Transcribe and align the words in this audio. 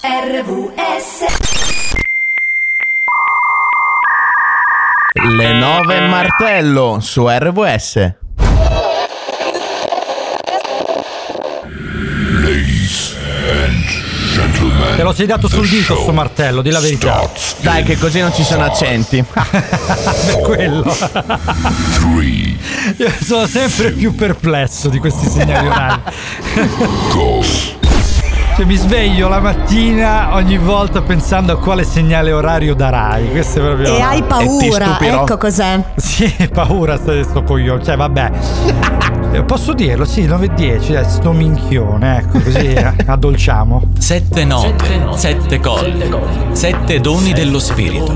RVS 0.00 1.24
Le 5.12 5.52
9 5.58 6.00
martello 6.08 6.98
su 7.00 7.26
RVS. 7.28 8.14
Te 14.96 15.02
lo 15.02 15.12
sei 15.12 15.26
dato 15.26 15.48
sul 15.48 15.68
dito 15.68 15.96
sto 15.96 16.12
martello, 16.12 16.62
di 16.62 16.70
la 16.70 16.80
verità. 16.80 17.28
Dai, 17.60 17.82
che 17.82 17.98
così 17.98 18.20
non 18.20 18.32
ci 18.32 18.44
sono 18.44 18.64
accenti. 18.64 19.24
Per 19.30 20.40
quello. 20.42 20.96
Io 22.96 23.12
sono 23.22 23.46
sempre 23.46 23.92
più 23.92 24.14
perplesso 24.14 24.88
di 24.88 24.98
questi 24.98 25.28
segnali 25.28 25.66
orari. 25.66 26.00
Cioè, 28.58 28.66
mi 28.66 28.74
sveglio 28.74 29.28
la 29.28 29.38
mattina 29.38 30.34
ogni 30.34 30.58
volta 30.58 31.00
pensando 31.00 31.52
a 31.52 31.58
quale 31.60 31.84
segnale 31.84 32.32
orario 32.32 32.74
darai. 32.74 33.30
Questo 33.30 33.60
è 33.60 33.62
proprio. 33.62 33.96
E 33.96 34.00
hai 34.00 34.20
paura, 34.24 34.94
stupirò. 34.96 35.22
ecco 35.22 35.36
cos'è. 35.36 35.80
Sì, 35.94 36.48
paura 36.52 36.96
sto, 36.96 37.22
sto 37.22 37.44
coglione. 37.44 37.84
Cioè, 37.84 37.96
vabbè. 37.96 38.30
Eh, 39.30 39.44
Posso 39.44 39.74
dirlo? 39.74 40.04
Sì, 40.04 40.26
9-10, 40.26 40.90
dai, 40.90 41.08
sto 41.08 41.30
minchione, 41.30 42.18
ecco, 42.18 42.40
così 42.40 42.72
eh, 42.72 42.94
addolciamo. 43.06 43.90
Sette 43.96 44.44
note, 44.44 45.06
sette 45.14 45.60
colli, 45.60 46.10
sette 46.50 46.98
doni 46.98 47.32
dello 47.32 47.60
spirito. 47.60 48.12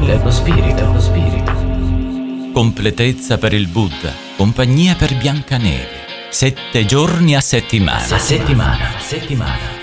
Completezza 2.53 3.39
per 3.39 3.53
il 3.53 3.69
Buddha, 3.69 4.11
compagnia 4.37 4.97
per 4.97 5.17
Biancaneve. 5.17 6.01
Sette 6.31 6.85
giorni 6.85 7.37
a 7.37 7.41
settimana. 7.41 8.17
A 8.17 8.19
settimana, 8.19 8.87
settimana. 8.99 9.82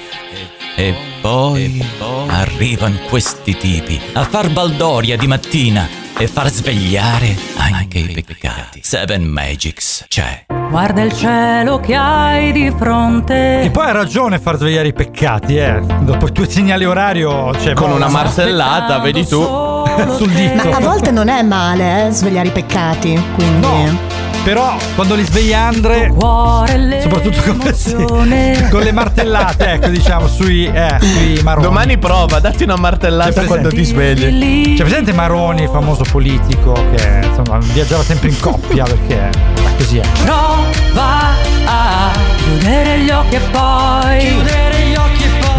E 0.79 0.95
poi, 1.19 1.85
arrivano 2.29 2.99
questi 3.09 3.57
tipi 3.57 3.99
a 4.13 4.23
far 4.23 4.49
baldoria 4.49 5.17
di 5.17 5.27
mattina 5.27 5.85
e 6.17 6.25
far 6.25 6.49
svegliare 6.49 7.35
anche 7.57 7.97
i 7.97 8.23
peccati. 8.25 8.79
Seven 8.81 9.25
Magics 9.25 10.05
c'è. 10.07 10.45
Guarda 10.69 11.01
il 11.01 11.11
cielo 11.11 11.81
che 11.81 11.95
hai 11.95 12.53
di 12.53 12.71
fronte. 12.77 13.63
E 13.63 13.69
poi 13.71 13.87
ha 13.87 13.91
ragione 13.91 14.39
far 14.39 14.55
svegliare 14.55 14.87
i 14.87 14.93
peccati, 14.93 15.57
eh. 15.57 15.81
Dopo 15.99 16.27
il 16.27 16.31
tuo 16.31 16.49
segnale 16.49 16.85
orario, 16.85 17.53
cioè, 17.59 17.73
Con 17.73 17.89
boh, 17.89 17.95
una 17.95 18.07
ma- 18.07 18.23
martellata, 18.23 18.99
vedi 18.99 19.27
tu. 19.27 19.41
sul 20.15 20.29
dito. 20.29 20.71
A 20.71 20.79
volte 20.79 21.11
non 21.11 21.27
è 21.27 21.41
male, 21.41 22.07
eh, 22.07 22.11
svegliare 22.11 22.47
i 22.47 22.51
peccati. 22.51 23.21
Quindi. 23.35 23.67
No. 23.67 24.28
Però 24.43 24.75
quando 24.95 25.15
li 25.15 25.23
sveglia 25.23 25.67
Andre, 25.67 26.07
Cuore 26.07 27.01
soprattutto 27.01 27.41
con, 27.41 27.57
l'emozione. 27.57 28.67
con 28.69 28.81
le 28.81 28.91
martellate, 28.91 29.73
ecco, 29.73 29.87
diciamo, 29.89 30.27
sui, 30.27 30.65
eh, 30.65 30.97
sui 30.99 31.41
maroni. 31.43 31.65
Domani 31.65 31.97
prova, 31.97 32.39
datti 32.39 32.63
una 32.63 32.77
martellata 32.77 33.41
C'è 33.41 33.47
quando 33.47 33.69
ti 33.69 33.83
svegli. 33.83 34.75
C'è 34.75 34.83
presente 34.83 35.13
Maroni, 35.13 35.63
il 35.63 35.69
famoso 35.69 36.03
politico, 36.09 36.73
che 36.95 37.21
insomma 37.23 37.59
viaggiava 37.73 38.03
sempre 38.03 38.29
in 38.29 38.39
coppia 38.39 38.85
perché 38.85 39.29
così 39.77 39.97
è. 39.97 40.07
Prova 40.23 41.33
a 41.65 42.11
chiudere 42.37 42.99
gli 42.99 43.09
occhi 43.09 43.35
e 43.35 43.39
poi. 43.51 44.19
Chiudere 44.19 44.78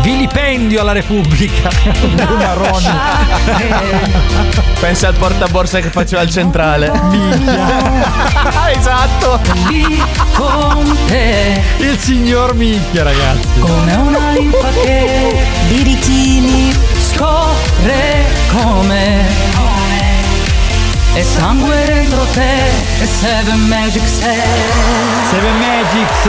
Vilipendio 0.02 0.80
alla 0.80 0.92
Repubblica. 0.92 1.68
Maroni. 2.36 2.88
Pensa 4.80 5.08
al 5.08 5.14
portaborsa 5.14 5.80
che 5.80 5.90
faceva 5.90 6.22
al 6.22 6.30
centrale. 6.30 6.90
esatto. 8.74 9.40
Lì 9.68 10.02
con 10.32 10.96
te. 11.06 11.60
Il 11.78 11.98
signor 11.98 12.54
Minchia, 12.54 13.02
ragazzi. 13.02 13.60
Come 13.60 13.94
una 13.94 14.30
linfa 14.32 14.68
che 14.82 15.46
Birichini. 15.68 16.72
scorre 17.12 18.24
come. 18.50 19.69
E 21.12 21.24
sangue 21.24 21.84
dentro 21.86 22.24
te. 22.32 22.68
E 23.00 23.06
Seven 23.06 23.66
Magic 23.66 24.06
sei. 24.06 24.40
Seven 25.30 25.58
Magics 25.58 26.28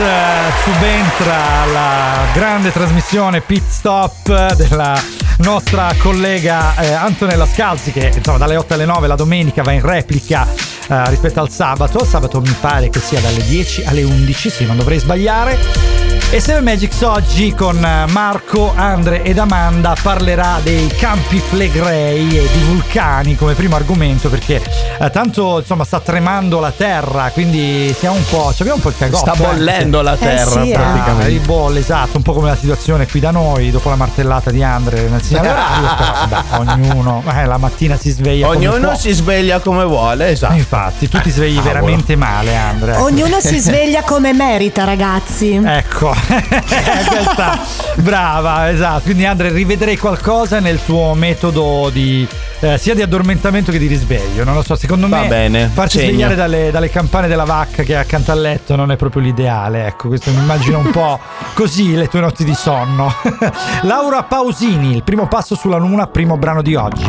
subentra 0.64 1.62
alla 1.62 2.24
grande 2.34 2.72
trasmissione 2.72 3.40
Pit 3.40 3.68
Stop 3.68 4.54
della 4.54 5.00
nostra 5.38 5.92
collega 5.98 6.74
eh, 6.76 6.92
Antonella 6.92 7.46
Scalzi 7.46 7.90
che 7.90 8.12
insomma 8.14 8.38
dalle 8.38 8.56
8 8.56 8.74
alle 8.74 8.84
9 8.84 9.06
la 9.06 9.16
domenica 9.16 9.62
va 9.62 9.72
in 9.72 9.80
replica 9.80 10.46
eh, 10.88 11.08
rispetto 11.10 11.40
al 11.40 11.50
sabato. 11.50 12.04
Sabato 12.04 12.40
mi 12.40 12.54
pare 12.60 12.90
che 12.90 12.98
sia 12.98 13.20
dalle 13.20 13.44
10 13.44 13.84
alle 13.84 14.02
11, 14.02 14.50
sì, 14.50 14.66
non 14.66 14.76
dovrei 14.76 14.98
sbagliare. 14.98 16.01
E 16.34 16.40
Seven 16.40 16.64
Magics 16.64 17.02
oggi 17.02 17.52
con 17.54 17.76
eh, 17.84 18.06
Marco, 18.10 18.72
Andre 18.74 19.22
ed 19.22 19.36
Amanda 19.36 19.94
parlerà 20.00 20.60
dei 20.62 20.86
campi 20.96 21.38
flegrei 21.38 22.38
e 22.38 22.48
di 22.50 22.62
vulcani 22.68 23.36
come 23.36 23.52
primo 23.52 23.76
argomento 23.76 24.30
perché 24.30 24.62
eh, 24.98 25.10
tanto 25.10 25.58
insomma 25.58 25.84
sta 25.84 26.00
tremando 26.00 26.58
la 26.58 26.70
terra, 26.74 27.28
quindi 27.34 27.94
siamo 27.98 28.16
un 28.16 28.24
po', 28.30 28.48
abbiamo 28.48 28.76
un 28.76 28.80
po' 28.80 28.88
il 28.88 28.94
cagotto. 28.96 29.34
Sta 29.34 29.34
eh, 29.34 29.46
bollendo 29.46 30.00
la 30.00 30.16
terra 30.16 30.62
sì, 30.62 30.70
eh. 30.70 30.74
Ah, 30.74 30.78
praticamente. 30.80 31.28
di 31.28 31.38
bolle, 31.40 31.80
esatto, 31.80 32.16
un 32.16 32.22
po' 32.22 32.32
come 32.32 32.48
la 32.48 32.56
situazione 32.56 33.06
qui 33.06 33.20
da 33.20 33.30
noi 33.30 33.70
dopo 33.70 33.90
la 33.90 33.96
martellata 33.96 34.50
di 34.50 34.62
Andre 34.62 35.08
nel 35.10 35.20
segnale 35.22 35.50
orario, 35.50 35.94
però 35.98 36.12
vabbè, 36.28 36.72
ognuno, 36.72 37.22
eh, 37.30 37.44
la 37.44 37.58
mattina 37.58 37.98
si 37.98 38.08
sveglia 38.10 38.46
come 38.46 38.66
Ognuno 38.68 38.88
può. 38.88 38.96
si 38.96 39.12
sveglia 39.12 39.58
come 39.58 39.84
vuole, 39.84 40.28
Eh, 40.28 40.32
esatto. 40.32 40.54
Infatti, 40.54 41.08
tu 41.10 41.20
ti 41.20 41.28
svegli 41.28 41.56
cavolo. 41.56 41.74
veramente 41.74 42.16
male, 42.16 42.56
Andre. 42.56 42.92
ecco. 42.94 43.02
Ognuno 43.02 43.38
si 43.38 43.58
sveglia 43.58 44.00
come 44.02 44.32
merita, 44.32 44.84
ragazzi. 44.84 45.60
Ecco, 45.62 46.20
questa 47.08 47.58
brava, 47.96 48.70
esatto. 48.70 49.02
Quindi 49.02 49.24
Andre, 49.24 49.50
rivedrei 49.50 49.96
qualcosa 49.96 50.60
nel 50.60 50.82
tuo 50.84 51.14
metodo 51.14 51.90
di 51.92 52.26
eh, 52.60 52.78
sia 52.78 52.94
di 52.94 53.02
addormentamento 53.02 53.72
che 53.72 53.78
di 53.78 53.86
risveglio. 53.86 54.44
Non 54.44 54.54
lo 54.54 54.62
so, 54.62 54.76
secondo 54.76 55.08
Va 55.08 55.22
me 55.22 55.28
bene, 55.28 55.70
farci 55.72 55.98
segno. 55.98 56.10
svegliare 56.10 56.34
dalle, 56.34 56.70
dalle 56.70 56.90
campane 56.90 57.26
della 57.26 57.44
vacca 57.44 57.82
che 57.82 57.94
è 57.94 57.96
accanto 57.96 58.30
al 58.30 58.40
letto 58.40 58.76
non 58.76 58.92
è 58.92 58.96
proprio 58.96 59.22
l'ideale. 59.22 59.86
Ecco, 59.86 60.08
questo 60.08 60.30
mi 60.30 60.38
immagino 60.38 60.78
un 60.78 60.90
po' 60.90 61.18
così 61.54 61.94
le 61.94 62.08
tue 62.08 62.20
notti 62.20 62.44
di 62.44 62.54
sonno. 62.54 63.12
Laura 63.82 64.22
Pausini, 64.22 64.94
il 64.94 65.02
primo 65.02 65.26
passo 65.26 65.56
sulla 65.56 65.76
luna, 65.76 66.06
primo 66.06 66.36
brano 66.36 66.62
di 66.62 66.74
oggi. 66.76 67.04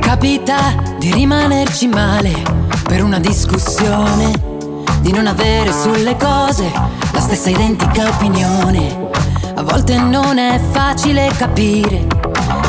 Capita 0.00 0.74
di 0.98 1.10
rimanerci 1.12 1.86
male 1.88 2.32
per 2.84 3.02
una 3.02 3.18
discussione, 3.18 4.57
di 5.00 5.12
non 5.12 5.26
avere 5.26 5.72
sulle 5.72 6.16
cose 6.16 6.70
la 7.12 7.20
stessa 7.20 7.50
identica 7.50 8.08
opinione. 8.08 9.06
A 9.54 9.62
volte 9.62 9.96
non 9.98 10.38
è 10.38 10.60
facile 10.72 11.30
capire 11.36 12.06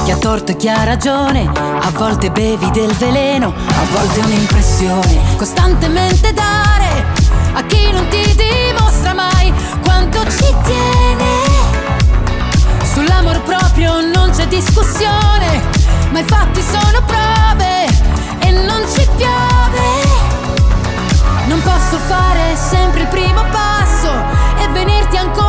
chi 0.04 0.12
ha 0.12 0.18
torto 0.18 0.52
e 0.52 0.56
chi 0.56 0.68
ha 0.68 0.84
ragione, 0.84 1.48
a 1.48 1.92
volte 1.92 2.32
bevi 2.32 2.72
del 2.72 2.92
veleno, 2.94 3.54
a 3.54 3.84
volte 3.92 4.20
un'impressione. 4.22 5.36
Costantemente 5.38 6.34
dare 6.34 7.06
a 7.54 7.64
chi 7.64 7.92
non 7.92 8.08
ti 8.08 8.36
dimostra 8.36 9.14
mai 9.14 9.54
quanto 9.84 10.20
ci 10.32 10.56
tiene. 10.64 11.28
Sull'amor 12.92 13.42
proprio 13.44 14.02
non 14.02 14.32
c'è 14.32 14.48
discussione, 14.48 15.62
ma 16.12 16.20
i 16.20 16.24
fatti 16.24 16.62
sono 16.62 17.04
prove 17.06 17.86
e 18.40 18.52
non 18.52 18.84
ci 18.92 19.08
piove. 19.16 19.59
Non 21.50 21.64
posso 21.64 21.98
fare 21.98 22.56
sempre 22.56 23.02
il 23.02 23.08
primo 23.08 23.44
passo 23.50 24.12
e 24.62 24.68
venirti 24.72 25.18
ancora 25.18 25.49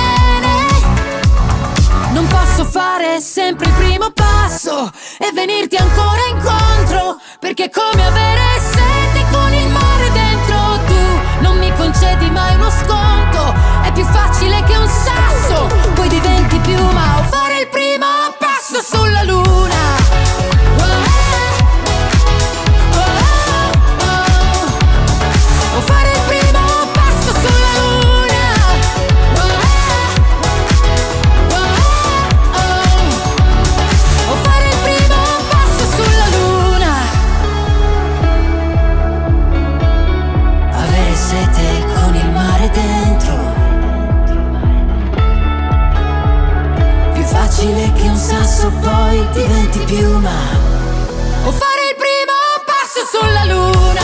Non 2.21 2.29
posso 2.29 2.65
fare 2.65 3.19
sempre 3.19 3.65
il 3.65 3.73
primo 3.73 4.11
passo 4.11 4.91
e 5.17 5.31
venirti 5.33 5.75
ancora 5.75 6.21
incontro 6.29 7.17
perché 7.39 7.63
è 7.63 7.69
come 7.71 8.05
avere 8.05 8.43
sete 8.59 9.25
con 9.31 9.51
il 9.51 9.67
mare 9.69 10.11
dentro. 10.11 10.55
Tu 10.85 11.41
non 11.41 11.57
mi 11.57 11.73
concedi 11.75 12.29
mai 12.29 12.53
uno 12.53 12.69
sconto 12.69 13.55
è 13.81 13.91
più 13.91 14.05
facile 14.05 14.61
che 14.65 14.77
un 14.77 14.87
sasso 14.87 15.67
poi 15.95 16.09
diventi 16.09 16.59
piuma 16.59 17.21
o 17.21 17.23
fare 17.23 17.61
il 17.61 17.67
primo 17.69 18.05
passo 18.37 18.83
sulla 18.83 19.23
luna 19.23 20.00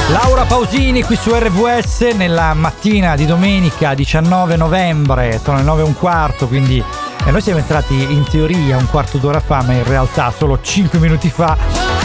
Laura 0.09 0.45
Pausini 0.45 1.03
qui 1.03 1.17
su 1.17 1.33
RVS 1.33 2.13
nella 2.15 2.53
mattina 2.53 3.15
di 3.15 3.25
domenica 3.25 3.93
19 3.93 4.55
novembre, 4.55 5.39
sono 5.43 5.57
le 5.57 5.63
9 5.63 5.81
e 5.81 5.85
un 5.85 5.95
quarto, 5.95 6.47
quindi 6.47 6.81
eh, 7.25 7.31
noi 7.31 7.41
siamo 7.41 7.59
entrati 7.59 7.93
in 7.93 8.23
teoria 8.29 8.77
un 8.77 8.87
quarto 8.89 9.17
d'ora 9.17 9.41
fa, 9.41 9.61
ma 9.63 9.73
in 9.73 9.83
realtà 9.83 10.33
solo 10.35 10.59
5 10.61 10.97
minuti 10.99 11.29
fa. 11.29 11.57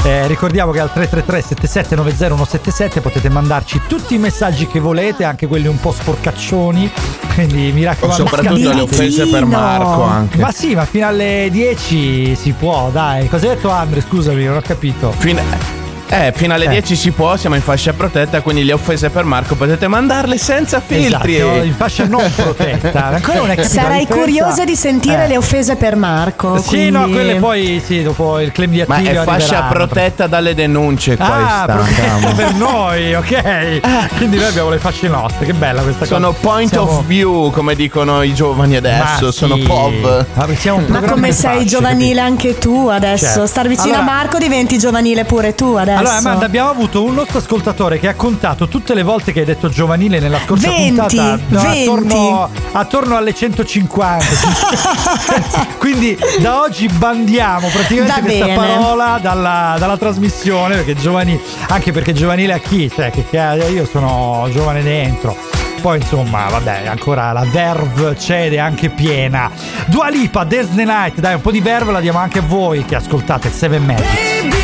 Eh, 0.02 0.26
ricordiamo 0.26 0.72
che 0.72 0.80
al 0.80 0.92
333 0.92 1.42
7790 1.42 3.00
potete 3.00 3.28
mandarci 3.28 3.82
tutti 3.86 4.14
i 4.14 4.18
messaggi 4.18 4.66
che 4.66 4.80
volete, 4.80 5.22
anche 5.22 5.46
quelli 5.46 5.68
un 5.68 5.78
po' 5.78 5.92
sporcaccioni, 5.92 6.90
quindi 7.34 7.70
mi 7.70 7.84
raccomando. 7.84 8.26
soprattutto 8.26 8.72
le 8.72 8.80
offese 8.80 9.26
per. 9.28 9.44
Marco 9.44 10.02
anche. 10.02 10.38
Ma 10.38 10.50
sì, 10.50 10.74
ma 10.74 10.84
fino 10.86 11.06
alle 11.06 11.48
10 11.52 12.34
si 12.34 12.50
può, 12.50 12.90
dai. 12.90 13.28
Cosa 13.28 13.48
hai 13.48 13.54
detto 13.54 13.70
Andre? 13.70 14.00
Scusami, 14.00 14.44
non 14.44 14.56
ho 14.56 14.60
capito. 14.60 15.12
Fino- 15.12 15.81
eh, 16.12 16.32
fino 16.36 16.52
alle 16.54 16.66
Eh. 16.66 16.68
10 16.68 16.94
si 16.96 17.10
può, 17.10 17.36
siamo 17.36 17.56
in 17.56 17.62
fascia 17.62 17.92
protetta, 17.94 18.40
quindi 18.42 18.64
le 18.64 18.72
offese 18.74 19.08
per 19.10 19.24
Marco 19.24 19.54
potete 19.54 19.88
mandarle 19.88 20.36
senza 20.36 20.80
filtri. 20.84 21.36
Esatto, 21.36 21.62
in 21.64 21.74
fascia 21.74 22.04
non 22.06 22.30
protetta. 22.34 23.06
Ancora 23.14 23.38
non 23.38 23.50
è 23.50 23.54
capito 23.56 23.74
la 23.76 23.82
Sarai 23.82 24.06
curiosa 24.06 24.64
di 24.64 24.76
sentire 24.76 25.24
Eh. 25.24 25.28
le 25.28 25.36
offese 25.38 25.76
per 25.76 25.96
Marco. 25.96 26.58
Sì, 26.60 26.68
quindi- 26.68 26.90
no, 26.90 27.08
quelle 27.08 27.34
poi 27.36 27.82
sì, 27.84 28.02
dopo 28.02 28.38
il 28.40 28.52
claim 28.52 28.70
di 28.70 28.84
Ma 28.86 28.96
attivio 28.96 29.22
è 29.22 29.24
fascia 29.24 29.62
protetta 29.62 30.26
dalle 30.26 30.54
denunce 30.54 31.16
Ah, 31.18 31.64
questa. 31.64 31.64
protetta 31.66 32.34
per 32.34 32.54
noi, 32.54 33.14
ok. 33.14 33.80
Quindi 34.16 34.36
noi 34.36 34.46
abbiamo 34.46 34.68
le 34.70 34.78
fasce 34.78 35.08
nostre, 35.08 35.46
che 35.46 35.54
bella 35.54 35.80
questa 35.82 36.04
Sono 36.04 36.28
cosa. 36.28 36.38
point 36.40 36.68
Siamo- 36.70 36.90
of 36.98 37.04
view, 37.04 37.50
come 37.50 37.74
dicono 37.74 38.22
i 38.22 38.34
giovani 38.34 38.76
adesso, 38.76 39.24
Ma 39.26 39.32
sono 39.32 39.54
sì. 39.56 39.62
POV. 39.62 40.26
Ma 40.34 40.46
siamo 40.56 40.78
un 40.78 40.84
Ma 40.84 40.90
programma 40.98 41.14
come 41.14 41.32
sei 41.32 41.52
fasce, 41.54 41.64
giovanile 41.66 42.20
capito? 42.20 42.22
anche 42.42 42.58
tu 42.58 42.88
adesso? 42.88 43.24
Certo. 43.24 43.46
Star 43.46 43.66
vicino 43.68 43.94
Allora- 43.94 44.00
a 44.00 44.14
Marco 44.16 44.38
diventi 44.38 44.78
giovanile 44.78 45.24
pure 45.24 45.54
tu 45.54 45.74
adesso. 45.74 46.00
Allora, 46.02 46.16
Amanda, 46.16 46.46
abbiamo 46.46 46.68
avuto 46.70 47.04
un 47.04 47.14
nostro 47.14 47.38
ascoltatore 47.38 47.98
che 48.00 48.08
ha 48.08 48.14
contato 48.14 48.66
tutte 48.66 48.92
le 48.94 49.04
volte 49.04 49.32
che 49.32 49.40
hai 49.40 49.44
detto 49.44 49.68
giovanile 49.68 50.18
nella 50.18 50.40
scorsa 50.44 50.68
20, 50.68 50.88
puntata. 50.88 51.38
no, 51.48 51.60
20. 51.62 51.82
Attorno, 51.82 52.50
attorno 52.72 53.16
alle 53.16 53.32
150. 53.34 54.24
Quindi 55.78 56.18
da 56.40 56.60
oggi 56.60 56.88
bandiamo 56.88 57.68
praticamente 57.68 58.20
Va 58.20 58.26
questa 58.26 58.44
bene. 58.46 58.56
parola 58.56 59.18
dalla, 59.22 59.76
dalla 59.78 59.96
trasmissione. 59.96 60.74
Perché 60.76 60.96
giovani, 60.96 61.40
anche 61.68 61.92
perché 61.92 62.12
giovanile 62.12 62.54
a 62.54 62.58
chi? 62.58 62.90
Cioè, 62.92 63.10
che, 63.10 63.24
che 63.28 63.38
io 63.72 63.86
sono 63.86 64.48
giovane 64.52 64.82
dentro. 64.82 65.36
Poi 65.80 65.98
insomma, 65.98 66.48
vabbè, 66.48 66.86
ancora 66.86 67.32
la 67.32 67.44
verve 67.50 68.14
c'è 68.14 68.46
ed 68.46 68.54
è 68.54 68.58
anche 68.58 68.88
piena. 68.88 69.50
Dua 69.86 70.08
Lipa, 70.08 70.44
Disney 70.44 70.84
Night, 70.84 71.18
dai, 71.18 71.34
un 71.34 71.40
po' 71.40 71.50
di 71.50 71.60
verve 71.60 71.90
la 71.90 72.00
diamo 72.00 72.18
anche 72.18 72.38
a 72.38 72.42
voi 72.42 72.84
che 72.84 72.94
ascoltate 72.94 73.50
Seven 73.50 73.84
Magic. 73.84 74.61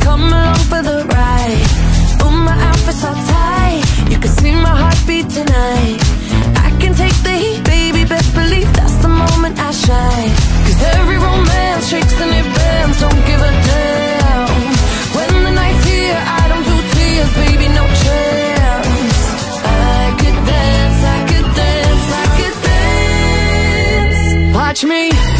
Come 0.00 0.22
along 0.22 0.62
for 0.70 0.82
the 0.82 1.04
ride? 1.14 1.88
My 2.48 2.56
outfit's 2.68 3.04
all 3.04 3.14
tight, 3.14 3.82
you 4.10 4.18
can 4.18 4.30
see 4.30 4.52
my 4.52 4.74
heartbeat 4.82 5.28
tonight. 5.28 5.98
I 6.66 6.70
can 6.80 6.94
take 6.94 7.16
the 7.22 7.34
heat, 7.42 7.62
baby, 7.64 8.04
best 8.04 8.34
believe 8.34 8.72
that's 8.72 8.96
the 9.04 9.08
moment 9.08 9.58
I 9.58 9.70
every 10.96 11.18
romance 11.18 11.88
shakes 11.90 12.18
and 12.20 12.30
it 12.40 12.46
don't 13.00 13.22
give 13.26 13.40
a 13.50 13.52
damn. 13.68 14.48
When 15.16 15.44
the 15.44 15.52
night's 15.60 15.84
here, 15.84 16.20
I 16.40 16.42
don't 16.48 16.64
do 16.64 16.76
tears, 16.94 17.32
baby, 17.42 17.68
no 17.68 17.84
chance. 18.04 19.18
I 19.64 20.14
could 20.20 20.38
dance, 20.52 21.00
I 21.16 21.18
could 21.30 21.48
dance, 21.60 22.06
I 22.22 22.26
could 22.38 22.56
dance. 22.70 24.56
Watch 24.56 24.84
me 24.84 25.37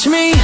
catch 0.00 0.08
me. 0.08 0.39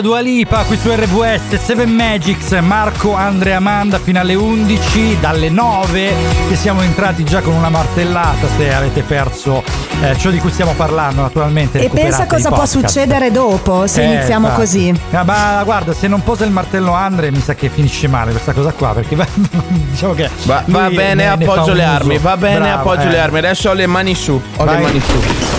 Dua 0.00 0.20
Lipa 0.20 0.62
qui 0.62 0.76
su 0.76 0.88
RVS 0.90 1.56
7 1.62 1.84
Magics 1.86 2.50
Marco 2.60 3.14
Andrea 3.14 3.56
Amanda 3.56 3.98
fino 3.98 4.20
alle 4.20 4.34
11 4.34 5.18
dalle 5.20 5.50
9 5.50 6.12
che 6.48 6.56
siamo 6.56 6.82
entrati 6.82 7.24
già 7.24 7.40
con 7.40 7.54
una 7.54 7.68
martellata 7.68 8.46
se 8.56 8.72
avete 8.72 9.02
perso 9.02 9.62
eh, 10.02 10.16
ciò 10.18 10.30
di 10.30 10.38
cui 10.38 10.50
stiamo 10.50 10.72
parlando 10.74 11.22
naturalmente 11.22 11.80
E 11.80 11.88
pensa 11.90 12.26
cosa 12.26 12.50
può 12.50 12.64
succedere 12.66 13.30
dopo 13.32 13.86
se 13.86 14.02
Eh, 14.02 14.12
iniziamo 14.14 14.46
infatti. 14.48 14.60
così. 14.64 15.00
Ah, 15.12 15.24
ma 15.24 15.62
guarda, 15.64 15.92
se 15.92 16.06
non 16.06 16.22
posa 16.22 16.44
il 16.44 16.50
martello 16.52 16.92
Andre, 16.92 17.30
mi 17.32 17.40
sa 17.40 17.54
che 17.54 17.68
finisce 17.68 18.06
male 18.08 18.30
questa 18.30 18.52
cosa 18.52 18.70
qua. 18.72 18.92
Perché 18.94 19.16
va- 19.16 19.26
diciamo 19.90 20.14
che. 20.14 20.28
Va, 20.44 20.62
va 20.66 20.88
bene, 20.88 21.14
ne- 21.26 21.36
ne 21.36 21.44
fa 21.44 21.52
appoggio 21.52 21.70
un 21.72 21.76
le 21.76 21.84
armi. 21.84 22.18
Va 22.18 22.36
bene, 22.36 22.58
Bravo, 22.60 22.78
appoggio 22.90 23.08
eh. 23.08 23.10
le 23.10 23.18
armi. 23.20 23.38
Adesso 23.38 23.70
ho 23.70 23.72
le 23.72 23.86
mani 23.86 24.14
su. 24.14 24.40
Ho 24.56 24.64
Vai. 24.64 24.76
le 24.76 24.82
mani 24.82 25.00
su. 25.00 25.57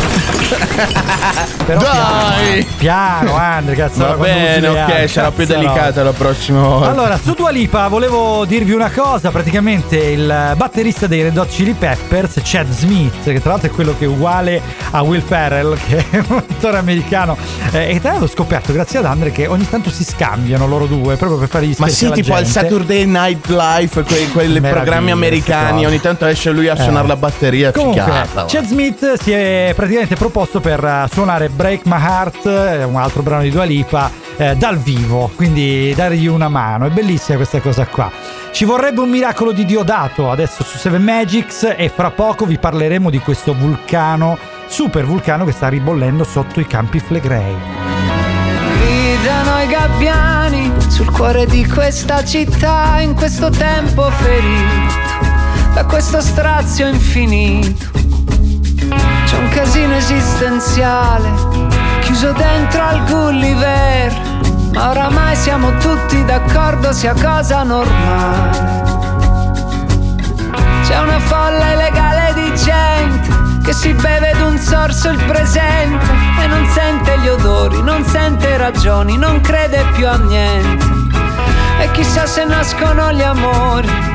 Però 1.65 1.79
Dai! 1.79 2.63
Piano, 2.77 3.19
piano 3.25 3.35
Andre, 3.35 3.75
cazzo. 3.75 3.99
Va 3.99 4.13
bene, 4.13 4.67
ok, 4.67 4.77
armi, 4.77 5.07
sarà 5.07 5.31
più 5.31 5.45
cazzaro. 5.45 5.61
delicato 5.61 6.03
la 6.03 6.11
prossima 6.11 6.61
volta. 6.61 6.89
Allora, 6.89 7.19
su 7.21 7.33
Dua 7.33 7.49
Lipa 7.51 7.87
volevo 7.87 8.45
dirvi 8.45 8.71
una 8.71 8.89
cosa, 8.89 9.29
praticamente 9.31 9.97
il 9.97 10.53
batterista 10.55 11.07
dei 11.07 11.21
Red 11.23 11.37
Hot 11.37 11.49
Chili 11.49 11.73
Peppers, 11.73 12.39
Chad 12.43 12.69
Smith, 12.71 13.23
che 13.23 13.39
tra 13.41 13.51
l'altro 13.51 13.69
è 13.69 13.73
quello 13.73 13.93
che 13.97 14.05
è 14.05 14.07
uguale 14.07 14.61
a 14.91 15.01
Will 15.03 15.21
Ferrell, 15.21 15.77
che 15.87 15.97
è 16.09 16.23
un 16.27 16.37
attore 16.37 16.77
americano, 16.77 17.37
eh, 17.71 17.93
e 17.95 17.99
tra 17.99 18.09
l'altro 18.11 18.27
ho 18.27 18.31
scoperto, 18.31 18.73
grazie 18.73 18.99
ad 18.99 19.05
Andre, 19.05 19.31
che 19.31 19.45
ogni 19.47 19.67
tanto 19.69 19.89
si 19.89 20.03
scambiano 20.03 20.65
loro 20.67 20.85
due, 20.85 21.15
proprio 21.15 21.37
per 21.39 21.47
fare 21.49 21.65
gli 21.65 21.75
Ma 21.77 21.87
scherzi 21.87 21.95
sì, 21.95 22.05
alla 22.05 22.15
tipo 22.15 22.33
al 22.33 22.43
gente. 22.43 22.59
Saturday 22.59 23.05
Night 23.05 23.47
Live, 23.47 24.03
quei, 24.03 24.31
quei 24.31 24.61
programmi 24.61 25.11
americani. 25.11 25.85
Ogni 25.85 25.99
tanto 26.01 26.25
esce 26.25 26.49
lui 26.51 26.67
a 26.67 26.75
suonare 26.75 27.05
Eh. 27.05 27.07
la 27.07 27.15
batteria. 27.15 27.71
Comunque, 27.71 28.01
figata, 28.01 28.45
Chad 28.47 28.65
Smith 28.65 29.21
si 29.21 29.31
è 29.31 29.73
praticamente 29.75 30.15
proposto 30.15 30.37
per 30.47 30.81
eh, 30.83 31.07
suonare 31.11 31.49
Break 31.49 31.85
My 31.85 32.01
Heart, 32.01 32.45
eh, 32.45 32.83
un 32.85 32.95
altro 32.95 33.21
brano 33.21 33.41
di 33.41 33.49
Dua 33.49 33.65
Lipa, 33.65 34.09
eh, 34.37 34.55
dal 34.55 34.77
vivo, 34.77 35.29
quindi 35.35 35.93
dargli 35.93 36.27
una 36.27 36.47
mano. 36.47 36.85
È 36.85 36.89
bellissima 36.89 37.35
questa 37.35 37.59
cosa 37.59 37.85
qua. 37.85 38.09
Ci 38.51 38.63
vorrebbe 38.63 39.01
un 39.01 39.09
miracolo 39.09 39.51
di 39.51 39.65
Diodato 39.65 40.31
adesso 40.31 40.63
su 40.63 40.77
Seven 40.77 41.03
Magics 41.03 41.73
e 41.75 41.91
fra 41.93 42.11
poco 42.11 42.45
vi 42.45 42.57
parleremo 42.57 43.09
di 43.09 43.19
questo 43.19 43.53
vulcano, 43.53 44.37
super 44.67 45.05
vulcano 45.05 45.43
che 45.43 45.51
sta 45.51 45.67
ribollendo 45.67 46.23
sotto 46.23 46.61
i 46.61 46.65
campi 46.65 46.99
Flegrei. 46.99 47.55
Gridano 48.79 49.61
i 49.61 49.67
gabbiani 49.67 50.71
sul 50.87 51.11
cuore 51.11 51.45
di 51.47 51.67
questa 51.67 52.23
città 52.23 53.01
in 53.01 53.13
questo 53.13 53.49
tempo 53.49 54.09
ferito 54.09 55.09
da 55.73 55.85
questo 55.85 56.21
strazio 56.21 56.87
infinito. 56.87 57.98
C'è 59.25 59.37
un 59.37 59.49
casino 59.49 59.95
esistenziale 59.95 61.31
chiuso 62.01 62.31
dentro 62.31 62.81
al 62.81 63.03
Gulliver, 63.05 64.11
ma 64.73 64.89
oramai 64.89 65.35
siamo 65.35 65.77
tutti 65.77 66.25
d'accordo 66.25 66.91
sia 66.91 67.13
cosa 67.13 67.63
normale. 67.63 68.87
C'è 70.83 70.99
una 70.99 71.19
folla 71.19 71.73
illegale 71.73 72.33
di 72.33 72.55
gente 72.55 73.29
che 73.63 73.73
si 73.73 73.93
beve 73.93 74.33
d'un 74.37 74.57
sorso 74.57 75.09
il 75.09 75.23
presente 75.23 76.05
e 76.41 76.47
non 76.47 76.65
sente 76.73 77.19
gli 77.19 77.27
odori, 77.27 77.83
non 77.83 78.03
sente 78.03 78.57
ragioni, 78.57 79.17
non 79.17 79.39
crede 79.41 79.85
più 79.93 80.07
a 80.07 80.15
niente. 80.15 80.87
E 81.79 81.91
chissà 81.91 82.25
se 82.25 82.43
nascono 82.43 83.11
gli 83.11 83.21
amori 83.21 84.08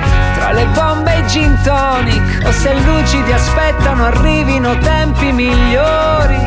tra 0.45 0.53
le 0.53 0.67
bombe 0.75 1.15
e 1.15 1.21
i 1.21 1.27
gin 1.27 1.59
tonic 1.63 2.45
o 2.45 2.53
se 2.53 2.75
lucidi 2.75 3.33
aspettano 3.33 4.05
arrivino 4.05 4.77
tempi 4.77 5.33
migliori. 5.33 6.39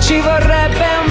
Ci 0.00 0.18
vorrebbe 0.20 0.86
un 1.04 1.10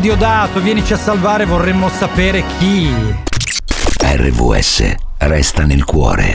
Diodato, 0.00 0.60
vienici 0.60 0.94
a 0.94 0.96
salvare, 0.96 1.44
vorremmo 1.44 1.90
sapere 1.90 2.42
chi. 2.58 2.90
RVS 4.02 4.94
resta 5.18 5.64
nel 5.64 5.84
cuore. 5.84 6.34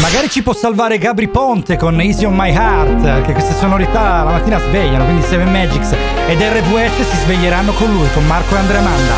Magari 0.00 0.30
ci 0.30 0.42
può 0.42 0.54
salvare 0.54 0.96
Gabri 0.96 1.28
Ponte 1.28 1.76
con 1.76 2.00
Easy 2.00 2.24
on 2.24 2.34
My 2.34 2.50
Heart, 2.50 3.26
che 3.26 3.32
queste 3.32 3.54
sonorità 3.54 4.22
la 4.22 4.30
mattina 4.30 4.58
svegliano, 4.58 5.04
quindi 5.04 5.26
Seven 5.26 5.50
Magics 5.50 5.94
ed 6.26 6.40
RVS 6.40 7.10
si 7.10 7.16
sveglieranno 7.24 7.72
con 7.72 7.92
lui, 7.92 8.08
con 8.14 8.24
Marco 8.24 8.54
e 8.54 8.58
Andrea 8.58 8.80
Manda. 8.80 9.14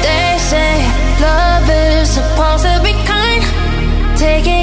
They 0.00 0.38
say 0.38 0.82
love 1.20 2.02
is 2.02 2.10
supposed 2.10 2.66
to 2.66 2.80
be 2.82 2.94
kind, 3.04 3.44
taking 4.16 4.56
you 4.56 4.61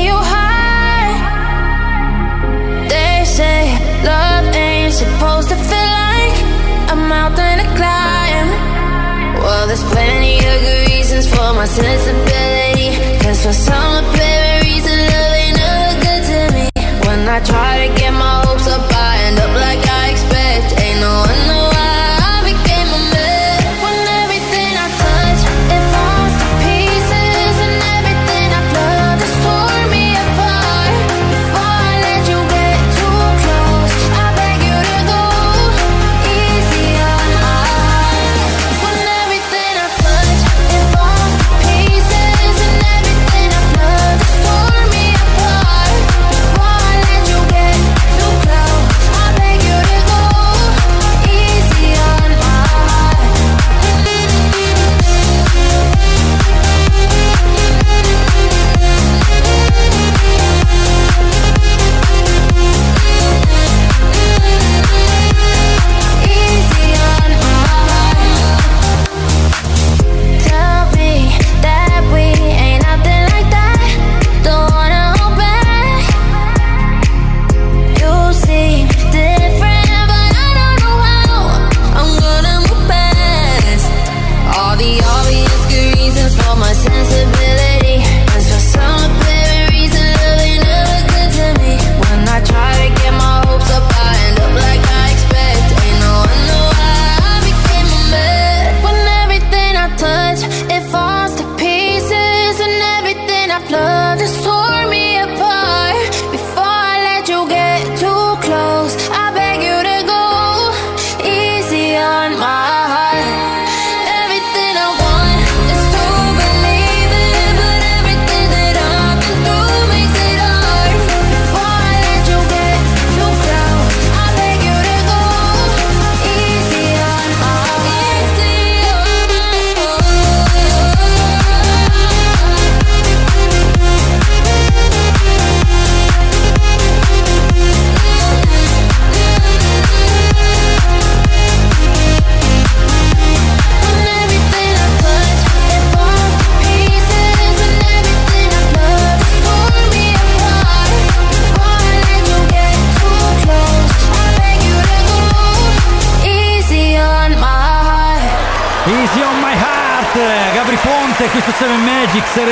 there's 9.69 9.83
plenty 9.83 10.38
of 10.38 10.61
good 10.65 10.89
reasons 10.89 11.29
for 11.29 11.53
my 11.53 11.65
sensibility. 11.65 12.89
Cause 13.21 13.45
for 13.45 13.53
some 13.53 14.03
apparent 14.03 14.65
reason, 14.65 14.97
love 14.97 15.33
ain't 15.41 15.57
never 15.57 15.91
good 16.05 16.23
to 16.31 16.39
me. 16.55 16.65
When 17.05 17.19
I 17.29 17.39
try 17.41 17.88
to 17.88 17.93
get 17.93 18.11
my 18.11 18.41
hopes 18.45 18.67
up, 18.67 18.81
I 18.91 19.17
end 19.27 19.38
up 19.38 19.53
like 19.65 19.83
I 19.88 20.09
expect. 20.09 20.81
Ain't 20.81 21.01
no 21.01 21.29
Easy 21.29 21.68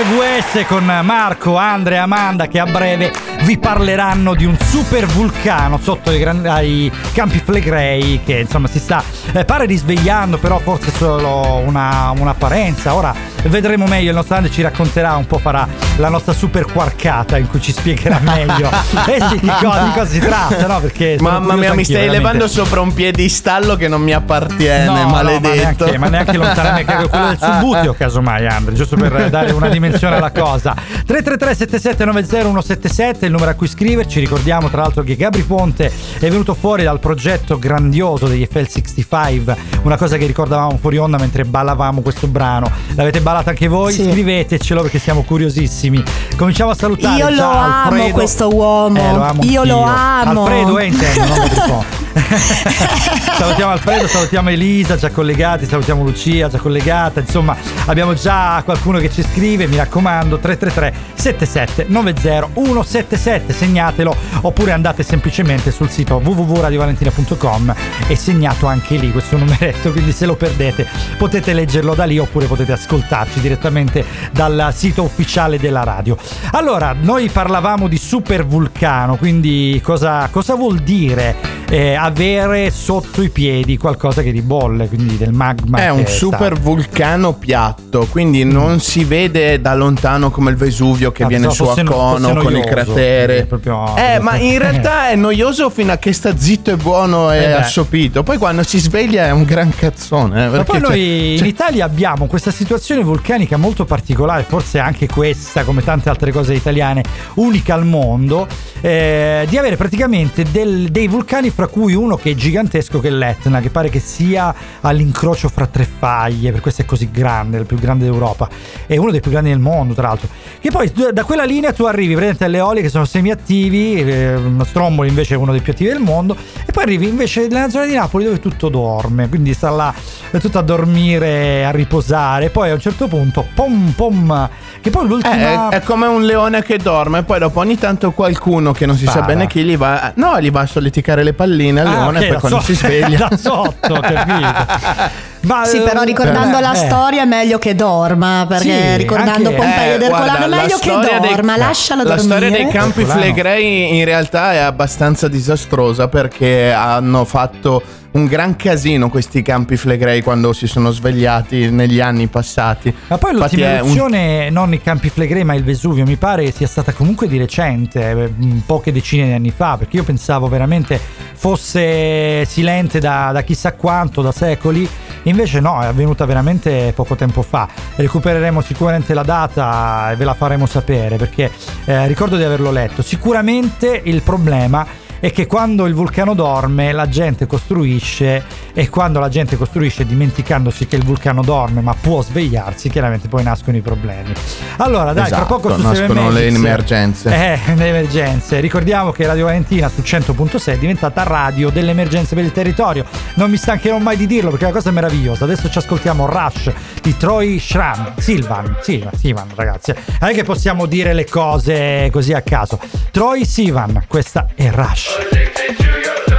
RVS 0.09 0.65
con 0.67 0.85
Marco, 1.03 1.57
Andrea 1.57 2.03
Amanda 2.03 2.47
che 2.47 2.59
a 2.59 2.65
breve 2.65 3.11
vi 3.41 3.57
parleranno 3.57 4.35
di 4.35 4.45
un 4.45 4.57
super 4.57 5.05
vulcano 5.05 5.77
sotto 5.77 6.11
i, 6.11 6.17
gran- 6.17 6.45
ai 6.45 6.89
campi 7.11 7.39
Flegrei 7.39 8.21
che 8.23 8.39
insomma 8.39 8.69
si 8.69 8.79
sta, 8.79 9.03
eh, 9.33 9.43
pare 9.43 9.65
risvegliando 9.65 10.37
però 10.37 10.59
forse 10.59 10.91
solo 10.91 11.57
una, 11.57 12.13
un'apparenza, 12.17 12.95
ora 12.95 13.13
vedremo 13.43 13.85
meglio, 13.85 14.09
il 14.09 14.15
nostro 14.15 14.35
Andre 14.35 14.51
ci 14.51 14.61
racconterà 14.61 15.15
un 15.15 15.25
po', 15.25 15.37
farà 15.37 15.67
la 15.97 16.09
nostra 16.09 16.33
super 16.33 16.65
quarkata 16.65 17.37
in 17.37 17.47
cui 17.47 17.61
ci 17.61 17.71
spiegherà 17.71 18.19
meglio 18.21 18.69
eh 19.07 19.21
sì, 19.29 19.39
che 19.39 19.51
cosa, 19.61 19.83
di 19.83 19.91
cosa 19.91 20.05
si 20.05 20.19
tratta, 20.19 20.67
no? 20.67 20.79
Perché 20.79 21.17
Mamma 21.19 21.55
mia, 21.55 21.73
mi 21.73 21.83
stai 21.83 21.95
veramente. 21.95 22.17
levando 22.23 22.47
sopra 22.47 22.81
un 22.81 22.93
piedistallo 22.93 23.75
che 23.75 23.87
non 23.87 24.01
mi 24.01 24.13
appartiene, 24.13 24.85
No, 24.85 24.93
no, 24.93 25.03
ma 25.05 25.11
maledetto. 25.23 25.55
neanche, 25.85 25.97
ma 25.97 26.07
neanche 26.07 26.37
lontanamente 26.37 27.07
quello 27.07 27.27
del 27.27 27.37
subbuteo, 27.39 27.93
casomai, 27.93 28.45
Andre, 28.47 28.73
giusto 28.75 28.95
per 28.95 29.29
dare 29.29 29.51
una 29.51 29.67
dimensione 29.69 30.15
alla 30.15 30.31
cosa. 30.31 30.73
333 30.75 31.55
7790 31.55 32.15
177 32.27 33.25
il 33.25 33.31
numero 33.31 33.51
a 33.51 33.53
cui 33.53 33.67
scriverci. 33.67 34.19
Ricordiamo 34.19 34.69
tra 34.69 34.81
l'altro 34.81 35.03
che 35.03 35.15
Gabri 35.15 35.43
Ponte 35.43 35.91
è 36.19 36.29
venuto 36.29 36.53
fuori 36.53 36.83
dal 36.83 36.99
progetto 36.99 37.57
grandioso 37.59 38.27
degli 38.27 38.47
FL65, 38.51 39.55
una 39.83 39.97
cosa 39.97 40.17
che 40.17 40.25
ricordavamo 40.25 40.77
fuori 40.79 40.97
onda 40.97 41.17
mentre 41.17 41.43
ballavamo 41.45 42.01
questo 42.01 42.27
brano. 42.27 42.69
L'avete 42.95 43.21
ballato 43.27 43.49
anche 43.49 43.67
voi? 43.67 43.91
Sì. 43.91 44.09
Scrivetecelo 44.09 44.81
perché 44.83 44.99
siamo 44.99 45.23
curiosissimi. 45.23 46.01
Cominciamo 46.37 46.71
a 46.71 46.75
salutare. 46.75 47.17
Io 47.17 47.29
lo 47.29 47.35
già 47.35 47.49
amo 47.83 47.91
Alfredo. 47.91 48.13
questo 48.13 48.47
uomo. 48.55 48.97
Eh, 48.97 49.11
lo 49.13 49.21
amo 49.21 49.43
Io 49.43 49.63
lo 49.65 49.81
anch'io. 49.83 50.31
amo. 50.31 50.41
Alfredo, 50.45 50.77
eh, 50.79 50.89
non 50.89 50.97
Gabri 51.27 51.49
Ponte. 51.67 52.06
salutiamo 53.37 53.71
Alfredo, 53.71 54.07
salutiamo 54.07 54.49
Elisa, 54.49 54.95
già 54.97 55.09
collegati, 55.09 55.65
salutiamo 55.65 56.03
Lucia, 56.03 56.49
già 56.49 56.57
collegata. 56.57 57.19
Insomma, 57.19 57.55
abbiamo 57.85 58.13
già 58.13 58.61
qualcuno 58.63 58.99
che 58.99 59.11
ci 59.11 59.23
scrive, 59.23 59.67
mi 59.67 59.77
raccomando, 59.77 60.37
333 60.37 61.15
77 61.15 61.85
90 61.87 62.49
177, 62.53 63.53
segnatelo 63.53 64.15
oppure 64.41 64.71
andate 64.71 65.03
semplicemente 65.03 65.71
sul 65.71 65.89
sito 65.89 66.21
www.radiovalentina.com 66.23 67.75
e 68.07 68.15
segnato 68.15 68.67
anche 68.67 68.95
lì 68.95 69.11
questo 69.11 69.37
numeretto, 69.37 69.91
quindi 69.91 70.11
se 70.11 70.25
lo 70.25 70.35
perdete 70.35 70.87
potete 71.17 71.53
leggerlo 71.53 71.93
da 71.93 72.05
lì 72.05 72.17
oppure 72.17 72.45
potete 72.45 72.71
ascoltarci 72.73 73.39
direttamente 73.39 74.05
dal 74.31 74.71
sito 74.73 75.03
ufficiale 75.03 75.59
della 75.59 75.83
radio. 75.83 76.17
Allora, 76.51 76.95
noi 76.99 77.29
parlavamo 77.29 77.87
di 77.87 77.97
super 77.97 78.45
vulcano, 78.45 79.15
quindi 79.17 79.79
cosa, 79.83 80.27
cosa 80.31 80.55
vuol 80.55 80.79
dire 80.79 81.57
eh, 81.69 81.95
avere 82.07 82.71
sotto 82.71 83.21
i 83.21 83.29
piedi 83.29 83.77
qualcosa 83.77 84.21
che 84.21 84.31
ribolle, 84.31 84.87
quindi 84.87 85.17
del 85.17 85.31
magma? 85.33 85.77
È 85.79 85.89
un 85.89 86.05
sta- 86.05 86.11
super 86.11 86.59
vulcano 86.59 87.33
piatto, 87.33 88.07
quindi 88.09 88.43
non 88.43 88.79
si 88.79 89.03
vede 89.03 89.61
da 89.61 89.75
lontano 89.75 90.31
come 90.31 90.49
il 90.51 90.57
Vesuvio 90.57 91.11
che 91.11 91.23
Ah, 91.23 91.27
viene 91.27 91.49
su 91.51 91.63
a 91.63 91.75
cono 91.83 92.33
con 92.35 92.55
il 92.55 92.63
cratere. 92.65 93.45
proprio- 93.45 93.95
Eh, 93.95 94.19
ma 94.19 94.37
in 94.37 94.57
realtà 94.59 95.09
è 95.09 95.15
noioso 95.15 95.69
fino 95.69 95.91
a 95.91 95.97
che 95.97 96.11
sta 96.13 96.35
zitto 96.37 96.71
e 96.71 96.75
buono 96.77 97.31
e 97.31 97.37
Eh 97.43 97.51
assopito. 97.51 98.23
Poi 98.23 98.37
quando 98.37 98.63
si 98.63 98.79
sveglia 98.79 99.25
è 99.27 99.31
un 99.31 99.43
gran 99.43 99.71
cazzone. 99.75 100.45
eh, 100.45 100.49
Ma 100.49 100.63
poi 100.63 100.79
c'è- 100.81 100.87
noi 100.87 101.31
in 101.33 101.39
c'è- 101.39 101.45
Italia 101.45 101.85
abbiamo 101.85 102.25
questa 102.27 102.51
situazione 102.51 103.03
vulcanica 103.03 103.57
molto 103.57 103.85
particolare, 103.85 104.43
forse 104.47 104.79
anche 104.79 105.07
questa, 105.07 105.63
come 105.63 105.83
tante 105.83 106.09
altre 106.09 106.31
cose 106.31 106.53
italiane, 106.53 107.03
unica 107.35 107.73
al 107.73 107.85
mondo, 107.85 108.47
eh, 108.81 109.45
di 109.49 109.57
avere 109.57 109.75
praticamente 109.75 110.43
del- 110.49 110.89
dei 110.89 111.07
vulcani 111.07 111.49
fra 111.49 111.67
cui 111.67 111.93
uno 111.97 112.15
che 112.15 112.31
è 112.31 112.35
gigantesco 112.35 112.99
che 112.99 113.09
è 113.09 113.11
l'Etna, 113.11 113.59
che 113.59 113.69
pare 113.69 113.89
che 113.89 113.99
sia 113.99 114.53
all'incrocio 114.81 115.49
fra 115.49 115.65
tre 115.67 115.85
faglie, 115.85 116.51
per 116.51 116.61
questo 116.61 116.83
è 116.83 116.85
così 116.85 117.11
grande, 117.11 117.57
il 117.57 117.65
più 117.65 117.77
grande 117.77 118.05
d'Europa, 118.05 118.47
è 118.85 118.95
uno 118.97 119.11
dei 119.11 119.19
più 119.19 119.31
grandi 119.31 119.49
del 119.49 119.59
mondo 119.59 119.93
tra 119.93 120.07
l'altro, 120.07 120.29
che 120.59 120.71
poi 120.71 120.91
da 121.11 121.23
quella 121.23 121.43
linea 121.43 121.73
tu 121.73 121.83
arrivi 121.83 122.13
praticamente 122.13 122.45
alle 122.45 122.57
eolie 122.57 122.81
che 122.81 122.89
sono 122.89 123.05
semiattivi, 123.05 123.95
eh, 123.95 124.37
Stromboli 124.63 125.09
invece 125.09 125.33
è 125.33 125.37
uno 125.37 125.51
dei 125.51 125.61
più 125.61 125.73
attivi 125.73 125.89
del 125.89 125.99
mondo, 125.99 126.35
e 126.65 126.71
poi 126.71 126.83
arrivi 126.83 127.07
invece 127.07 127.47
nella 127.47 127.69
zona 127.69 127.85
di 127.85 127.93
Napoli 127.93 128.25
dove 128.25 128.39
tutto 128.39 128.69
dorme, 128.69 129.27
quindi 129.27 129.53
sta 129.53 129.69
là 129.69 129.93
è 130.31 130.37
tutto 130.39 130.59
a 130.59 130.61
dormire, 130.61 131.65
a 131.65 131.71
riposare, 131.71 132.49
poi 132.49 132.69
a 132.69 132.73
un 132.73 132.79
certo 132.79 133.07
punto, 133.07 133.47
pom 133.53 133.91
pom, 133.95 134.49
che 134.81 134.89
poi 134.89 135.05
Eh, 135.05 135.07
l'ultima... 135.07 135.69
è, 135.69 135.77
è 135.77 135.81
come 135.81 136.05
un 136.07 136.23
leone 136.23 136.61
che 136.61 136.77
dorme, 136.77 137.23
poi 137.23 137.39
dopo 137.39 137.59
ogni 137.59 137.77
tanto 137.77 138.11
qualcuno 138.11 138.71
che 138.71 138.85
non 138.85 138.95
si 138.95 139.05
sa 139.05 139.11
Spara. 139.11 139.25
bene 139.25 139.47
chi 139.47 139.63
gli 139.63 139.77
va. 139.77 140.11
No, 140.15 140.39
gli 140.39 140.51
va 140.51 140.61
a 140.61 140.65
solleticare 140.65 141.23
le 141.23 141.33
palline 141.33 141.76
Ah, 141.81 141.89
leone 141.89 142.17
ok, 142.19 142.23
e 142.23 142.27
poi 142.29 142.39
quando 142.39 142.59
so- 142.59 142.65
si 142.65 142.75
sveglia. 142.75 143.27
da 143.29 143.37
sotto, 143.37 143.93
capito. 144.01 145.25
Ma, 145.41 145.63
Sì, 145.65 145.79
però 145.81 146.01
eh, 146.01 146.05
ricordando 146.05 146.57
eh, 146.57 146.61
la 146.61 146.73
eh. 146.73 146.75
storia 146.87 147.21
è 147.21 147.25
meglio 147.25 147.57
che 147.57 147.73
dorma, 147.75 148.45
perché 148.47 148.91
Sì, 148.91 148.97
ricordando 148.97 149.49
anche- 149.49 149.61
Pompeii 149.61 149.89
Eh, 150.01 150.03
Ercolano 150.03 150.35
è 150.45 150.47
la 150.47 150.55
meglio 150.57 150.77
che 150.77 150.89
storia 150.89 151.19
dei- 151.19 151.29
dorma, 151.31 151.55
eh, 151.55 151.57
lascialo 151.57 152.03
La 152.03 152.15
dormire. 152.15 152.35
storia 152.37 152.49
dei 152.51 152.67
campi 152.71 152.99
Ercolano. 153.01 153.21
Flegrei 153.21 153.97
in 153.97 154.05
realtà 154.05 154.53
è 154.53 154.57
abbastanza 154.57 155.27
disastrosa 155.27 156.07
perché 156.09 156.73
hanno 156.73 157.23
fatto 157.25 157.81
un 158.17 158.25
gran 158.25 158.55
casino 158.55 159.09
questi 159.09 159.43
campi 159.43 159.77
Flegrei 159.77 160.23
quando 160.23 160.51
si 160.51 160.65
sono 160.65 160.89
svegliati 160.91 161.69
negli 161.69 162.01
anni 162.01 162.27
passati. 162.27 162.93
Ma 163.07 163.17
poi 163.17 163.33
Infatti 163.33 163.57
l'ultima 163.57 163.77
è 163.77 163.79
un- 163.81 163.85
eruzione, 163.87 164.49
non 164.49 164.73
i 164.73 164.81
Campi 164.81 165.09
Flegrei, 165.09 165.43
ma 165.43 165.53
il 165.53 165.63
Vesuvio, 165.63 166.03
mi 166.03 166.15
pare 166.15 166.51
sia 166.51 166.67
stata 166.67 166.93
comunque 166.93 167.27
di 167.27 167.37
recente, 167.37 168.09
eh, 168.09 168.29
mm, 168.29 168.57
poche 168.65 168.91
decine 168.91 169.27
di 169.27 169.33
anni 169.33 169.51
fa, 169.51 169.77
perché 169.77 169.97
io 169.97 170.03
pensavo 170.03 170.47
veramente 170.47 170.99
fosse 171.33 172.43
silente 172.45 172.99
da, 172.99 173.29
da 173.31 173.43
chissà 173.43 173.73
quanto, 173.73 174.23
da 174.23 174.31
secoli, 174.31 174.89
invece 175.23 175.59
no, 175.59 175.79
è 175.81 175.85
avvenuta 175.85 176.25
veramente 176.25 176.91
poco 176.95 177.15
tempo 177.15 177.43
fa. 177.43 177.67
Recupereremo 177.95 178.61
sicuramente 178.61 179.13
la 179.13 179.23
data 179.23 180.11
e 180.11 180.15
ve 180.15 180.25
la 180.25 180.33
faremo 180.33 180.65
sapere, 180.65 181.17
perché 181.17 181.51
eh, 181.85 182.07
ricordo 182.07 182.35
di 182.35 182.43
averlo 182.43 182.71
letto. 182.71 183.03
Sicuramente 183.03 184.01
il 184.03 184.23
problema 184.23 185.05
è 185.19 185.31
che 185.31 185.45
quando 185.47 185.85
il 185.85 185.93
vulcano 185.93 186.33
dorme 186.33 186.91
la 186.91 187.07
gente 187.07 187.47
costruisce 187.47 188.43
e 188.73 188.89
quando 188.89 189.19
la 189.19 189.29
gente 189.29 189.57
costruisce 189.57 190.05
dimenticandosi 190.05 190.85
che 190.87 190.95
il 190.95 191.03
vulcano 191.03 191.41
dorme 191.41 191.81
ma 191.81 191.95
può 191.99 192.21
svegliarsi 192.21 192.89
chiaramente 192.89 193.27
poi 193.27 193.43
nascono 193.43 193.77
i 193.77 193.81
problemi. 193.81 194.33
Allora 194.77 195.13
dai 195.13 195.27
tra 195.27 195.37
Esatto, 195.37 195.45
poco 195.55 195.75
su 195.75 195.81
nascono 195.81 196.29
le 196.29 196.47
emergenze. 196.47 197.29
eh 197.29 197.59
le 197.75 197.87
emergenze. 197.87 198.59
Ricordiamo 198.59 199.11
che 199.11 199.25
Radio 199.25 199.45
Valentina 199.45 199.89
su 199.89 200.01
100.6 200.01 200.65
è 200.73 200.77
diventata 200.77 201.23
radio 201.23 201.69
delle 201.69 201.91
emergenze 201.91 202.35
per 202.35 202.43
il 202.43 202.51
territorio. 202.51 203.05
Non 203.35 203.49
mi 203.49 203.57
stancherò 203.57 203.97
mai 203.97 204.17
di 204.17 204.27
dirlo 204.27 204.49
perché 204.49 204.65
la 204.65 204.71
cosa 204.71 204.89
è 204.89 204.91
meravigliosa. 204.91 205.45
Adesso 205.45 205.69
ci 205.69 205.77
ascoltiamo 205.77 206.25
Rush 206.27 206.71
di 207.01 207.15
Troy 207.17 207.59
Schram 207.59 208.13
Silvan 208.17 208.77
Silvan, 208.81 209.13
Silvan 209.17 209.47
ragazzi. 209.55 209.93
Non 210.19 210.29
è 210.29 210.33
che 210.33 210.43
possiamo 210.43 210.85
dire 210.85 211.13
le 211.13 211.25
cose 211.25 212.09
così 212.11 212.33
a 212.33 212.41
caso. 212.41 212.79
Troy 213.11 213.45
Sivan 213.45 214.03
questa 214.07 214.47
è 214.55 214.69
Rush 214.69 215.06
Addicted 215.09 215.77
to 215.77 216.01
your 216.01 216.36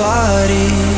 body 0.00 0.89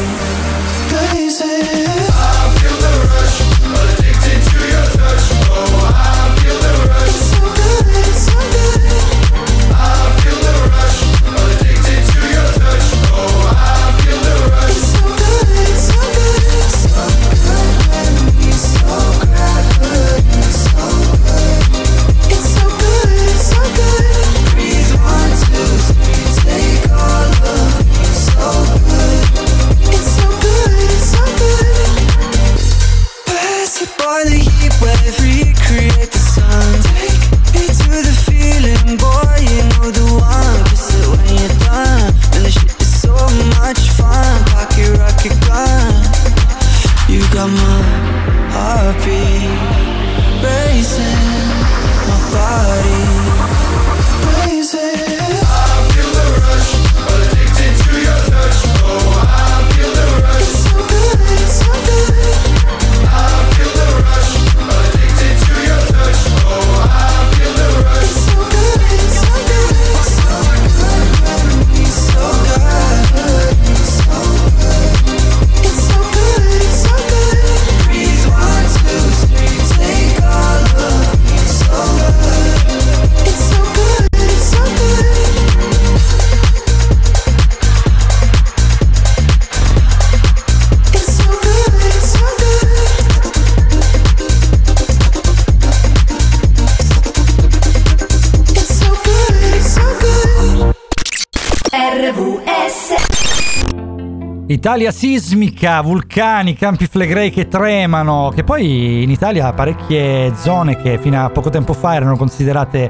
Italia 104.62 104.92
sismica, 104.92 105.80
vulcani, 105.80 106.54
campi 106.54 106.86
flegrei 106.86 107.32
che 107.32 107.48
tremano, 107.48 108.30
che 108.32 108.44
poi 108.44 109.02
in 109.02 109.10
Italia 109.10 109.52
parecchie 109.52 110.34
zone 110.36 110.80
che 110.80 111.00
fino 111.02 111.24
a 111.24 111.30
poco 111.30 111.50
tempo 111.50 111.72
fa 111.72 111.96
erano 111.96 112.16
considerate 112.16 112.88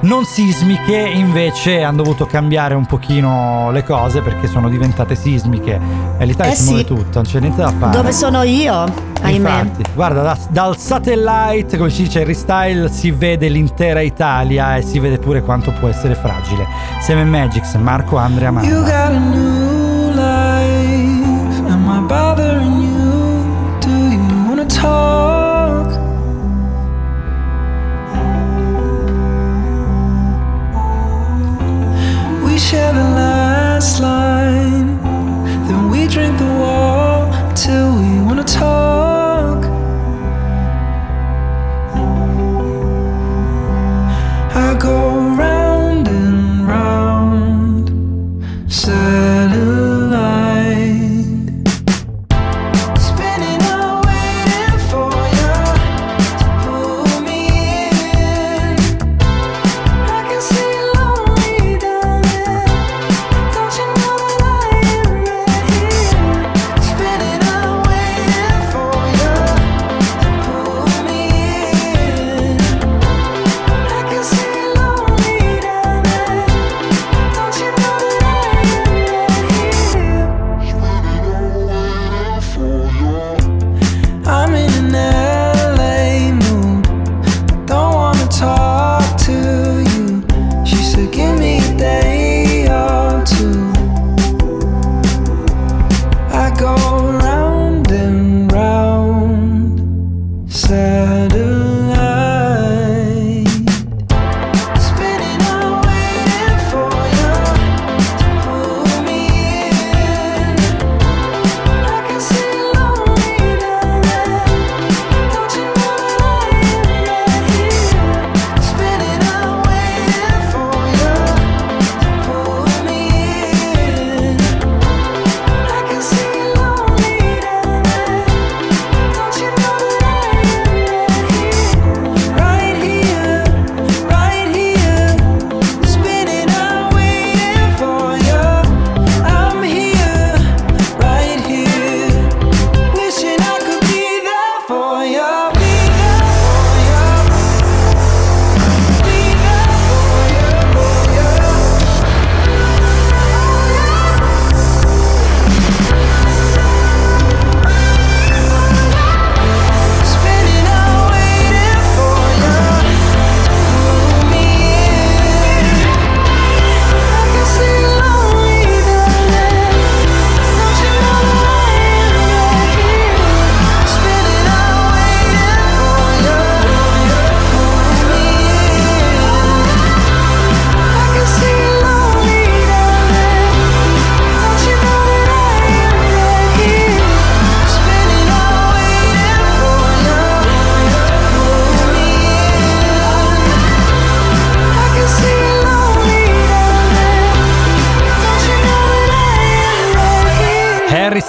non 0.00 0.24
sismiche, 0.24 0.96
invece 0.96 1.84
hanno 1.84 1.98
dovuto 1.98 2.26
cambiare 2.26 2.74
un 2.74 2.86
pochino 2.86 3.70
le 3.70 3.84
cose 3.84 4.20
perché 4.20 4.48
sono 4.48 4.68
diventate 4.68 5.14
sismiche. 5.14 5.78
E 6.18 6.26
l'Italia 6.26 6.54
Eh 6.54 6.56
si 6.56 6.64
muove 6.64 6.78
sì. 6.80 6.86
tutta, 6.86 7.20
non 7.20 7.22
c'è 7.22 7.38
niente 7.38 7.62
da 7.62 7.70
fare. 7.70 7.96
Dove 7.96 8.10
sono 8.10 8.42
io? 8.42 8.84
Ahimè. 9.22 9.60
Infatti, 9.60 9.82
guarda, 9.94 10.22
da- 10.22 10.38
dal 10.48 10.76
satellite, 10.76 11.78
come 11.78 11.90
si 11.90 12.02
dice 12.02 12.18
il 12.18 12.26
restyle, 12.26 12.88
si 12.88 13.12
vede 13.12 13.46
l'intera 13.46 14.00
Italia 14.00 14.74
e 14.76 14.82
si 14.82 14.98
vede 14.98 15.18
pure 15.18 15.40
quanto 15.42 15.70
può 15.70 15.86
essere 15.86 16.16
fragile. 16.16 16.66
Seven 16.98 17.28
Magics, 17.28 17.74
Marco 17.76 18.16
Andrea 18.16 18.50
You 18.62 18.82
share 32.72 32.94
the 32.94 33.04
last 33.20 34.00
line. 34.00 34.96
Then 35.66 35.90
we 35.90 36.08
drink 36.08 36.38
the 36.38 36.46
wall 36.62 37.30
till 37.54 37.90
we 37.98 38.08
wanna 38.26 38.44
talk. 38.44 39.11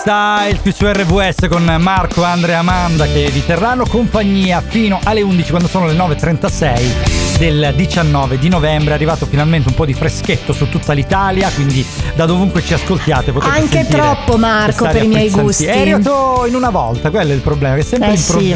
Styles 0.04 0.60
qui 0.60 0.74
su 0.74 0.86
RVS 0.86 1.48
con 1.48 1.64
Marco, 1.80 2.24
Andrea 2.24 2.60
Amanda 2.60 3.06
che 3.06 3.30
vi 3.32 3.46
terranno 3.46 3.86
compagnia 3.86 4.62
fino 4.62 5.00
alle 5.02 5.22
11 5.22 5.50
quando 5.50 5.70
sono 5.70 5.86
le 5.86 5.94
9.36 5.94 7.38
del 7.38 7.74
19 7.74 8.38
di 8.38 8.50
novembre. 8.50 8.92
È 8.92 8.96
arrivato 8.96 9.26
finalmente 9.26 9.70
un 9.70 9.76
po' 9.76 9.86
di 9.86 9.94
freschetto 9.94 10.52
su 10.52 10.68
tutta 10.68 10.92
l'Italia, 10.92 11.50
quindi 11.52 11.86
da 12.16 12.26
dovunque 12.26 12.62
ci 12.62 12.74
ascoltiate 12.74 13.32
potete 13.32 13.58
Anche 13.58 13.88
troppo, 13.88 14.36
Marco, 14.38 14.84
per 14.84 15.04
i 15.04 15.08
miei 15.08 15.30
gusti. 15.30 15.68
È 15.68 15.80
arrivato 15.80 16.44
in 16.50 16.56
una 16.56 16.70
volta, 16.70 17.10
quello 17.10 17.32
è 17.32 17.36
il 17.36 17.42
problema, 17.42 17.76
che 17.76 17.82
è 17.82 17.86
sempre 17.86 18.12
Eh, 18.12 18.18
sì. 18.18 18.52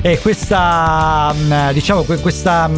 Improvviso 0.00 0.08
e 0.08 0.18
questa 0.20 1.32
mh, 1.32 1.72
diciamo 1.72 2.02
que- 2.02 2.18
questa, 2.20 2.68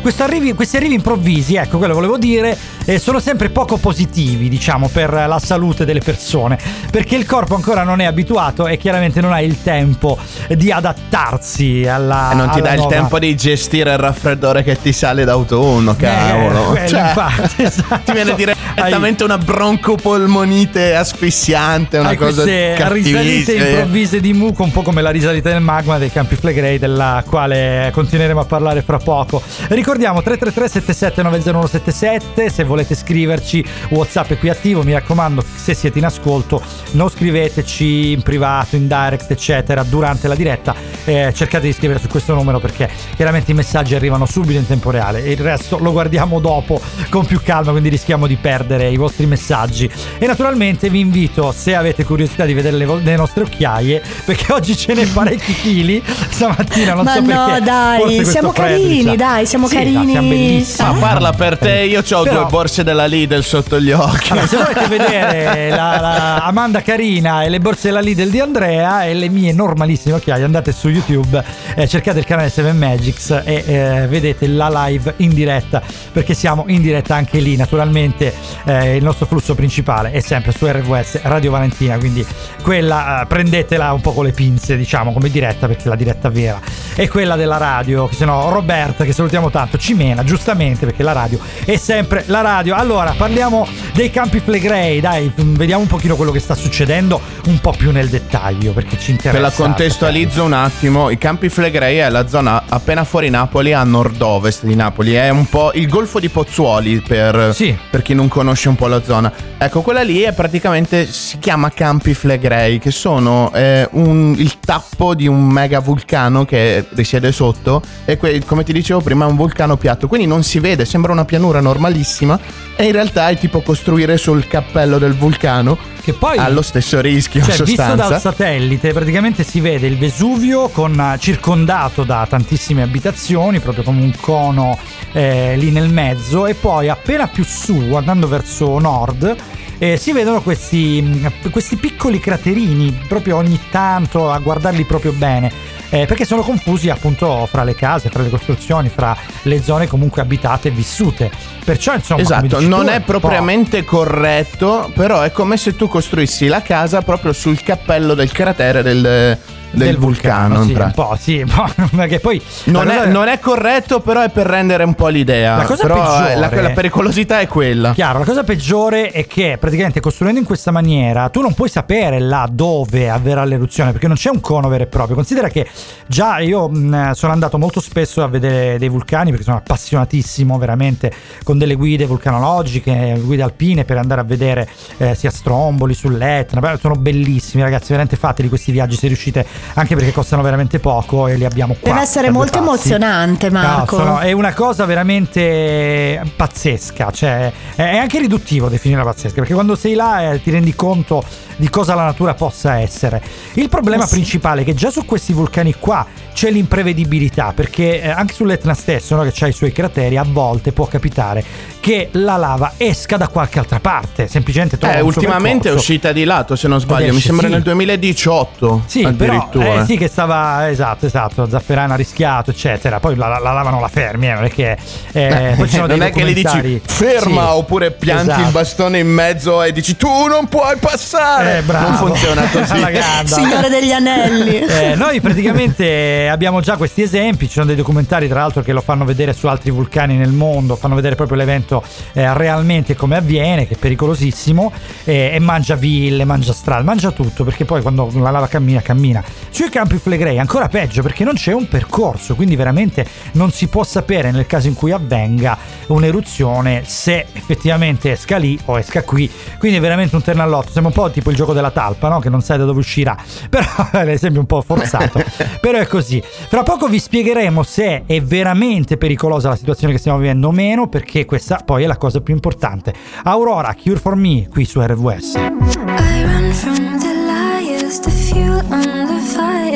questo 0.00 0.22
arrivi, 0.22 0.54
questi 0.54 0.76
arrivi 0.76 0.94
improvvisi, 0.94 1.56
ecco 1.56 1.78
quello 1.78 1.94
volevo 1.94 2.16
dire, 2.18 2.56
eh, 2.84 2.98
sono 2.98 3.18
sempre 3.20 3.50
poco 3.50 3.76
positivi, 3.78 4.48
diciamo, 4.48 4.88
per 4.88 5.10
la 5.12 5.38
salute 5.42 5.84
delle 5.84 6.00
persone, 6.00 6.58
perché 6.90 7.16
il 7.16 7.26
corpo 7.26 7.54
ancora 7.54 7.82
non 7.82 8.00
è 8.00 8.04
abituato 8.04 8.66
e 8.66 8.76
chiaramente 8.76 9.20
non 9.20 9.32
ha 9.32 9.40
il 9.40 9.62
tempo 9.62 10.16
di 10.48 10.70
adattarsi 10.70 11.86
alla 11.86 12.30
E 12.32 12.34
non 12.34 12.50
ti 12.50 12.60
dà 12.60 12.70
il 12.72 12.76
nuova- 12.78 12.94
tempo 12.94 13.18
di 13.18 13.34
gestire 13.36 13.92
il 13.92 13.98
raffreddore 13.98 14.62
che 14.62 14.80
ti 14.80 14.92
sale 14.92 15.24
d'autunno, 15.24 15.94
cavolo. 15.96 16.64
quello, 16.70 16.88
Cioè, 16.88 17.00
infatti, 17.00 17.62
esatto. 17.64 18.00
Ti 18.04 18.12
viene 18.12 18.34
direttamente 18.34 19.24
una 19.24 19.38
broncopolmonite 19.38 20.94
asfissiante, 20.94 21.98
una 21.98 22.10
Hai 22.10 22.16
cosa 22.16 22.42
queste 22.42 22.88
risalite 22.88 23.52
improvvise 23.54 24.20
di 24.20 24.32
muco, 24.32 24.62
un 24.62 24.70
po' 24.70 24.82
come 24.82 25.02
la 25.02 25.10
risalita 25.10 25.50
del 25.50 25.60
magma 25.60 25.98
dei 25.98 26.10
campi 26.10 26.36
Flegrei, 26.46 26.78
della 26.78 27.24
quale 27.26 27.90
continueremo 27.92 28.38
a 28.38 28.44
parlare 28.44 28.82
fra 28.82 28.98
poco. 28.98 29.42
Ricordiamo 29.68 30.22
333 30.22 30.68
77 30.68 31.22
90177 31.22 32.50
se 32.50 32.62
volete 32.62 32.94
scriverci, 32.94 33.64
WhatsApp 33.88 34.30
è 34.30 34.38
qui 34.38 34.48
attivo, 34.48 34.84
mi 34.84 34.92
raccomando, 34.92 35.42
se 35.42 35.74
siete 35.74 35.98
in 35.98 36.04
ascolto 36.04 36.62
non 36.92 37.08
scriveteci 37.08 38.12
in 38.12 38.22
privato, 38.22 38.76
in 38.76 38.86
direct, 38.86 39.28
eccetera, 39.32 39.82
durante 39.82 40.28
la 40.28 40.36
diretta, 40.36 40.72
eh, 41.04 41.32
cercate 41.34 41.66
di 41.66 41.72
scrivere 41.72 41.98
su 41.98 42.06
questo 42.06 42.32
numero 42.32 42.60
perché 42.60 42.88
chiaramente 43.16 43.50
i 43.50 43.54
messaggi 43.54 43.96
arrivano 43.96 44.24
subito 44.24 44.60
in 44.60 44.68
tempo 44.68 44.92
reale 44.92 45.24
e 45.24 45.32
il 45.32 45.38
resto 45.38 45.78
lo 45.78 45.90
guardiamo 45.90 46.38
dopo 46.38 46.80
con 47.08 47.26
più 47.26 47.40
calma, 47.42 47.72
quindi 47.72 47.88
rischiamo 47.88 48.28
di 48.28 48.36
perdere 48.36 48.88
i 48.88 48.96
vostri 48.96 49.26
messaggi. 49.26 49.90
E 50.16 50.26
naturalmente 50.26 50.90
vi 50.90 51.00
invito, 51.00 51.50
se 51.50 51.74
avete 51.74 52.04
curiosità 52.04 52.44
di 52.44 52.54
vedere 52.54 52.76
le, 52.76 52.84
vo- 52.84 53.00
le 53.02 53.16
nostre 53.16 53.42
occhiaie, 53.42 54.00
perché 54.24 54.52
oggi 54.52 54.76
ce 54.76 54.94
n'è 54.94 55.06
parecchi 55.06 55.54
chili. 55.54 56.02
Stamattina 56.36 56.92
non 56.94 57.04
Ma 57.04 57.12
so 57.14 57.20
no, 57.20 57.44
perché. 57.46 57.60
dai, 57.62 58.24
siamo 58.26 58.52
carini, 58.52 58.88
diciamo. 58.98 59.16
dai, 59.16 59.46
siamo 59.46 59.66
Sì, 59.68 59.74
carini. 59.76 60.12
no, 60.12 60.20
bellissimi. 60.20 60.88
Ma 60.92 60.98
parla 60.98 61.32
per 61.32 61.58
te, 61.58 61.80
io 61.80 62.00
ho 62.00 62.22
Però- 62.22 62.42
due 62.42 62.50
borse 62.50 62.84
della 62.84 63.06
Lidl 63.06 63.42
sotto 63.42 63.80
gli 63.80 63.90
occhi. 63.90 64.32
Allora, 64.32 64.46
se 64.46 64.56
volete 64.56 64.86
vedere 64.88 65.70
la, 65.70 65.98
la 66.00 66.36
Amanda 66.44 66.82
Carina 66.82 67.42
e 67.42 67.48
le 67.48 67.58
borse 67.58 67.88
della 67.88 68.00
Lidl 68.00 68.28
di 68.28 68.40
Andrea 68.40 69.04
e 69.04 69.14
le 69.14 69.28
mie 69.28 69.52
normalissime 69.52 70.14
occhiaie, 70.16 70.44
andate 70.44 70.72
su 70.72 70.88
YouTube, 70.88 71.42
eh, 71.74 71.88
cercate 71.88 72.18
il 72.18 72.24
canale 72.26 72.50
7 72.50 72.72
Magics 72.72 73.30
e 73.44 73.64
eh, 73.66 74.06
vedete 74.08 74.46
la 74.46 74.68
live 74.86 75.14
in 75.18 75.30
diretta, 75.32 75.80
perché 76.12 76.34
siamo 76.34 76.64
in 76.68 76.82
diretta 76.82 77.14
anche 77.14 77.38
lì. 77.38 77.56
Naturalmente 77.56 78.34
eh, 78.64 78.96
il 78.96 79.02
nostro 79.02 79.24
flusso 79.26 79.54
principale 79.54 80.10
è 80.10 80.20
sempre 80.20 80.52
su 80.52 80.66
RWS 80.66 81.20
Radio 81.22 81.50
Valentina, 81.50 81.96
quindi 81.96 82.24
quella 82.62 83.22
eh, 83.22 83.26
prendetela 83.26 83.92
un 83.92 84.00
po' 84.00 84.12
con 84.12 84.24
le 84.26 84.32
pinze, 84.32 84.76
diciamo, 84.76 85.12
come 85.12 85.30
diretta, 85.30 85.66
perché 85.66 85.88
la 85.88 85.96
diretta 85.96 86.25
vera 86.30 86.60
è 86.96 87.08
quella 87.08 87.36
della 87.36 87.58
radio, 87.58 88.06
che 88.08 88.14
se 88.14 88.24
no 88.24 88.48
Roberta, 88.48 89.04
che 89.04 89.12
salutiamo 89.12 89.50
tanto, 89.50 89.76
ci 89.76 89.92
mena, 89.92 90.24
giustamente, 90.24 90.86
perché 90.86 91.02
la 91.02 91.12
radio 91.12 91.38
è 91.66 91.76
sempre 91.76 92.24
la 92.28 92.40
radio. 92.40 92.74
Allora, 92.74 93.14
parliamo 93.14 93.68
dei 93.92 94.10
campi 94.10 94.40
Flegrei, 94.40 95.00
dai, 95.00 95.30
mm, 95.38 95.56
vediamo 95.56 95.82
un 95.82 95.88
pochino 95.88 96.16
quello 96.16 96.30
che 96.30 96.40
sta 96.40 96.54
succedendo 96.54 97.20
un 97.48 97.60
po' 97.60 97.72
più 97.72 97.92
nel 97.92 98.08
dettaglio, 98.08 98.72
perché 98.72 98.98
ci 98.98 99.10
interessa. 99.10 99.36
Te 99.36 99.42
la 99.42 99.50
contestualizzo 99.52 100.42
un 100.42 100.54
attimo, 100.54 101.10
i 101.10 101.18
Campi 101.18 101.50
Flegrei 101.50 101.98
è 101.98 102.08
la 102.08 102.26
zona 102.26 102.62
appena 102.66 103.04
fuori 103.04 103.28
Napoli 103.28 103.74
a 103.74 103.84
nord-ovest 103.84 104.64
di 104.64 104.74
Napoli, 104.74 105.12
è 105.12 105.28
un 105.28 105.46
po' 105.50 105.72
il 105.74 105.88
golfo 105.88 106.18
di 106.18 106.30
Pozzuoli 106.30 107.02
per, 107.06 107.54
per 107.90 108.00
chi 108.00 108.14
non 108.14 108.28
conosce 108.28 108.70
un 108.70 108.74
po' 108.74 108.86
la 108.86 109.02
zona. 109.02 109.30
Ecco, 109.58 109.82
quella 109.82 110.02
lì 110.02 110.22
è 110.22 110.32
praticamente, 110.32 111.06
si 111.06 111.38
chiama 111.38 111.70
Campi 111.70 112.14
Flegrei, 112.14 112.78
che 112.78 112.90
sono 112.90 113.52
eh, 113.52 113.86
un- 113.92 114.34
il 114.38 114.58
tappo 114.60 115.14
di 115.14 115.26
un 115.26 115.46
mega 115.46 115.80
vulcano 115.80 116.04
che 116.46 116.86
risiede 116.94 117.30
sotto 117.30 117.82
e 118.04 118.16
que- 118.16 118.42
come 118.44 118.64
ti 118.64 118.72
dicevo 118.72 119.00
prima 119.00 119.26
è 119.26 119.28
un 119.28 119.36
vulcano 119.36 119.76
piatto, 119.76 120.08
quindi 120.08 120.26
non 120.26 120.42
si 120.42 120.58
vede, 120.58 120.84
sembra 120.84 121.12
una 121.12 121.24
pianura 121.24 121.60
normalissima 121.60 122.38
e 122.74 122.84
in 122.84 122.92
realtà 122.92 123.28
è 123.28 123.38
tipo 123.38 123.60
costruire 123.60 124.16
sul 124.16 124.46
cappello 124.46 124.98
del 124.98 125.14
vulcano 125.14 125.76
che 126.02 126.12
poi 126.12 126.38
ha 126.38 126.48
lo 126.48 126.62
stesso 126.62 127.00
rischio 127.00 127.40
in 127.40 127.46
Cioè, 127.46 127.64
visto 127.64 127.94
dal 127.94 128.20
satellite, 128.20 128.92
praticamente 128.92 129.42
si 129.42 129.60
vede 129.60 129.88
il 129.88 129.98
Vesuvio 129.98 130.68
con, 130.68 130.98
eh, 130.98 131.18
circondato 131.18 132.04
da 132.04 132.24
tantissime 132.28 132.82
abitazioni, 132.82 133.58
proprio 133.58 133.82
come 133.82 134.02
un 134.02 134.12
cono 134.20 134.78
eh, 135.12 135.56
lì 135.56 135.72
nel 135.72 135.88
mezzo, 135.88 136.46
e 136.46 136.54
poi 136.54 136.88
appena 136.88 137.26
più 137.26 137.44
su, 137.44 137.92
andando 137.94 138.28
verso 138.28 138.78
nord, 138.78 139.34
eh, 139.78 139.96
si 139.96 140.12
vedono 140.12 140.42
questi, 140.42 141.02
mh, 141.02 141.50
questi 141.50 141.74
piccoli 141.74 142.20
craterini, 142.20 143.02
proprio 143.08 143.36
ogni 143.36 143.58
tanto 143.70 144.30
a 144.30 144.38
guardarli 144.38 144.84
proprio 144.84 145.12
bene. 145.12 145.74
Eh, 145.90 146.06
perché 146.06 146.24
sono 146.24 146.42
confusi 146.42 146.90
appunto 146.90 147.46
fra 147.46 147.64
le 147.64 147.74
case, 147.74 148.08
fra 148.08 148.22
le 148.22 148.30
costruzioni, 148.30 148.88
fra 148.88 149.16
le 149.42 149.62
zone 149.62 149.86
comunque 149.86 150.22
abitate 150.22 150.68
e 150.68 150.70
vissute. 150.70 151.30
Perciò 151.64 151.94
insomma... 151.94 152.20
Esatto, 152.20 152.42
dici 152.42 152.56
tu, 152.56 152.68
non 152.68 152.88
è 152.88 153.00
propriamente 153.00 153.84
corretto, 153.84 154.90
però 154.94 155.22
è 155.22 155.32
come 155.32 155.56
se 155.56 155.76
tu 155.76 155.88
costruissi 155.88 156.46
la 156.46 156.62
casa 156.62 157.02
proprio 157.02 157.32
sul 157.32 157.62
cappello 157.62 158.14
del 158.14 158.32
cratere 158.32 158.82
del, 158.82 159.38
del 159.76 159.96
vulcano. 159.96 160.62
in 160.62 160.68
sì, 160.68 160.72
un 160.74 160.92
po', 160.94 161.16
sì, 161.18 161.40
un 161.40 161.50
po', 161.52 161.66
perché 161.96 162.20
poi 162.20 162.40
Non 162.64 162.86
la 162.86 162.94
è, 162.94 162.96
cosa- 162.98 163.10
non 163.10 163.28
è 163.28 163.38
corretto, 163.38 164.00
però 164.00 164.22
è 164.22 164.30
per 164.30 164.46
rendere 164.46 164.84
un 164.84 164.94
po' 164.94 165.08
l'idea. 165.08 165.56
La 165.56 165.64
cosa 165.64 165.82
però 165.82 165.94
peggiore- 165.94 166.32
eh, 166.32 166.36
la, 166.36 166.62
la 166.62 166.70
pericolosità 166.70 167.40
è 167.40 167.46
quella. 167.46 167.92
Chiaro, 167.92 168.18
la 168.20 168.24
cosa 168.24 168.44
peggiore 168.44 169.10
è 169.10 169.26
che 169.26 169.56
praticamente 169.60 170.00
costruendo 170.00 170.38
in 170.40 170.46
questa 170.46 170.70
maniera 170.70 171.28
tu 171.28 171.40
non 171.40 171.54
puoi 171.54 171.68
sapere 171.68 172.18
là 172.18 172.48
dove 172.50 173.10
avverrà 173.10 173.44
l'eruzione 173.44 173.92
perché 173.92 174.06
non 174.06 174.16
c'è 174.16 174.30
un 174.30 174.40
cono 174.40 174.68
vero 174.68 174.84
e 174.84 174.86
proprio. 174.86 175.14
Considera 175.14 175.48
che 175.48 175.66
già 176.06 176.38
io 176.38 176.68
mh, 176.68 177.12
sono 177.12 177.32
andato 177.32 177.58
molto 177.58 177.80
spesso 177.80 178.22
a 178.22 178.28
vedere 178.28 178.78
dei 178.78 178.88
vulcani 178.88 179.30
perché 179.30 179.44
sono 179.44 179.56
appassionatissimo 179.58 180.58
veramente 180.58 181.12
con 181.44 181.58
delle 181.58 181.74
guide 181.74 182.06
vulcanologiche, 182.06 183.20
guide 183.22 183.42
alpine 183.42 183.84
per 183.84 183.98
andare 183.98 184.20
a 184.20 184.24
vedere 184.24 184.68
eh, 184.98 185.14
sia 185.14 185.30
Stromboli 185.30 185.94
sull'Etna. 185.94 186.76
Sono 186.78 186.94
bellissimi 186.94 187.62
ragazzi, 187.62 187.86
veramente 187.88 188.16
fateli 188.16 188.48
questi 188.48 188.72
viaggi 188.72 188.96
se 188.96 189.06
riuscite 189.06 189.46
anche 189.74 189.94
perché 189.94 190.12
costano 190.12 190.42
veramente 190.42 190.78
poco 190.78 191.26
e 191.28 191.36
li 191.36 191.44
abbiamo 191.44 191.76
qua. 191.78 191.92
Deve 191.92 192.02
essere 192.02 192.30
molto 192.30 192.58
emozionante, 192.58 193.50
Marco. 193.50 194.02
No, 194.02 194.18
è 194.18 194.32
una 194.32 194.52
cosa 194.54 194.84
veramente 194.84 196.22
pazzesca, 196.34 197.10
cioè 197.10 197.52
è 197.74 197.96
anche 197.96 198.18
riduttivo 198.18 198.68
definirla 198.68 199.04
pazzesca, 199.04 199.36
perché 199.36 199.54
quando 199.54 199.74
sei 199.76 199.94
là 199.94 200.32
eh, 200.32 200.42
ti 200.42 200.50
rendi 200.50 200.74
conto 200.74 201.22
di 201.56 201.70
cosa 201.70 201.94
la 201.94 202.04
natura 202.04 202.34
possa 202.34 202.78
essere. 202.80 203.22
Il 203.54 203.68
problema 203.68 204.04
Eh 204.04 204.06
sì. 204.06 204.14
principale 204.14 204.62
è 204.62 204.64
che 204.64 204.74
già 204.74 204.90
su 204.90 205.04
questi 205.04 205.32
vulcani 205.32 205.74
qua 205.78 206.06
c'è 206.32 206.50
l'imprevedibilità, 206.50 207.52
perché 207.54 208.02
eh, 208.02 208.08
anche 208.08 208.34
sull'Etna 208.34 208.74
stesso, 208.74 209.16
no, 209.16 209.22
che 209.22 209.32
ha 209.44 209.46
i 209.48 209.52
suoi 209.52 209.72
crateri, 209.72 210.16
a 210.16 210.24
volte 210.26 210.72
può 210.72 210.86
capitare 210.86 211.44
che 211.80 212.08
la 212.12 212.36
lava 212.36 212.72
esca 212.76 213.16
da 213.16 213.28
qualche 213.28 213.58
altra 213.58 213.80
parte, 213.80 214.26
semplicemente 214.26 214.76
trova 214.76 214.96
Eh, 214.96 215.00
un 215.00 215.12
suo 215.12 215.20
ultimamente 215.20 215.68
è 215.68 215.72
uscita 215.72 216.12
di 216.12 216.24
lato, 216.24 216.56
se 216.56 216.68
non 216.68 216.80
sbaglio. 216.80 217.12
Mi 217.12 217.20
sembra 217.20 217.46
sì. 217.46 217.52
nel 217.52 217.62
2018. 217.62 218.82
Sì, 218.86 219.12
però 219.12 219.48
addirittura. 219.60 219.82
eh, 219.82 219.84
sì 219.86 219.96
che 219.96 220.08
stava 220.08 220.68
esatto, 220.70 221.06
esatto, 221.06 221.48
Zafferano 221.48 221.92
ha 221.92 221.96
rischiato, 221.96 222.50
eccetera. 222.50 223.00
Poi 223.00 223.16
la, 223.16 223.28
la 223.28 223.52
lava 223.52 223.70
non 223.70 223.80
la 223.80 223.88
fermi, 223.88 224.28
eh, 224.28 224.34
non 224.34 224.44
è 224.44 224.50
che 224.50 224.76
eh, 225.12 225.54
poi 225.56 225.66
ci 225.68 225.74
sono 225.74 225.86
non 225.88 225.98
dei 225.98 226.08
è 226.08 226.12
che 226.12 226.20
documentari- 226.24 226.68
dici 226.72 226.82
ferma 226.84 227.42
Sì, 227.42 227.48
oppure 227.56 227.90
pianti 227.92 228.30
esatto. 228.30 228.46
il 228.46 228.50
bastone 228.52 228.98
in 228.98 229.08
mezzo 229.08 229.62
e 229.62 229.72
dici 229.72 229.96
tu 229.96 230.26
non 230.26 230.48
puoi 230.48 230.76
passare. 230.78 231.58
Eh, 231.58 231.62
bravo. 231.62 231.88
Non 231.88 231.96
funziona 231.96 232.42
così. 232.50 232.84
Signore 233.24 233.68
degli 233.68 233.92
anelli. 233.92 234.64
Eh, 234.76 234.94
noi 234.94 235.20
praticamente 235.20 236.28
abbiamo 236.28 236.60
già 236.60 236.76
questi 236.76 237.02
esempi, 237.02 237.46
ci 237.46 237.52
sono 237.54 237.66
dei 237.66 237.76
documentari 237.76 238.28
tra 238.28 238.40
l'altro 238.40 238.62
che 238.62 238.72
lo 238.72 238.80
fanno 238.80 239.04
vedere 239.04 239.32
su 239.32 239.46
altri 239.46 239.70
vulcani 239.70 240.16
nel 240.16 240.30
mondo, 240.32 240.76
fanno 240.76 240.94
vedere 240.94 241.14
proprio 241.14 241.36
l'evento 241.38 241.82
eh, 242.12 242.32
realmente 242.34 242.94
come 242.94 243.16
avviene, 243.16 243.66
che 243.66 243.74
è 243.74 243.76
pericolosissimo, 243.76 244.72
eh, 245.04 245.30
e 245.34 245.38
mangia 245.38 245.74
ville, 245.76 246.24
mangia 246.24 246.52
strade, 246.52 246.82
mangia 246.84 247.10
tutto, 247.10 247.44
perché 247.44 247.64
poi 247.64 247.80
quando 247.82 248.10
la 248.14 248.30
lava 248.30 248.48
cammina, 248.48 248.80
cammina. 248.82 249.22
Sui 249.50 249.68
campi 249.68 249.98
Flegrei 249.98 250.38
ancora 250.38 250.68
peggio 250.68 251.02
perché 251.02 251.24
non 251.24 251.34
c'è 251.34 251.52
un 251.52 251.68
percorso, 251.68 252.34
quindi 252.34 252.56
veramente 252.56 253.06
non 253.32 253.50
si 253.50 253.68
può 253.68 253.84
sapere 253.84 254.30
nel 254.30 254.46
caso 254.46 254.66
in 254.68 254.74
cui 254.74 254.92
avvenga 254.92 255.56
un'eruzione 255.88 256.82
se 256.84 257.26
effettivamente 257.32 258.12
esca 258.12 258.36
lì 258.36 258.58
o 258.66 258.78
esca 258.78 259.02
qui, 259.02 259.30
quindi 259.58 259.78
è 259.78 259.80
veramente 259.80 260.14
un 260.16 260.22
ternallotto, 260.22 260.70
sembra 260.70 260.92
un 260.94 261.04
po' 261.04 261.10
tipo 261.10 261.30
il 261.30 261.36
gioco 261.36 261.52
della 261.52 261.70
talpa, 261.70 262.08
no? 262.08 262.18
che 262.20 262.28
non 262.28 262.42
sai 262.42 262.58
da 262.58 262.64
dove 262.64 262.80
uscirà, 262.80 263.16
però 263.48 263.66
è 263.92 264.04
l'esempio 264.04 264.40
un 264.40 264.46
po' 264.46 264.62
forzato, 264.62 265.22
però 265.60 265.78
è 265.78 265.86
così. 265.86 266.22
Fra 266.22 266.62
poco 266.62 266.88
vi 266.88 266.98
spiegheremo 266.98 267.62
se 267.62 268.04
è 268.06 268.22
veramente 268.22 268.96
pericolosa 268.96 269.48
la 269.48 269.56
situazione 269.56 269.92
che 269.92 269.98
stiamo 269.98 270.18
vivendo 270.18 270.48
o 270.48 270.52
meno, 270.52 270.88
perché 270.88 271.24
questa 271.24 271.62
poi 271.64 271.84
è 271.84 271.86
la 271.86 271.96
cosa 271.96 272.20
più 272.20 272.34
importante. 272.34 272.94
Aurora, 273.24 273.74
Cure 273.74 273.98
for 273.98 274.16
Me, 274.16 274.48
qui 274.48 274.64
su 274.64 274.80
RWS. 274.80 275.34
I 275.34 276.24
run 276.24 276.52
from 276.52 276.98
the 276.98 277.14
liars, 277.26 278.00
the 278.00 278.10
fuel 278.10 278.64
on 278.70 279.06
the 279.06 279.15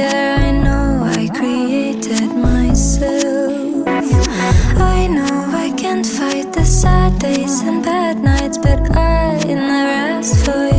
I 0.06 0.50
know 0.50 1.02
I 1.04 1.28
created 1.28 2.32
myself. 2.34 3.86
I 4.96 5.06
know 5.06 5.50
I 5.64 5.72
can't 5.76 6.06
fight 6.06 6.52
the 6.52 6.64
sad 6.64 7.18
days 7.18 7.60
and 7.60 7.82
bad 7.84 8.18
nights, 8.22 8.58
but 8.58 8.80
I 8.96 9.38
never 9.44 9.90
asked 10.16 10.44
for 10.44 10.69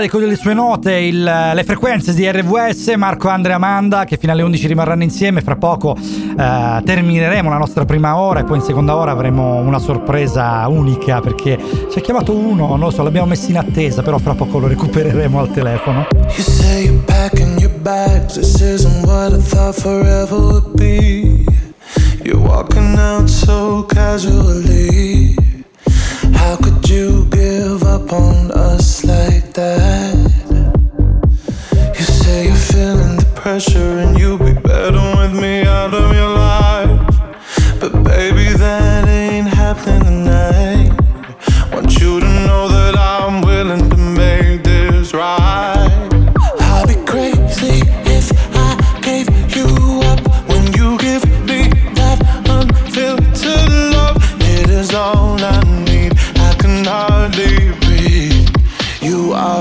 invade 0.00 0.08
con 0.08 0.22
le 0.22 0.36
sue 0.36 0.54
note 0.54 0.92
il- 0.94 1.22
le 1.22 1.64
frequenze 1.64 2.14
di 2.14 2.26
RVS, 2.26 2.94
Marco 2.96 3.28
Andrea 3.28 3.56
Amanda, 3.56 4.04
che 4.04 4.16
fino 4.16 4.32
alle 4.32 4.42
11 4.42 4.66
rimarranno 4.66 5.02
insieme. 5.02 5.42
Fra 5.42 5.56
poco 5.56 5.94
eh, 5.96 6.80
termineremo 6.84 7.50
la 7.50 7.58
nostra 7.58 7.84
prima 7.84 8.16
ora 8.16 8.40
e 8.40 8.44
poi 8.44 8.58
in 8.58 8.62
seconda 8.62 8.96
ora 8.96 9.10
avremo 9.10 9.56
una 9.56 9.78
sorpresa 9.78 10.66
unica 10.68 11.20
perché 11.20 11.58
ci 11.90 11.98
ha 11.98 12.00
chiamato 12.00 12.34
uno, 12.34 12.68
non 12.68 12.78
lo 12.80 12.90
so, 12.90 13.02
l'abbiamo 13.02 13.26
messo 13.26 13.50
in 13.50 13.58
attesa, 13.58 14.00
però 14.02 14.16
fra 14.18 14.34
poco 14.34 14.58
lo 14.58 14.68
recupereremo 14.68 15.38
al 15.38 15.50
telefono. 15.50 16.06
You 16.36 16.42
say 16.44 16.84
you're 16.84 17.02
packing 17.04 17.58
your 17.58 17.72
bags. 17.82 18.34
This 18.34 18.60
isn't 18.60 19.04
what 19.06 19.32
I 19.34 19.38
thought 19.42 19.78
forever 19.78 20.38
would 20.38 20.70
be. 20.76 21.44
You're 22.22 22.40
walking 22.40 22.96
out 22.96 23.28
so 23.28 23.84
casually. 23.86 25.39
On 28.12 28.50
us 28.52 29.04
like 29.04 29.52
that? 29.52 30.14
You 31.96 32.04
say 32.04 32.46
you're 32.46 32.54
feeling 32.54 33.16
the 33.16 33.30
pressure 33.34 33.98
and 33.98 34.18
you'll 34.18 34.38
be 34.38 34.52
better 34.52 35.02
with 35.18 35.34
me 35.40 35.62
out 35.62 35.94
of 35.94 36.14
your 36.14 36.30
life. 36.30 37.00
But 37.80 37.92
baby, 38.02 38.52
that 38.58 39.06
ain't 39.08 39.48
happening 39.48 40.19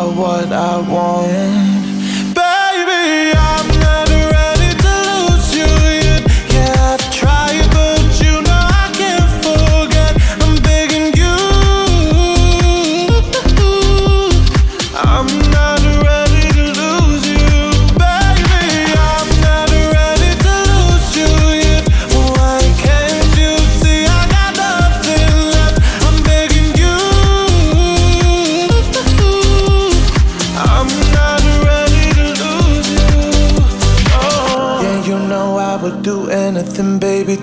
what 0.07 0.51
I 0.51 0.79
want. 0.79 1.78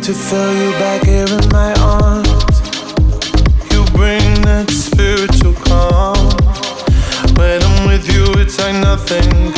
To 0.06 0.14
feel 0.14 0.54
you 0.54 0.70
back 0.78 1.02
here 1.04 1.26
in 1.26 1.48
my 1.48 1.74
arms. 1.80 2.28
You 3.72 3.84
bring 3.90 4.40
that 4.42 4.70
spiritual 4.70 5.54
calm. 5.54 6.30
When 7.34 7.60
I'm 7.60 7.88
with 7.88 8.06
you, 8.14 8.22
it's 8.40 8.56
like 8.60 8.76
nothing 8.76 9.55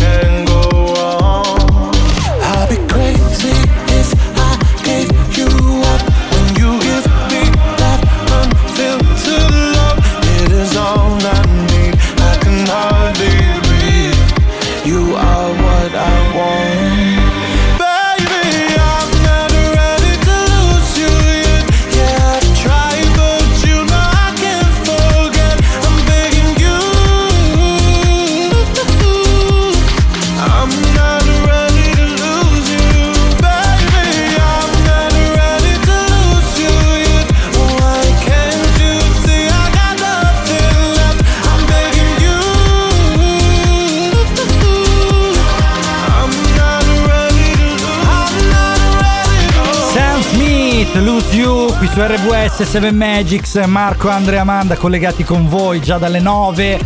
su 51.99 52.05
RWS 52.05 52.63
7 52.63 52.93
Magics, 52.93 53.57
Marco, 53.67 54.09
Andrea, 54.09 54.43
Amanda 54.43 54.77
collegati 54.77 55.25
con 55.25 55.49
voi 55.49 55.81
già 55.81 55.99
dalle 55.99 56.21
9. 56.21 56.79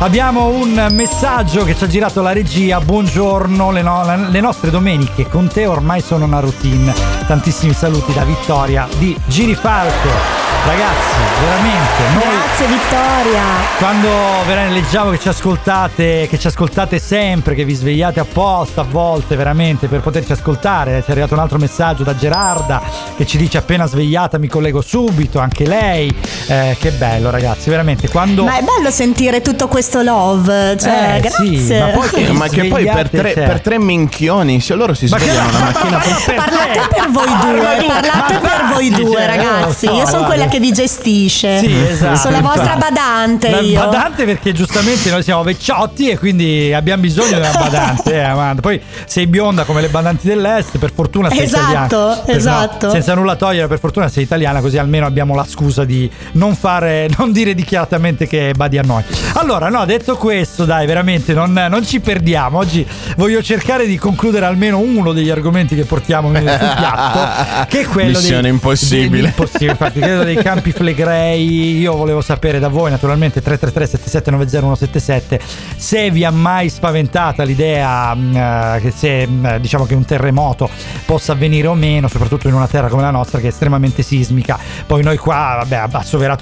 Abbiamo 0.00 0.48
un 0.48 0.88
messaggio 0.90 1.62
che 1.62 1.76
ci 1.76 1.84
ha 1.84 1.86
girato 1.86 2.22
la 2.22 2.32
regia, 2.32 2.80
buongiorno, 2.80 3.70
le, 3.70 3.82
no- 3.82 4.28
le 4.28 4.40
nostre 4.40 4.70
domeniche 4.70 5.28
con 5.28 5.46
te 5.46 5.66
ormai 5.66 6.00
sono 6.00 6.24
una 6.24 6.40
routine. 6.40 6.92
Tantissimi 7.28 7.72
saluti 7.72 8.12
da 8.12 8.24
Vittoria 8.24 8.88
di 8.98 9.16
Girifalco. 9.26 10.47
Ragazzi, 10.68 11.16
veramente, 11.40 12.02
noi 12.12 12.36
Grazie 12.44 12.66
Vittoria. 12.66 13.42
quando 13.78 14.08
veramente 14.46 14.80
leggiamo 14.80 15.10
che 15.12 15.18
ci 15.18 15.28
ascoltate, 15.28 16.26
che 16.28 16.38
ci 16.38 16.46
ascoltate 16.46 16.98
sempre, 16.98 17.54
che 17.54 17.64
vi 17.64 17.72
svegliate 17.72 18.20
apposta 18.20 18.82
a 18.82 18.84
volte 18.84 19.34
veramente 19.34 19.86
per 19.88 20.00
poterci 20.00 20.32
ascoltare, 20.32 21.00
ci 21.02 21.08
è 21.08 21.12
arrivato 21.12 21.32
un 21.32 21.40
altro 21.40 21.56
messaggio 21.56 22.02
da 22.02 22.14
Gerarda 22.14 22.82
che 23.16 23.24
ci 23.24 23.38
dice 23.38 23.56
appena 23.56 23.86
svegliata 23.86 24.36
mi 24.36 24.46
collego 24.48 24.82
subito, 24.82 25.38
anche 25.38 25.64
lei. 25.66 26.14
Eh, 26.48 26.76
che 26.78 26.90
bello 26.90 27.30
ragazzi, 27.30 27.70
veramente 27.70 28.08
quando... 28.10 28.44
Ma 28.44 28.58
è 28.58 28.62
bello 28.62 28.90
sentire 28.90 29.40
tutto 29.40 29.68
questo 29.68 30.02
love. 30.02 30.76
Cioè, 30.78 31.14
Eh, 31.16 31.20
grazie. 31.20 31.58
sì, 31.58 31.78
ma 31.78 31.86
poi 31.88 32.08
che- 32.10 32.26
Eh, 32.26 32.32
ma 32.32 32.48
che 32.48 32.64
poi 32.66 32.84
per 32.84 33.08
tre, 33.08 33.30
Svegliate, 33.32 33.40
per 33.42 33.60
tre 33.62 33.78
minchioni, 33.78 34.60
se 34.60 34.74
loro 34.74 34.92
si 34.92 35.06
svegliano 35.06 35.50
la 35.50 35.58
mattina 35.60 35.98
Parlate 35.98 36.88
per 36.90 37.10
voi 37.10 37.26
due, 37.40 37.86
parlate 37.86 38.38
per 38.38 38.64
voi 38.72 38.90
due, 38.90 39.12
cioè, 39.12 39.26
ragazzi. 39.26 39.86
io 39.86 40.06
sono 40.06 40.24
quella 40.24 40.46
che 40.46 40.57
vi 40.58 40.72
gestisce. 40.72 41.58
Sì, 41.58 41.72
esatto. 41.88 42.16
Sono 42.16 42.36
la 42.36 42.42
vostra 42.42 42.74
infatti. 42.74 42.78
badante 42.94 43.50
La 43.50 43.60
io. 43.60 43.80
badante 43.80 44.24
perché 44.24 44.52
giustamente 44.52 45.10
noi 45.10 45.22
siamo 45.22 45.42
vecchiotti 45.42 46.08
e 46.10 46.18
quindi 46.18 46.72
abbiamo 46.72 47.02
bisogno 47.02 47.28
di 47.34 47.34
una 47.40 47.52
badante, 47.52 48.12
eh, 48.14 48.20
Amanda. 48.20 48.60
Poi 48.60 48.80
sei 49.06 49.26
bionda 49.26 49.64
come 49.64 49.80
le 49.80 49.88
badanti 49.88 50.26
dell'est, 50.26 50.78
per 50.78 50.92
fortuna 50.92 51.28
sei 51.30 51.44
Esatto, 51.44 51.62
italiana. 51.64 52.26
Esatto. 52.26 52.90
senza 52.90 53.14
nulla 53.14 53.36
togliere, 53.36 53.66
per 53.68 53.78
fortuna 53.78 54.08
sei 54.08 54.22
italiana, 54.24 54.60
così 54.60 54.78
almeno 54.78 55.06
abbiamo 55.06 55.34
la 55.34 55.46
scusa 55.48 55.84
di 55.84 56.10
non 56.32 56.54
fare, 56.54 57.08
non 57.18 57.32
dire 57.32 57.54
dichiaratamente 57.54 58.26
che 58.26 58.52
badi 58.56 58.78
a 58.78 58.82
noi. 58.82 59.02
Allora, 59.34 59.68
no, 59.68 59.84
detto 59.84 60.16
questo, 60.16 60.64
dai, 60.64 60.86
veramente 60.86 61.32
non, 61.34 61.52
non 61.52 61.84
ci 61.86 62.00
perdiamo. 62.00 62.58
Oggi 62.58 62.86
voglio 63.16 63.42
cercare 63.42 63.86
di 63.86 63.96
concludere 63.98 64.46
almeno 64.46 64.78
uno 64.78 65.12
degli 65.12 65.30
argomenti 65.30 65.74
che 65.74 65.84
portiamo 65.84 66.28
sul 66.28 66.42
piatto, 66.42 67.66
che 67.68 67.80
è 67.80 67.84
quello 67.86 68.18
Missione 68.18 68.42
dei, 68.42 68.50
impossibile. 68.50 69.08
degli 69.08 69.24
impossibile, 69.24 69.70
infatti, 69.72 70.00
credo 70.00 70.24
dei 70.24 70.36
campi 70.42 70.72
flegrei. 70.72 71.78
Io 71.78 71.94
volevo 71.94 72.20
sapere 72.20 72.58
da 72.58 72.68
voi, 72.68 72.90
naturalmente, 72.90 73.42
333-7790177, 73.42 75.40
se 75.76 76.10
vi 76.10 76.24
ha 76.24 76.30
mai 76.30 76.68
spaventata 76.68 77.42
l'idea 77.44 78.14
mh, 78.14 78.36
eh, 78.36 78.78
che 78.80 78.90
se 78.90 79.26
mh, 79.26 79.58
diciamo 79.60 79.84
che 79.86 79.94
un 79.94 80.04
terremoto 80.04 80.68
possa 81.04 81.32
avvenire 81.32 81.66
o 81.68 81.74
meno, 81.74 82.08
soprattutto 82.08 82.48
in 82.48 82.54
una 82.54 82.66
terra 82.66 82.88
come 82.88 83.02
la 83.02 83.10
nostra 83.10 83.38
che 83.38 83.46
è 83.46 83.50
estremamente 83.50 84.02
sismica. 84.02 84.58
Poi 84.86 85.02
noi 85.02 85.16
qua, 85.16 85.64
vabbè, 85.64 85.76
a 85.76 85.88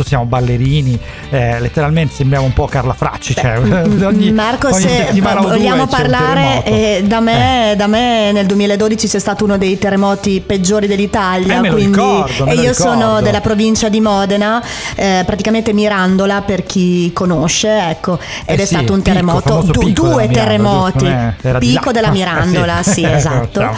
siamo 0.07 0.25
ballerini, 0.25 0.99
eh, 1.31 1.61
letteralmente 1.61 2.15
sembriamo 2.15 2.45
un 2.45 2.53
po' 2.53 2.67
Carla 2.67 2.95
Fracci. 2.95 3.35
Cioè, 3.35 3.59
ogni, 4.05 4.33
Marco, 4.33 4.69
ogni 4.69 4.81
se 4.81 5.09
vogliamo 5.21 5.87
parlare, 5.87 6.65
eh, 6.65 7.03
da, 7.05 7.21
me, 7.21 7.75
da 7.77 7.87
me 7.87 8.33
nel 8.33 8.47
2012 8.47 9.09
c'è 9.09 9.19
stato 9.19 9.45
uno 9.45 9.59
dei 9.59 9.79
terremoti 9.79 10.43
peggiori 10.45 10.87
dell'Italia. 10.87 11.61
Eh, 11.61 11.71
quindi, 11.71 11.97
ricordo, 11.97 12.47
e 12.47 12.55
io 12.55 12.73
sono 12.73 12.95
ricordo. 12.95 13.21
della 13.23 13.41
provincia 13.41 13.86
di 13.89 14.01
Modena, 14.01 14.63
eh, 14.95 15.23
praticamente 15.27 15.73
Mirandola 15.73 16.43
per 16.43 16.65
chi 16.65 17.13
conosce, 17.13 17.89
ecco, 17.91 18.19
ed 18.45 18.59
Eh 18.59 18.63
è 18.63 18.67
sì, 18.67 18.75
stato 18.75 18.93
un 18.93 19.03
terremoto, 19.03 19.41
famoso 19.49 19.73
du- 19.73 19.91
due 19.93 20.27
Mirandola, 20.27 20.33
terremoti? 20.33 21.07
Eh, 21.07 21.59
Picco 21.59 21.87
là. 21.87 21.93
della 21.93 22.09
Eh, 22.09 22.13
Mirandola, 22.13 22.83
sì. 22.83 22.93
sì, 22.93 23.03
esatto. 23.11 23.63
No, 23.63 23.75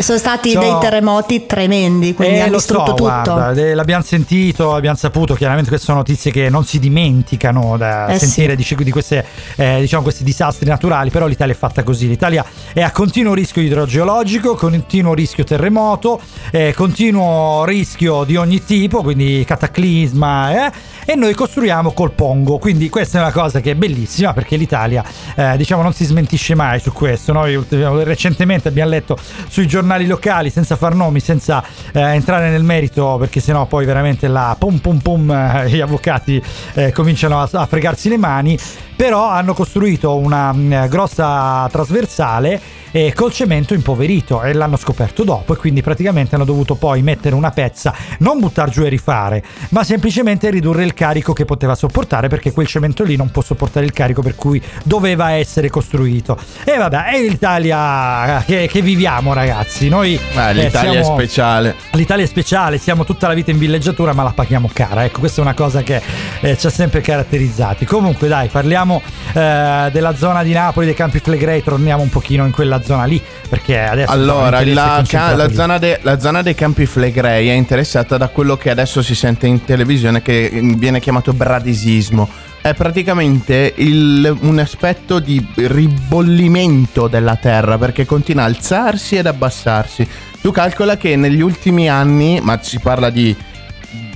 Sono 0.00 0.18
stati 0.18 0.50
So- 0.52 0.60
dei 0.60 0.74
terremoti 0.80 1.46
tremendi, 1.46 2.14
quindi 2.14 2.36
Eh, 2.36 2.40
hanno 2.40 2.56
distrutto 2.56 2.84
so, 2.86 2.94
tutto. 2.94 3.02
guarda, 3.32 3.52
eh, 3.52 3.74
l'abbiamo 3.74 4.02
sentito, 4.02 4.74
abbiamo 4.74 4.96
saputo, 4.96 5.34
chiaramente 5.34 5.68
queste 5.68 5.86
sono 5.86 5.98
notizie 5.98 6.30
che 6.30 6.48
non 6.48 6.64
si 6.64 6.78
dimenticano 6.78 7.76
da 7.76 8.06
Eh, 8.08 8.18
sentire 8.18 8.54
di, 8.56 8.66
di 8.78 8.90
queste, 8.90 9.24
eh, 9.56 9.78
diciamo, 9.80 10.02
questi 10.02 10.24
disastri 10.24 10.68
naturali, 10.68 11.10
però 11.10 11.26
l'Italia 11.26 11.54
è 11.54 11.56
fatta 11.56 11.82
così. 11.82 12.08
L'Italia 12.08 12.44
è 12.72 12.80
a 12.82 12.90
continuo 12.90 13.34
rischio 13.34 13.62
idrogeologico, 13.62 14.54
continuo 14.54 15.14
rischio 15.14 15.44
terremoto, 15.44 16.20
eh, 16.50 16.72
continuo 16.74 17.64
rischio 17.64 18.24
di 18.24 18.36
ogni 18.36 18.62
tipo, 18.64 19.02
quindi 19.02 19.44
cataclisma, 19.50 20.66
eh, 20.66 20.72
e 21.04 21.14
noi 21.16 21.34
costruiamo 21.34 21.90
col 21.90 22.12
pongo. 22.12 22.58
Quindi 22.58 22.88
questa 22.88 23.18
è 23.18 23.20
una 23.20 23.32
cosa 23.32 23.60
che 23.60 23.72
è 23.72 23.74
bellissima 23.74 24.32
perché 24.32 24.56
l'Italia, 24.56 25.02
eh, 25.34 25.56
diciamo, 25.56 25.82
non 25.82 25.92
si 25.92 26.04
smentisce 26.04 26.54
mai 26.54 26.78
su 26.78 26.92
questo. 26.92 27.32
Noi 27.32 27.56
ultim- 27.56 28.02
recentemente 28.04 28.68
abbiamo 28.68 28.90
letto 28.90 29.18
sui 29.48 29.66
giornali 29.66 30.06
locali, 30.06 30.50
senza 30.50 30.76
far 30.76 30.94
nomi, 30.94 31.18
senza 31.18 31.64
eh, 31.92 32.00
entrare 32.00 32.50
nel 32.50 32.62
merito, 32.62 33.16
perché 33.18 33.40
sennò 33.40 33.66
poi 33.66 33.84
veramente 33.84 34.28
la 34.28 34.54
pum 34.56 34.78
pum 34.78 34.98
pum 34.98 35.30
eh, 35.30 35.68
gli 35.70 35.80
avvocati 35.80 36.40
eh, 36.74 36.92
cominciano 36.92 37.40
a, 37.40 37.48
a 37.50 37.66
fregarsi 37.66 38.08
le 38.08 38.16
mani. 38.16 38.56
Però 38.94 39.28
hanno 39.28 39.54
costruito 39.54 40.16
una 40.16 40.52
mm, 40.52 40.84
grossa 40.86 41.66
trasversale 41.72 42.60
eh, 42.92 43.12
col 43.14 43.32
cemento 43.32 43.74
impoverito 43.74 44.42
e 44.42 44.52
l'hanno 44.52 44.76
scoperto 44.76 45.24
dopo 45.24 45.54
e 45.54 45.56
quindi 45.56 45.82
praticamente 45.82 46.34
hanno 46.34 46.44
dovuto 46.44 46.74
poi 46.74 47.02
mettere 47.02 47.34
una 47.34 47.50
pezza, 47.50 47.94
non 48.18 48.38
buttar 48.40 48.70
giù 48.70 48.82
e 48.82 48.88
rifare, 48.88 49.42
ma 49.70 49.84
semplicemente 49.84 50.50
ridurre 50.50 50.84
il 50.84 50.94
carico 50.94 51.32
che 51.32 51.44
poteva 51.44 51.74
sopportare 51.74 52.28
perché 52.28 52.52
quel 52.52 52.66
cemento 52.66 53.02
lì 53.04 53.16
non 53.16 53.30
può 53.30 53.42
sopportare 53.42 53.84
il 53.86 53.92
carico 53.92 54.22
per 54.22 54.34
cui 54.34 54.60
doveva 54.84 55.32
essere 55.32 55.68
costruito. 55.70 56.38
E 56.64 56.76
vabbè, 56.76 57.04
è 57.04 57.20
l'Italia 57.20 58.42
che, 58.46 58.68
che 58.70 58.82
viviamo 58.82 59.32
ragazzi, 59.32 59.88
noi 59.88 60.14
Eh, 60.14 60.48
eh, 60.50 60.52
L'Italia 60.54 60.70
siamo- 60.70 60.98
è 60.98 61.02
speciale. 61.04 61.74
L'Italia 61.92 62.24
è 62.24 62.28
speciale, 62.28 62.78
siamo 62.78 63.04
tutta 63.04 63.26
la 63.28 63.34
vita 63.34 63.50
in 63.50 63.58
villeggiatura 63.58 64.12
ma 64.12 64.22
la 64.22 64.32
paghiamo 64.32 64.70
cara, 64.72 65.04
ecco 65.04 65.20
questa 65.20 65.40
è 65.40 65.44
una 65.44 65.54
cosa 65.54 65.82
che 65.82 66.00
eh, 66.40 66.56
ci 66.56 66.66
ha 66.66 66.70
sempre 66.70 67.00
caratterizzati. 67.00 67.84
Comunque 67.84 68.28
dai, 68.28 68.48
parliamo 68.48 69.02
eh, 69.32 69.88
della 69.92 70.14
zona 70.16 70.42
di 70.42 70.52
Napoli, 70.52 70.86
dei 70.86 70.94
Campi 70.94 71.18
Flegrei, 71.20 71.62
torniamo 71.62 72.02
un 72.02 72.08
pochino 72.08 72.44
in 72.44 72.50
quella 72.52 72.79
zona 72.82 73.04
lì, 73.04 73.20
perché 73.48 73.78
adesso 73.78 74.10
Allora, 74.10 74.62
la, 74.64 75.02
ca- 75.06 75.34
la 75.36 75.50
zona 75.50 75.78
de- 75.78 75.98
la 76.02 76.18
zona 76.18 76.42
dei 76.42 76.54
campi 76.54 76.86
Flegrei 76.86 77.48
è 77.48 77.52
interessata 77.52 78.16
da 78.16 78.28
quello 78.28 78.56
che 78.56 78.70
adesso 78.70 79.02
si 79.02 79.14
sente 79.14 79.46
in 79.46 79.64
televisione 79.64 80.22
che 80.22 80.50
mm, 80.52 80.74
viene 80.74 81.00
chiamato 81.00 81.32
bradisismo. 81.32 82.28
È 82.62 82.74
praticamente 82.74 83.72
il- 83.76 84.36
un 84.40 84.58
aspetto 84.58 85.18
di 85.18 85.44
ribollimento 85.54 87.08
della 87.08 87.36
terra 87.36 87.78
perché 87.78 88.04
continua 88.04 88.42
a 88.42 88.46
alzarsi 88.46 89.16
ed 89.16 89.26
abbassarsi. 89.26 90.06
Tu 90.40 90.50
calcola 90.50 90.96
che 90.96 91.16
negli 91.16 91.40
ultimi 91.40 91.88
anni, 91.88 92.40
ma 92.42 92.58
si 92.62 92.78
parla 92.78 93.10
di 93.10 93.34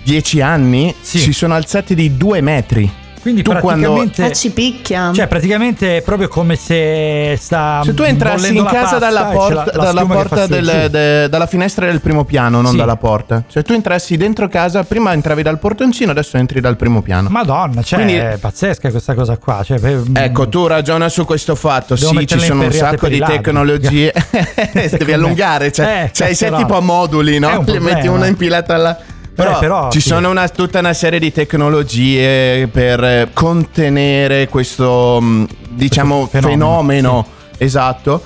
10 0.02 0.40
anni, 0.42 0.94
si 1.00 1.32
sono 1.32 1.54
alzati 1.54 1.94
di 1.94 2.16
2 2.16 2.40
metri. 2.40 2.90
Quindi 3.24 3.40
tu 3.42 3.52
quando 3.54 3.94
praticamente 3.94 4.26
Eh, 4.26 4.32
ci 4.34 4.50
picchia. 4.50 5.10
Cioè, 5.14 5.26
praticamente 5.26 5.96
è 5.96 6.02
proprio 6.02 6.28
come 6.28 6.56
se 6.56 7.36
sta. 7.40 7.80
Se 7.82 7.94
tu 7.94 8.02
entrassi 8.02 8.54
in 8.54 8.64
casa 8.64 8.98
dalla 8.98 9.24
porta, 9.24 9.54
la- 9.64 9.72
la 9.72 9.82
dalla, 9.84 10.04
porta 10.04 10.46
del- 10.46 10.88
de- 10.90 11.28
dalla 11.30 11.46
finestra 11.46 11.86
del 11.86 12.02
primo 12.02 12.24
piano, 12.24 12.60
non 12.60 12.72
Sì. 12.72 12.76
dalla 12.76 12.96
porta. 12.96 13.42
Se 13.48 13.62
tu 13.62 13.72
entrassi 13.72 14.18
dentro 14.18 14.46
casa, 14.48 14.84
prima 14.84 15.14
entravi 15.14 15.42
dal 15.42 15.58
portoncino, 15.58 16.10
adesso 16.10 16.36
entri 16.36 16.60
dal 16.60 16.76
primo 16.76 17.00
piano. 17.00 17.30
Madonna, 17.30 17.82
cioè, 17.82 18.00
Quindi- 18.02 18.18
è 18.20 18.36
pazzesca 18.38 18.90
questa 18.90 19.14
cosa 19.14 19.38
qua. 19.38 19.62
Cioè, 19.64 19.80
Ecco, 20.12 20.46
tu 20.50 20.66
ragiona 20.66 21.08
su 21.08 21.24
questo 21.24 21.54
fatto. 21.54 21.94
Devo 21.94 22.18
sì, 22.18 22.26
ci 22.26 22.38
sono 22.40 22.64
un 22.64 22.72
sacco 22.72 23.08
di 23.08 23.20
tecnologie. 23.24 24.12
Devi 24.98 25.12
allungare. 25.14 25.72
Cioè, 25.72 25.86
Eh, 25.86 26.10
cioè, 26.12 26.26
sei 26.34 26.50
cazzarola. 26.50 26.58
tipo 26.58 26.76
a 26.76 26.80
moduli, 26.80 27.38
no? 27.38 27.62
Le 27.64 27.80
metti 27.80 28.06
una 28.06 28.26
impilata 28.26 28.74
alla. 28.74 28.98
Però, 29.34 29.56
Eh, 29.56 29.58
però, 29.60 29.90
ci 29.90 30.00
sì. 30.00 30.08
sono 30.10 30.30
una- 30.30 30.48
tutta 30.48 30.78
una 30.78 30.92
serie 30.92 31.18
di 31.18 31.32
tecnologie 31.32 32.68
per 32.68 33.02
eh, 33.02 33.28
contenere 33.32 34.48
questo, 34.48 35.20
mh, 35.20 35.46
diciamo, 35.70 36.26
Questo 36.28 36.48
fenomeno, 36.48 36.66
fenomeno. 36.66 37.26
Esatto. 37.58 38.22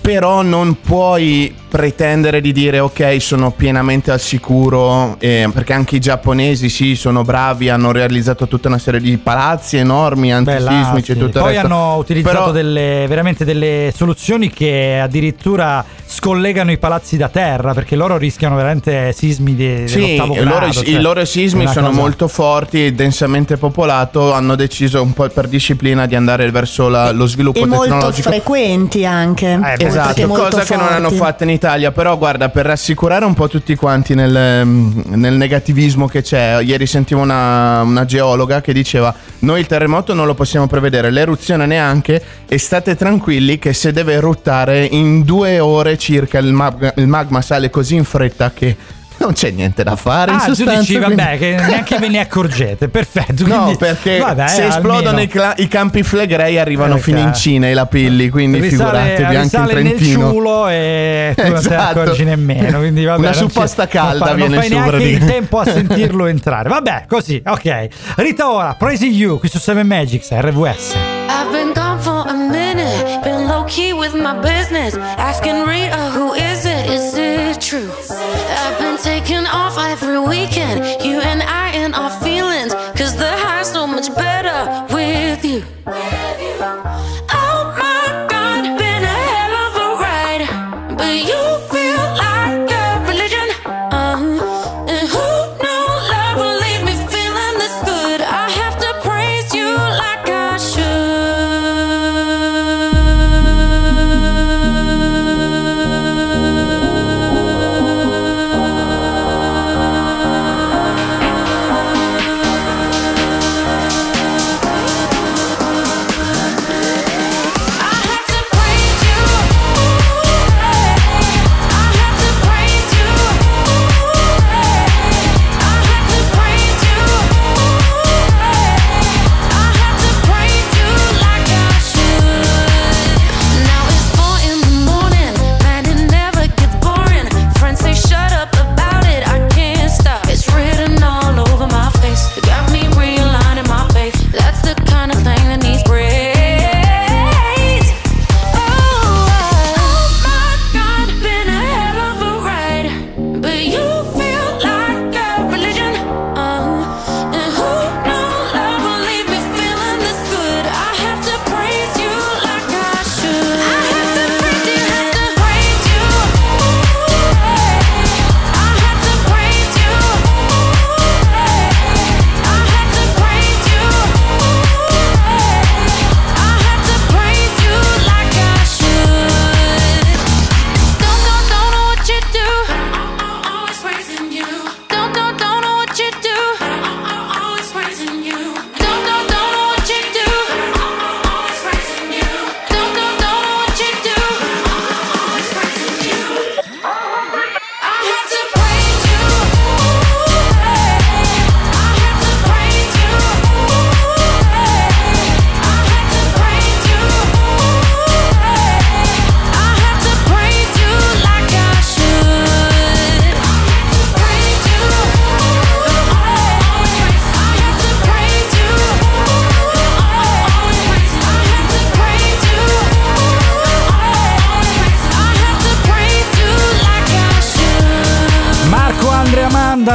Però 0.00 0.42
non 0.42 0.78
puoi 0.80 1.54
pretendere 1.70 2.40
di 2.40 2.50
dire 2.52 2.80
ok 2.80 3.16
sono 3.20 3.52
pienamente 3.52 4.10
al 4.10 4.18
sicuro 4.20 5.14
eh, 5.20 5.48
perché 5.54 5.72
anche 5.72 5.96
i 5.96 6.00
giapponesi 6.00 6.68
sì 6.68 6.96
sono 6.96 7.22
bravi 7.22 7.68
hanno 7.68 7.92
realizzato 7.92 8.48
tutta 8.48 8.66
una 8.68 8.78
serie 8.78 9.00
di 9.00 9.16
palazzi 9.16 9.76
enormi 9.76 10.32
antisismici 10.32 11.04
sì. 11.04 11.12
e 11.12 11.14
tutto 11.14 11.38
il 11.38 11.44
Poi 11.44 11.52
resto. 11.52 11.66
hanno 11.66 11.94
utilizzato 11.96 12.36
Però- 12.38 12.50
delle, 12.50 13.04
veramente 13.08 13.44
delle 13.44 13.92
soluzioni 13.94 14.50
che 14.50 14.98
addirittura 15.00 15.84
scollegano 16.04 16.72
i 16.72 16.78
palazzi 16.78 17.16
da 17.16 17.28
terra 17.28 17.72
perché 17.72 17.94
loro 17.94 18.16
rischiano 18.16 18.56
veramente 18.56 19.12
sismi 19.12 19.54
di, 19.54 19.84
Sì, 19.86 20.00
dell'ottavo 20.00 20.34
i 20.34 20.36
loro, 20.38 20.48
grado. 20.56 20.66
i 20.80 20.84
cioè, 20.84 21.00
loro 21.00 21.24
sismi 21.24 21.66
sono 21.68 21.86
cosa- 21.88 22.00
molto 22.00 22.26
forti, 22.28 22.92
densamente 22.94 23.56
popolato, 23.56 24.32
hanno 24.32 24.56
deciso 24.56 25.00
un 25.02 25.12
po' 25.12 25.28
per 25.28 25.46
disciplina 25.46 26.06
di 26.06 26.16
andare 26.16 26.50
verso 26.50 26.88
la- 26.88 27.12
lo 27.12 27.26
sviluppo 27.26 27.60
e 27.60 27.66
molto 27.66 27.84
tecnologico. 27.84 28.28
frequenti 28.28 29.04
anche. 29.04 29.58
Perché 29.62 29.86
Esatto, 29.86 30.26
molto 30.26 30.42
cosa 30.44 30.62
che 30.64 30.74
non 30.74 30.86
forti. 30.86 30.94
hanno 30.96 31.10
fatto 31.10 31.42
in 31.44 31.50
Italia, 31.50 31.58
però 31.92 32.16
guarda, 32.16 32.48
per 32.48 32.66
rassicurare 32.66 33.24
un 33.24 33.34
po' 33.34 33.46
tutti 33.46 33.74
quanti 33.74 34.14
nel, 34.14 34.64
mm, 34.64 35.00
nel 35.14 35.34
negativismo 35.34 36.06
che 36.06 36.22
c'è, 36.22 36.60
ieri 36.62 36.86
sentivo 36.86 37.20
una, 37.20 37.82
una 37.82 38.04
geologa 38.04 38.60
che 38.60 38.72
diceva 38.72 39.14
noi 39.40 39.60
il 39.60 39.66
terremoto 39.66 40.14
non 40.14 40.26
lo 40.26 40.34
possiamo 40.34 40.66
prevedere, 40.66 41.10
l'eruzione 41.10 41.66
neanche 41.66 42.22
e 42.48 42.58
state 42.58 42.96
tranquilli 42.96 43.58
che 43.58 43.72
se 43.72 43.92
deve 43.92 44.14
eruttare 44.14 44.84
in 44.84 45.22
due 45.22 45.60
ore 45.60 45.98
circa 45.98 46.38
il 46.38 46.52
magma, 46.52 46.92
il 46.96 47.06
magma 47.06 47.42
sale 47.42 47.68
così 47.70 47.94
in 47.94 48.04
fretta 48.04 48.52
che 48.52 48.76
non 49.20 49.32
c'è 49.32 49.50
niente 49.50 49.82
da 49.82 49.96
fare. 49.96 50.32
in 50.32 50.38
Ah, 50.38 50.44
tu 50.44 50.54
sostanza, 50.54 50.80
dici, 50.80 50.96
quindi- 50.98 51.14
vabbè, 51.14 51.38
che 51.38 51.56
neanche 51.66 51.98
ve 51.98 52.08
ne 52.08 52.18
accorgete. 52.20 52.88
Perfetto. 52.88 53.46
No, 53.46 53.62
quindi- 53.62 53.76
perché 53.78 54.18
vabbè, 54.18 54.48
se 54.48 54.62
almeno. 54.62 54.74
esplodono 54.74 55.20
i, 55.20 55.26
cla- 55.28 55.54
i 55.56 55.68
campi 55.68 56.02
flegrei 56.02 56.58
arrivano 56.58 56.96
Eh, 56.96 57.00
fino 57.00 57.18
in 57.18 57.32
Cina 57.34 57.68
i 57.68 57.72
lapilli, 57.74 58.28
quindi 58.30 58.58
risale, 58.60 58.98
figuratevi 58.98 59.22
anche 59.22 59.34
in 59.36 59.42
risale 59.42 59.72
nel 59.74 59.94
Trentino. 59.94 60.30
ciulo 60.30 60.68
e 60.68 61.32
tu 61.36 61.42
non 61.42 61.52
te 61.52 61.68
ne 61.68 61.74
Esatto. 61.76 62.00
accorgi 62.00 62.24
nemmeno. 62.24 62.78
Quindi 62.78 63.04
vabbè, 63.04 63.18
Una 63.20 63.32
supposta 63.32 63.86
calda 63.86 64.18
non 64.18 64.28
fa- 64.28 64.34
viene 64.34 64.54
non 64.54 64.60
fai 64.62 64.70
neanche 64.70 65.02
il 65.04 65.24
tempo 65.24 65.58
a 65.58 65.64
sentirlo 65.70 66.26
entrare. 66.26 66.68
Vabbè, 66.68 67.04
così, 67.06 67.42
ok. 67.44 67.88
Rita 68.16 68.50
ora, 68.50 68.74
Praising 68.78 69.12
You 69.14 69.38
qui 69.38 69.48
su 69.48 69.58
7 69.58 69.82
Magics, 69.82 70.30
RVS. 70.32 70.94
I've 71.28 71.50
been 71.50 71.72
gone 71.74 72.00
for 72.00 72.24
a 72.26 72.32
minute, 72.32 73.20
low 73.60 73.68
key 73.68 73.92
with 73.92 74.14
my 74.14 74.40
business. 74.40 74.94
Asking 74.94 75.66
Rita, 75.66 76.10
who 76.10 76.34
is 76.34 76.64
it? 76.66 76.90
Is 76.90 77.14
it 77.16 77.60
true? 77.60 77.90
I've 78.10 78.78
been 78.78 78.96
taking 78.96 79.46
off 79.46 79.78
every 79.78 80.18
weekend, 80.20 81.04
you 81.04 81.20
and 81.20 81.42
I 81.42 81.70
and 81.70 81.94
our 81.94 82.10
feelings. 82.20 82.72
Cause 82.98 83.16
the 83.16 83.30
high's 83.30 83.70
so 83.70 83.86
much 83.86 84.14
better 84.14 84.86
with 84.94 85.44
you. 85.44 86.19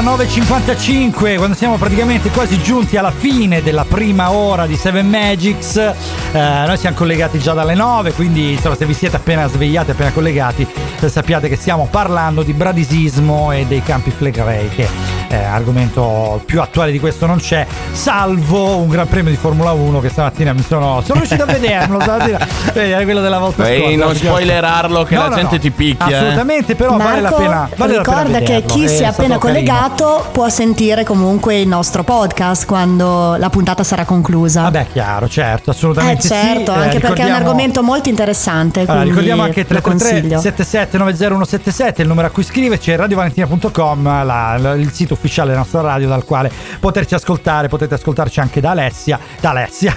9:55, 0.01 1.37
quando 1.37 1.55
siamo 1.55 1.77
praticamente 1.77 2.29
quasi 2.29 2.61
giunti 2.61 2.97
alla 2.97 3.11
fine 3.11 3.61
della 3.61 3.85
prima 3.85 4.31
ora 4.31 4.65
di 4.65 4.75
Seven 4.75 5.07
Magics 5.07 5.75
eh, 5.77 5.93
noi 6.33 6.77
siamo 6.77 6.95
collegati 6.95 7.39
già 7.39 7.53
dalle 7.53 7.75
9 7.75 8.13
quindi 8.13 8.53
insomma, 8.53 8.75
se 8.75 8.85
vi 8.85 8.93
siete 8.93 9.15
appena 9.15 9.47
svegliati 9.47 9.91
appena 9.91 10.11
collegati 10.11 10.67
eh, 10.99 11.09
sappiate 11.09 11.47
che 11.47 11.55
stiamo 11.55 11.87
parlando 11.89 12.43
di 12.43 12.53
bradisismo 12.53 13.51
e 13.51 13.65
dei 13.65 13.81
campi 13.83 14.11
flegrei 14.11 14.69
che 14.69 15.24
eh, 15.27 15.35
argomento 15.43 16.41
più 16.45 16.61
attuale 16.61 16.91
di 16.91 16.99
questo 16.99 17.25
non 17.25 17.37
c'è, 17.37 17.65
salvo 17.91 18.77
un 18.77 18.89
gran 18.89 19.07
premio 19.07 19.31
di 19.31 19.37
Formula 19.37 19.71
1 19.71 19.99
che 19.99 20.09
stamattina 20.09 20.53
mi 20.53 20.63
sono, 20.67 21.01
sono 21.05 21.19
riuscito 21.19 21.43
a 21.43 21.45
vederlo, 21.45 21.99
stamattina, 22.01 22.47
vedi, 22.73 22.91
era 22.91 23.03
quello 23.03 23.21
della 23.21 23.39
volta 23.39 23.67
Ehi, 23.69 23.81
scorsa. 23.81 24.05
non 24.05 24.15
spoilerarlo 24.15 25.03
che 25.03 25.15
No, 25.15 25.21
la 25.23 25.27
no, 25.29 25.35
gente 25.35 25.55
no. 25.55 25.61
ti 25.61 25.71
picchia. 25.71 26.07
eh. 26.07 26.15
Assolutamente, 26.15 26.75
però 26.75 26.97
vale 26.97 27.21
la 27.21 27.29
Marco, 27.29 27.37
pena. 27.37 27.69
Vale 27.75 27.95
la 27.95 28.01
pena 28.01 28.17
ricorda 28.21 28.39
che 28.39 28.53
vederlo, 28.53 28.73
chi 28.75 28.87
si 28.89 29.03
è 29.03 29.05
appena 29.05 29.37
carino. 29.37 29.39
collegato 29.39 30.25
può 30.31 30.49
sentire 30.49 31.03
comunque 31.03 31.59
il 31.59 31.67
nostro 31.67 32.03
podcast 32.03 32.65
quando 32.65 33.35
la 33.37 33.49
puntata 33.49 33.83
sarà 33.83 34.05
conclusa. 34.05 34.61
Vabbè, 34.63 34.87
chiaro, 34.91 35.27
certo, 35.27 35.69
eh 35.69 35.73
assolutamente 35.73 36.27
certo, 36.27 36.71
sì. 36.73 36.77
Eh, 36.79 36.81
anche 36.81 36.99
perché 36.99 37.21
è 37.23 37.25
un 37.25 37.31
argomento 37.33 37.81
molto 37.83 38.09
interessante. 38.09 38.81
Allora, 38.81 39.03
ricordiamo 39.03 39.43
anche 39.43 39.61
lo 39.61 39.67
333 39.67 40.09
consiglio. 40.11 40.39
77 40.39 40.97
90177 40.97 42.01
il 42.01 42.07
numero 42.07 42.27
a 42.27 42.29
cui 42.29 42.43
scriverci 42.43 42.91
è 42.91 42.95
radiovalentina.com 42.97 44.03
la- 44.25 44.57
la- 44.57 44.73
il 44.73 44.91
sito 44.91 45.14
ufficiale 45.15 45.49
della 45.49 45.61
nostra 45.61 45.81
radio 45.81 46.07
dal 46.07 46.23
quale 46.25 46.51
poterci 46.79 47.15
ascoltare 47.15 47.67
potete 47.67 47.95
ascoltarci 47.95 48.39
anche 48.39 48.61
da 48.61 48.71
Alessia 48.71 49.19
da 49.39 49.49
Alessia 49.49 49.95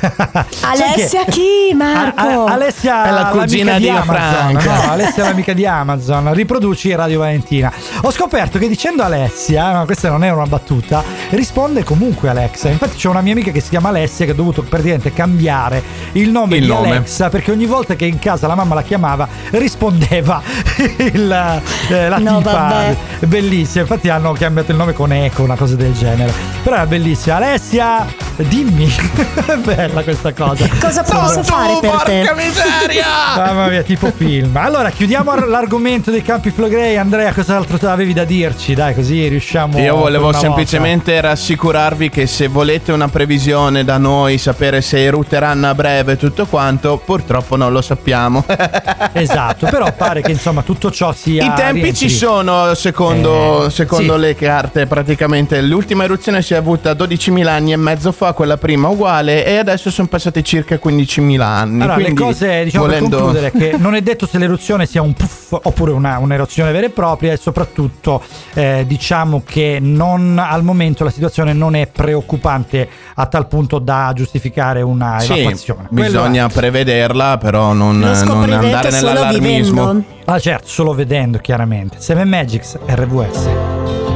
Alessia 0.63 1.25
chi, 1.25 1.75
Marco? 1.75 2.21
A- 2.21 2.45
a- 2.45 2.53
Alessia 2.53 3.05
È 3.05 3.11
la 3.11 3.27
cugina 3.27 3.79
di 3.79 3.89
Amazon, 3.89 4.53
no, 4.53 4.91
Alessia 4.91 5.25
è 5.25 5.27
l'amica 5.27 5.53
di 5.53 5.67
Amazon 5.67 6.33
riproduci 6.35 6.95
Radio 6.95 7.19
Valentina 7.21 7.73
ho 8.03 8.11
scoperto 8.11 8.59
che 8.59 8.69
dicendo 8.69 9.03
Alessia 9.03 9.73
ma 9.73 9.85
questa 9.85 10.09
non 10.09 10.25
è 10.25 10.31
una 10.31 10.47
battuta 10.47 11.03
risponde 11.31 11.85
comunque 11.85 12.29
Alexa 12.29 12.69
infatti 12.69 12.97
c'è 12.97 13.09
una 13.09 13.21
mia 13.21 13.33
amica 13.33 13.51
che 13.51 13.61
si 13.61 13.69
chiama 13.71 13.89
Alessia 13.89 14.25
che 14.25 14.33
ha 14.33 14.35
dovuto 14.35 14.63
praticamente 14.63 15.13
cambiare 15.13 15.83
il 16.13 16.31
nome 16.31 16.57
Il 16.57 16.63
di 16.63 16.69
nome. 16.69 16.89
Alexa 16.91 17.29
perché 17.29 17.51
ogni 17.53 17.67
volta 17.67 17.95
che 17.95 18.05
in 18.07 18.19
casa 18.19 18.47
la 18.47 18.55
mamma 18.55 18.75
la 18.75 18.83
chiamava 18.83 19.29
rispondeva 19.51 20.41
il, 20.99 21.61
eh, 21.91 22.09
la 22.09 22.17
No, 22.19 22.39
tipa 22.39 22.51
vabbè. 22.53 22.97
bellissima 23.27 23.83
infatti 23.83 24.09
hanno 24.09 24.33
cambiato 24.33 24.71
il 24.73 24.77
nome 24.77 24.93
con 24.93 25.08
Eco 25.13 25.43
una 25.43 25.57
cosa 25.57 25.77
del 25.77 25.93
genere 25.93 26.33
però 26.63 26.77
era 26.77 26.87
bellissima 26.87 27.37
Alessia 27.37 28.07
dimmi 28.37 28.87
è 29.47 29.57
bella 29.57 30.03
questa 30.03 30.33
cosa 30.33 30.69
Cosa 30.81 31.03
posso 31.03 31.43
fare 31.43 31.79
per 31.81 31.91
te? 32.03 32.23
Porca 32.25 32.35
miseria! 32.35 33.07
Mamma 33.37 33.67
mia, 33.69 33.83
tipo 33.83 34.13
film. 34.15 34.57
Allora, 34.57 34.91
chiudiamo 34.91 35.31
ar- 35.31 35.49
l'argomento 35.49 36.11
dei 36.11 36.23
campi 36.23 36.51
flegrei. 36.51 36.97
Andrea, 36.97 37.33
cos'altro 37.33 37.89
avevi 37.89 38.13
da 38.13 38.25
dirci? 38.25 38.75
Dai, 38.75 38.95
così 38.95 39.27
riusciamo. 39.27 39.79
Io 39.79 39.97
volevo 39.97 40.33
semplicemente 40.33 41.21
rassicurarvi 41.21 42.11
che 42.11 42.27
se 42.27 42.47
volete 42.47 42.93
una 42.93 43.09
previsione 43.09 43.85
da 43.85 43.99
noi, 43.99 44.39
sapere 44.39 44.81
se 44.81 45.03
erutteranno 45.03 45.69
a 45.69 45.75
breve 45.75 46.13
e 46.13 46.17
tutto 46.17 46.47
quanto, 46.47 46.99
purtroppo 47.05 47.57
non 47.57 47.73
lo 47.73 47.83
sappiamo. 47.83 48.45
volta. 48.47 49.11
Esatto, 49.19 49.67
però 49.69 49.93
pare 49.97 50.21
che 50.21 50.31
insomma 50.31 50.63
tutto 50.63 50.91
ciò 50.91 51.13
sia. 51.13 51.45
I 51.45 51.53
tempi 51.55 51.81
rientri. 51.81 52.09
ci 52.09 52.11
sono, 52.11 52.75
secondo, 52.75 53.67
Eh, 53.67 53.71
secondo 53.71 54.15
sì. 54.15 54.21
le 54.21 54.35
carte, 54.35 54.87
praticamente. 55.03 55.61
L'ultima 55.63 56.05
eruzione 56.05 56.43
si 56.43 56.55
è 56.55 56.57
avuta 56.57 56.93
12.000 56.93 57.47
anni 57.47 57.73
e 57.73 57.77
mezzo 57.77 58.11
fa, 58.13 58.33
quella 58.33 58.57
prima 58.57 58.89
uguale, 58.89 59.45
e 59.47 59.57
adesso 59.57 59.91
sono 59.91 60.09
passati 60.09 60.43
circa 60.43 60.77
15.000 60.83 61.41
anni. 61.41 61.83
Allora, 61.83 61.97
le 61.97 62.03
quindi, 62.05 62.21
cose, 62.21 62.65
diciamo 62.65 62.85
volendo- 62.87 63.09
per 63.09 63.19
concludere, 63.19 63.53
che 63.53 63.77
non 63.79 63.95
è 63.95 64.01
detto 64.01 64.27
se 64.27 64.39
l'eruzione 64.39 64.87
sia 64.87 65.01
un 65.03 65.13
puff 65.15 65.57
oppure 65.63 65.93
una, 65.93 66.19
un'eruzione 66.19 66.73
vera 66.73 66.87
e 66.87 66.91
propria, 66.91 67.33
e 67.33 67.37
soprattutto 67.37 68.23
eh, 68.55 68.85
diciamo 68.87 69.43
che 69.47 69.79
non, 69.81 70.39
al 70.39 70.63
momento 70.65 71.05
la 71.05 71.11
situazione 71.11 71.53
non 71.53 71.75
è 71.77 71.87
preoccupante 71.87 72.89
a 73.15 73.27
tal 73.27 73.47
punto 73.47 73.79
da 73.79 74.13
giustificare 74.15 74.83
una 74.83 75.19
Sì, 75.21 75.33
evacuazione. 75.33 75.87
Quello 75.89 76.03
bisogna 76.05 76.49
prevederla, 76.49 77.39
però 77.39 77.73
non, 77.73 78.01
Lo 78.01 78.25
non 78.25 78.53
andare 78.53 78.91
nell'allarmismo. 78.91 79.87
vivendo. 79.87 80.17
Ah, 80.25 80.39
certo, 80.39 80.67
solo 80.69 80.93
vedendo 80.93 81.39
chiaramente. 81.39 81.97
Seven 82.01 82.29
Magics 82.29 82.77
RVS. 82.87 84.08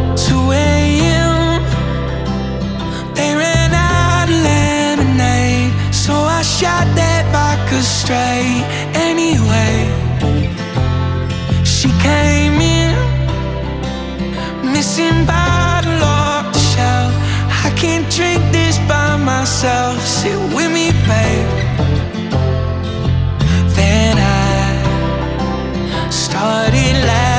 Straight. 7.83 8.65
Anyway, 8.95 9.75
she 11.65 11.89
came 12.01 12.61
in, 12.61 12.95
missing 14.73 15.27
bottle 15.27 16.03
off 16.03 16.53
the 16.53 16.61
shelf. 16.73 17.13
I 17.65 17.71
can't 17.77 18.09
drink 18.11 18.41
this 18.53 18.79
by 18.89 19.17
myself. 19.17 20.01
Sit 20.01 20.39
with 20.55 20.71
me, 20.73 20.93
babe. 21.09 21.51
Then 23.77 24.17
I 24.19 26.11
started 26.11 26.95
laughing 27.07 27.32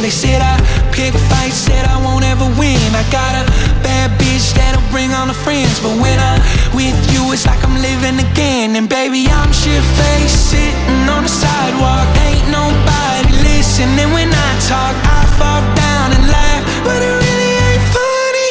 They 0.00 0.10
said 0.10 0.40
I 0.40 0.56
pick 0.92 1.12
fights, 1.28 1.68
said 1.68 1.84
I 1.86 2.00
won't 2.00 2.24
ever 2.24 2.46
win. 2.58 2.80
I 2.96 3.04
got 3.12 3.36
a 3.36 3.44
bad 3.84 4.10
bitch 4.18 4.54
that'll 4.54 4.82
bring 4.90 5.12
all 5.12 5.26
the 5.26 5.34
friends. 5.34 5.80
But 5.80 5.94
when 6.00 6.18
I'm 6.18 6.40
with 6.74 6.96
you, 7.12 7.32
it's 7.32 7.46
like 7.46 7.62
I'm 7.62 7.76
living 7.76 8.18
again. 8.18 8.76
And 8.76 8.88
baby, 8.88 9.26
I'm 9.28 9.52
shit 9.52 9.82
faced, 9.98 10.50
sitting 10.50 11.08
on 11.08 11.22
the 11.24 11.32
sidewalk. 11.32 12.08
Ain't 12.24 12.48
nobody 12.48 13.30
listening 13.44 14.08
when 14.16 14.30
I 14.32 14.50
talk. 14.64 14.94
I 15.04 15.20
fall 15.38 15.62
down 15.76 16.06
and 16.16 16.24
laugh, 16.30 16.62
but 16.86 16.98
it 17.02 17.14
really 17.24 17.52
ain't 17.68 17.86
funny. 17.92 18.50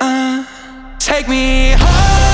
Uh, 0.00 0.44
take 0.98 1.28
me 1.28 1.72
home. 1.78 2.29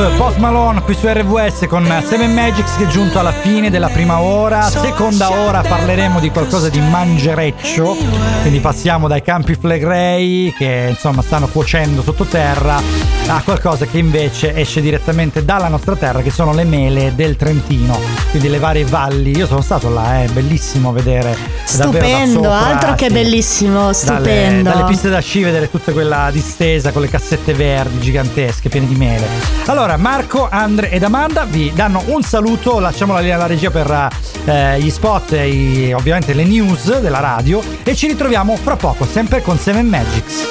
Stop, 0.00 0.16
Post 0.16 0.38
Malone 0.38 0.80
qui 0.80 0.94
su 0.94 1.06
RVS 1.06 1.66
con 1.68 1.84
Seven 2.06 2.32
Magics 2.32 2.76
che 2.76 2.84
è 2.84 2.86
giunto 2.86 3.18
alla 3.18 3.32
fine 3.32 3.68
della 3.68 3.88
prima 3.88 4.20
ora. 4.20 4.62
Seconda 4.62 5.30
ora 5.30 5.60
parleremo 5.60 6.20
di 6.20 6.30
qualcosa 6.30 6.70
di 6.70 6.80
mangereccio, 6.80 7.96
quindi 8.40 8.60
passiamo 8.60 9.08
dai 9.08 9.20
campi 9.20 9.54
flegrei 9.54 10.54
che 10.56 10.86
insomma 10.88 11.20
stanno 11.20 11.48
cuocendo 11.48 12.00
sottoterra 12.00 12.80
a 13.26 13.42
qualcosa 13.42 13.84
che 13.84 13.98
invece 13.98 14.56
esce 14.56 14.80
direttamente 14.80 15.44
dalla 15.44 15.68
nostra 15.68 15.94
terra 15.96 16.22
che 16.22 16.30
sono 16.30 16.54
le 16.54 16.64
mele 16.64 17.14
del 17.14 17.36
Trentino, 17.36 17.98
quindi 18.30 18.48
le 18.48 18.58
varie 18.58 18.84
valli. 18.84 19.36
Io 19.36 19.46
sono 19.46 19.60
stato 19.60 19.90
là, 19.90 20.22
è 20.22 20.28
bellissimo 20.28 20.92
vedere 20.92 21.36
Stupendo, 21.64 22.42
sopra, 22.42 22.66
altro 22.66 22.94
che 22.94 23.10
bellissimo, 23.10 23.80
Dalle, 23.80 23.94
stupendo. 23.94 24.70
dalle 24.70 24.84
piste 24.84 25.10
da 25.10 25.20
sci 25.20 25.42
vedere 25.42 25.70
tutta 25.70 25.92
quella 25.92 26.30
distesa 26.32 26.90
con 26.90 27.02
le 27.02 27.08
cassette 27.08 27.52
verdi 27.52 28.00
gigantesche 28.00 28.68
piene 28.70 28.86
di 28.88 28.94
mele. 28.94 29.26
Allora, 29.66 29.89
Marco, 29.96 30.48
Andre 30.50 30.90
ed 30.90 31.02
Amanda 31.02 31.44
vi 31.44 31.72
danno 31.74 32.02
un 32.06 32.22
saluto, 32.22 32.78
lasciamo 32.78 33.12
la 33.12 33.20
linea 33.20 33.36
alla 33.36 33.46
regia 33.46 33.70
per 33.70 34.08
eh, 34.44 34.80
gli 34.80 34.90
spot 34.90 35.32
e 35.32 35.92
ovviamente 35.94 36.32
le 36.34 36.44
news 36.44 36.98
della 37.00 37.20
radio 37.20 37.62
e 37.82 37.94
ci 37.94 38.06
ritroviamo 38.06 38.56
fra 38.56 38.76
poco, 38.76 39.04
sempre 39.04 39.42
con 39.42 39.58
Seven 39.58 39.86
Magics. 39.86 40.46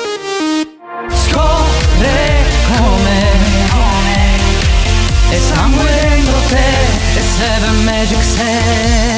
Scopre 1.07 2.43
come 2.67 3.37
E 5.31 5.39
sangue 5.39 5.83
dentro 5.83 6.33
te 6.47 7.17
E 7.17 7.21
Seven 7.37 7.83
Magic 7.83 8.23
Set 8.23 9.08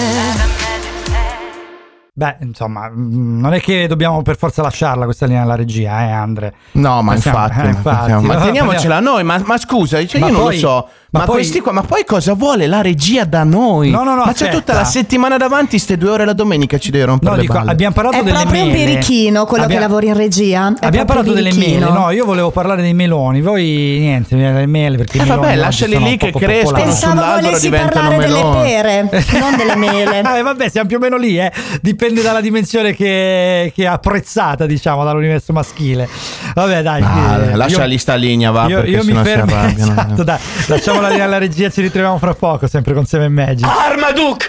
Beh, 2.14 2.38
insomma, 2.42 2.90
mm, 2.90 3.40
non 3.40 3.54
è 3.54 3.62
che 3.62 3.88
dobbiamo 3.88 4.22
per 4.22 4.36
forza 4.36 4.62
lasciarla 4.62 5.06
questa 5.06 5.26
linea 5.26 5.44
alla 5.44 5.56
regia, 5.56 6.02
eh, 6.04 6.12
Andre? 6.12 6.54
No, 6.74 7.02
ma 7.02 7.14
Possiamo- 7.14 7.38
infatti, 7.46 7.60
eh, 7.60 7.64
ma, 7.64 7.70
infatti. 7.70 8.26
ma 8.26 8.36
teniamocela 8.44 9.00
noi. 9.00 9.24
Ma, 9.24 9.42
ma 9.46 9.58
scusa, 9.58 10.06
cioè 10.06 10.20
Ma 10.20 10.28
io 10.28 10.34
non 10.34 10.42
poi- 10.44 10.54
lo 10.56 10.60
so. 10.60 10.90
Ma 11.12 11.20
Ma, 11.20 11.26
poi- 11.26 11.36
questi 11.36 11.60
qua, 11.60 11.74
ma 11.74 11.82
poi 11.84 12.06
cosa 12.06 12.34
vuole 12.36 12.68
la 12.68 12.82
regia 12.82 13.26
da 13.26 13.44
noi? 13.44 13.90
No, 13.90 14.04
no, 14.04 14.12
no, 14.16 14.24
Ma 14.24 14.32
c'è 14.32 14.46
aspetta. 14.46 14.52
tutta 14.52 14.74
la 14.76 14.86
settimana 14.86 15.36
davanti, 15.36 15.78
ste 15.78 15.98
due 15.98 16.10
ore 16.10 16.24
la 16.24 16.32
domenica 16.32 16.78
ci 16.78 16.90
devi 16.90 17.04
rompere 17.04 17.32
No, 17.32 17.36
le 17.36 17.42
dico, 17.42 17.54
balle. 17.54 17.70
abbiamo 17.72 17.94
parlato 17.94 18.16
È 18.18 18.24
delle 18.24 18.40
proprio 18.40 18.64
un 18.64 18.72
mele. 18.72 18.86
birichino 18.86 19.46
quello 19.46 19.64
Abbia- 19.66 19.76
che 19.76 19.82
lavora 19.82 20.06
in 20.06 20.14
regia. 20.16 20.74
È 20.80 20.86
Abbiamo 20.86 21.06
parlato 21.06 21.34
delle 21.34 21.50
birichino. 21.50 21.88
mele, 21.92 22.00
no? 22.00 22.12
Io 22.12 22.24
volevo 22.24 22.50
parlare 22.52 22.82
dei 22.82 22.94
meloni, 22.94 23.42
voi 23.42 23.98
niente, 24.00 24.38
delle 24.38 24.66
mele 24.68 24.96
perché 24.98 25.20
Eh, 25.20 25.26
vabbè, 25.26 25.56
lasciali 25.58 25.98
lì 26.02 26.16
che 26.16 26.32
crescono. 26.32 26.82
Pensavo 26.82 27.22
volessi 27.42 27.70
parlare 27.70 28.16
delle 28.18 28.34
meloni. 28.34 28.62
pere, 28.70 29.10
non 29.40 29.56
delle 29.58 29.76
mele. 29.76 30.20
Eh, 30.32 30.42
vabbè, 30.44 30.70
siamo 30.70 30.88
più 30.88 30.96
o 30.96 31.00
meno 31.02 31.18
lì, 31.18 31.38
eh. 31.38 31.52
Dipende 31.82 32.22
dalla 32.22 32.40
dimensione 32.40 32.96
che, 32.96 33.72
che 33.76 33.84
è 33.84 33.86
apprezzata, 33.86 34.66
diciamo, 34.66 35.04
dall'universo 35.04 35.52
maschile. 35.52 36.08
Vabbè, 36.56 36.82
dai. 36.82 37.02
Ah, 37.02 37.38
eh, 37.52 37.56
lasciali 37.56 37.94
io- 37.94 38.00
sta 38.00 38.16
linea, 38.16 38.52
va, 38.52 38.68
Io, 38.68 38.76
perché 38.78 38.92
io 38.92 38.98
mi 39.00 39.04
sennò 39.08 39.24
si 39.24 39.30
fermo. 39.30 39.56
arrabbiano. 39.56 39.92
Esatto, 39.92 40.24
dai. 40.24 40.40
Lasciamo 40.68 41.01
la 41.02 41.10
linea 41.10 41.26
alla 41.26 41.38
regia, 41.38 41.70
ci 41.70 41.82
ritroviamo 41.82 42.18
fra 42.18 42.34
poco, 42.34 42.68
sempre 42.68 42.94
con 42.94 43.06
Seven 43.06 43.32
Magic. 43.34 43.66
Armaduke! 43.68 44.48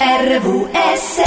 RVS 0.00 1.22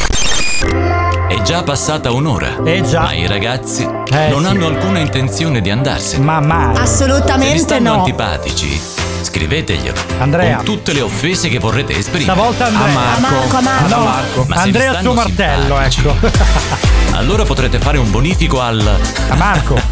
È 1.28 1.42
già 1.42 1.64
passata 1.64 2.12
un'ora. 2.12 2.64
Eh 2.64 2.82
già. 2.84 3.02
Ma 3.02 3.14
i 3.14 3.28
ragazzi 3.28 3.84
Eh, 3.84 4.30
non 4.30 4.42
sì. 4.42 4.48
hanno 4.48 4.68
alcuna 4.68 5.00
intenzione 5.00 5.62
di 5.62 5.70
andarsene. 5.70 6.24
Ma 6.24 6.39
mai. 6.39 6.76
Se 6.76 6.82
vi 6.82 6.88
Assolutamente 6.88 7.58
stanno 7.58 7.94
no. 7.94 8.00
antipatici, 8.00 8.80
scriveteglielo. 9.24 9.96
Andrea. 10.20 10.56
Con 10.58 10.66
tutte 10.66 10.94
le 10.94 11.02
offese 11.02 11.50
che 11.50 11.60
vorrete 11.60 11.98
esprimere. 11.98 12.32
Stavolta 12.34 12.66
Andrea. 12.66 12.86
A 12.86 13.20
Marco. 13.20 13.26
A 13.26 13.30
Marco, 13.30 13.58
a 13.58 13.62
Marco. 13.62 13.86
A 13.94 13.98
No, 13.98 14.04
Marco. 14.04 14.46
Ma 14.48 14.56
Andrea 14.62 15.02
suo 15.02 15.14
martello, 15.14 15.80
ecco. 15.80 16.16
Allora 17.14 17.44
potrete 17.44 17.78
fare 17.80 17.98
un 17.98 18.10
bonifico 18.10 18.62
al. 18.62 19.00
A 19.30 19.36
Marco. 19.36 19.76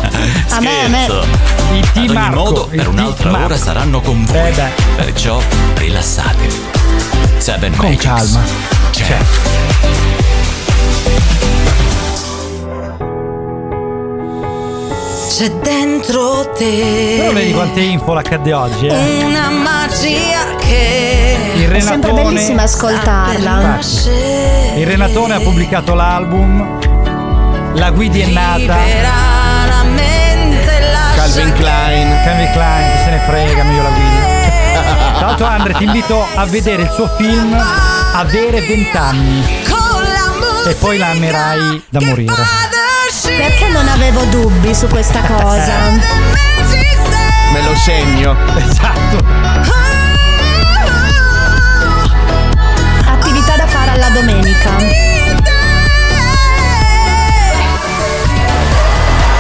A 0.52 0.60
me, 0.62 0.86
a 0.86 0.88
me. 0.88 1.06
Il 1.06 1.84
Ad 1.84 1.98
ogni 1.98 2.14
Marco. 2.14 2.36
modo, 2.36 2.68
per 2.68 2.88
un'altra 2.88 3.30
Marco. 3.30 3.46
ora 3.46 3.58
saranno 3.58 4.02
con 4.02 4.24
voi. 4.26 4.50
Eh 4.50 4.52
beh. 4.52 4.70
Perciò 4.96 5.40
rilassatevi. 5.76 6.62
Seven 7.38 7.76
Con 7.76 7.86
Magics. 7.90 8.04
calma. 8.06 8.42
C'è. 8.92 9.04
C'è 9.06 9.18
dentro 15.48 16.52
Però 16.54 17.32
vedi 17.32 17.48
te 17.48 17.54
quante 17.54 17.80
info 17.80 18.14
l'accade 18.14 18.52
oggi, 18.54 18.88
eh. 18.88 19.24
una 19.24 19.50
magia 19.50 20.56
che 20.58 21.38
Il 21.56 21.70
È 21.70 21.80
sempre 21.80 22.10
Renatone. 22.10 22.24
bellissima 22.24 22.64
ascoltarla. 22.64 23.62
Infatti. 23.62 24.80
Il 24.80 24.86
Renatone 24.86 25.34
ha 25.36 25.40
pubblicato 25.40 25.94
l'album. 25.94 26.78
La 27.76 27.92
guidi 27.92 28.20
è 28.22 28.28
nata. 28.28 28.78
Calvin 31.16 31.54
Klein. 31.54 32.24
Calvin 32.24 32.52
Klein, 32.52 32.92
chi 32.92 32.98
se 33.04 33.10
ne 33.12 33.20
frega, 33.26 33.64
meglio 33.64 33.84
la 33.84 33.90
guidi. 33.90 34.18
Tra 35.20 35.26
l'altro 35.28 35.46
Andre 35.46 35.74
ti 35.74 35.84
invito 35.84 36.26
a 36.36 36.46
vedere 36.46 36.84
il 36.84 36.90
suo 36.92 37.08
film 37.18 37.58
Avere 38.14 38.62
20 38.62 38.98
anni 38.98 39.44
con 39.70 40.02
la 40.02 40.32
musica 40.38 40.70
e 40.70 40.74
poi 40.76 40.98
la 40.98 41.10
amerai 41.10 41.84
da 41.90 42.02
morire. 42.02 42.34
Perché 43.38 43.68
non 43.70 43.88
avevo 43.88 44.24
dubbi 44.26 44.74
su 44.74 44.88
questa 44.88 45.22
cosa? 45.22 45.74
Me 47.54 47.62
lo 47.64 47.76
segno. 47.76 48.36
Esatto. 48.58 49.18
Attività 53.06 53.56
da 53.56 53.68
fare 53.68 53.92
alla 53.92 54.10
domenica. 54.10 54.78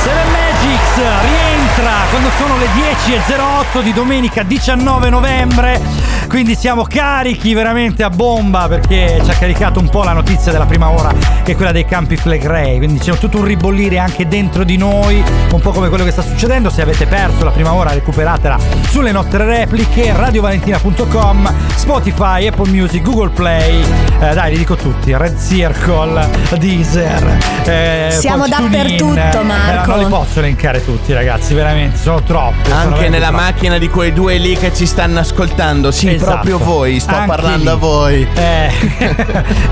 Seven 0.03 0.31
Magics 0.31 0.95
rientra 1.21 1.91
quando 2.09 2.29
sono 2.37 2.57
le 2.57 2.67
10.08 2.67 3.81
di 3.81 3.93
domenica 3.93 4.43
19 4.43 5.09
novembre. 5.09 6.08
Quindi 6.29 6.55
siamo 6.55 6.83
carichi 6.83 7.53
veramente 7.55 8.03
a 8.03 8.09
bomba 8.11 8.67
perché 8.67 9.19
ci 9.23 9.29
ha 9.31 9.33
caricato 9.33 9.79
un 9.79 9.89
po' 9.89 10.03
la 10.03 10.13
notizia 10.13 10.51
della 10.51 10.65
prima 10.67 10.89
ora 10.89 11.11
che 11.43 11.53
è 11.53 11.55
quella 11.55 11.71
dei 11.71 11.85
campi 11.85 12.15
Flegrei. 12.17 12.77
Quindi 12.77 12.99
c'è 12.99 13.17
tutto 13.17 13.39
un 13.39 13.45
ribollire 13.45 13.97
anche 13.97 14.27
dentro 14.27 14.63
di 14.63 14.77
noi, 14.77 15.23
un 15.51 15.59
po' 15.59 15.71
come 15.71 15.89
quello 15.89 16.03
che 16.03 16.11
sta 16.11 16.21
succedendo. 16.21 16.69
Se 16.69 16.81
avete 16.83 17.07
perso 17.07 17.43
la 17.43 17.49
prima 17.49 17.73
ora 17.73 17.91
recuperatela 17.93 18.57
sulle 18.89 19.11
nostre 19.11 19.43
repliche, 19.43 20.13
radiovalentina.com, 20.15 21.53
Spotify, 21.75 22.47
Apple 22.47 22.69
Music, 22.69 23.01
Google 23.01 23.29
Play. 23.29 23.81
Eh, 24.21 24.33
dai, 24.33 24.51
li 24.51 24.57
dico 24.59 24.75
tutti, 24.75 25.15
Red 25.15 25.35
Circle, 25.39 26.29
Deezer. 26.59 27.37
eh, 27.65 28.09
Siamo 28.11 28.47
dappertutto, 28.47 29.15
Eh, 29.39 29.43
Marco. 29.43 29.91
non 29.91 29.99
li 29.99 30.05
posso 30.05 30.39
elencare 30.39 30.83
tutti, 30.85 31.11
ragazzi, 31.13 31.53
veramente, 31.55 31.97
sono 31.97 32.21
troppi. 32.21 32.69
sono 32.69 32.75
Anche 32.75 32.89
veramente 32.89 33.09
nella 33.09 33.27
troppi. 33.29 33.43
macchina 33.43 33.77
di 33.79 33.89
quei 33.89 34.13
due 34.13 34.37
lì 34.37 34.55
che 34.57 34.71
ci 34.73 34.85
stanno 34.85 35.19
ascoltando. 35.19 35.89
Sì, 35.91 36.17
Esatto. 36.21 36.31
proprio 36.31 36.57
voi. 36.57 36.99
Sto 36.99 37.15
Anche 37.15 37.27
parlando 37.27 37.63
lì. 37.63 37.69
a 37.69 37.75
voi. 37.75 38.27
Eh, 38.33 38.71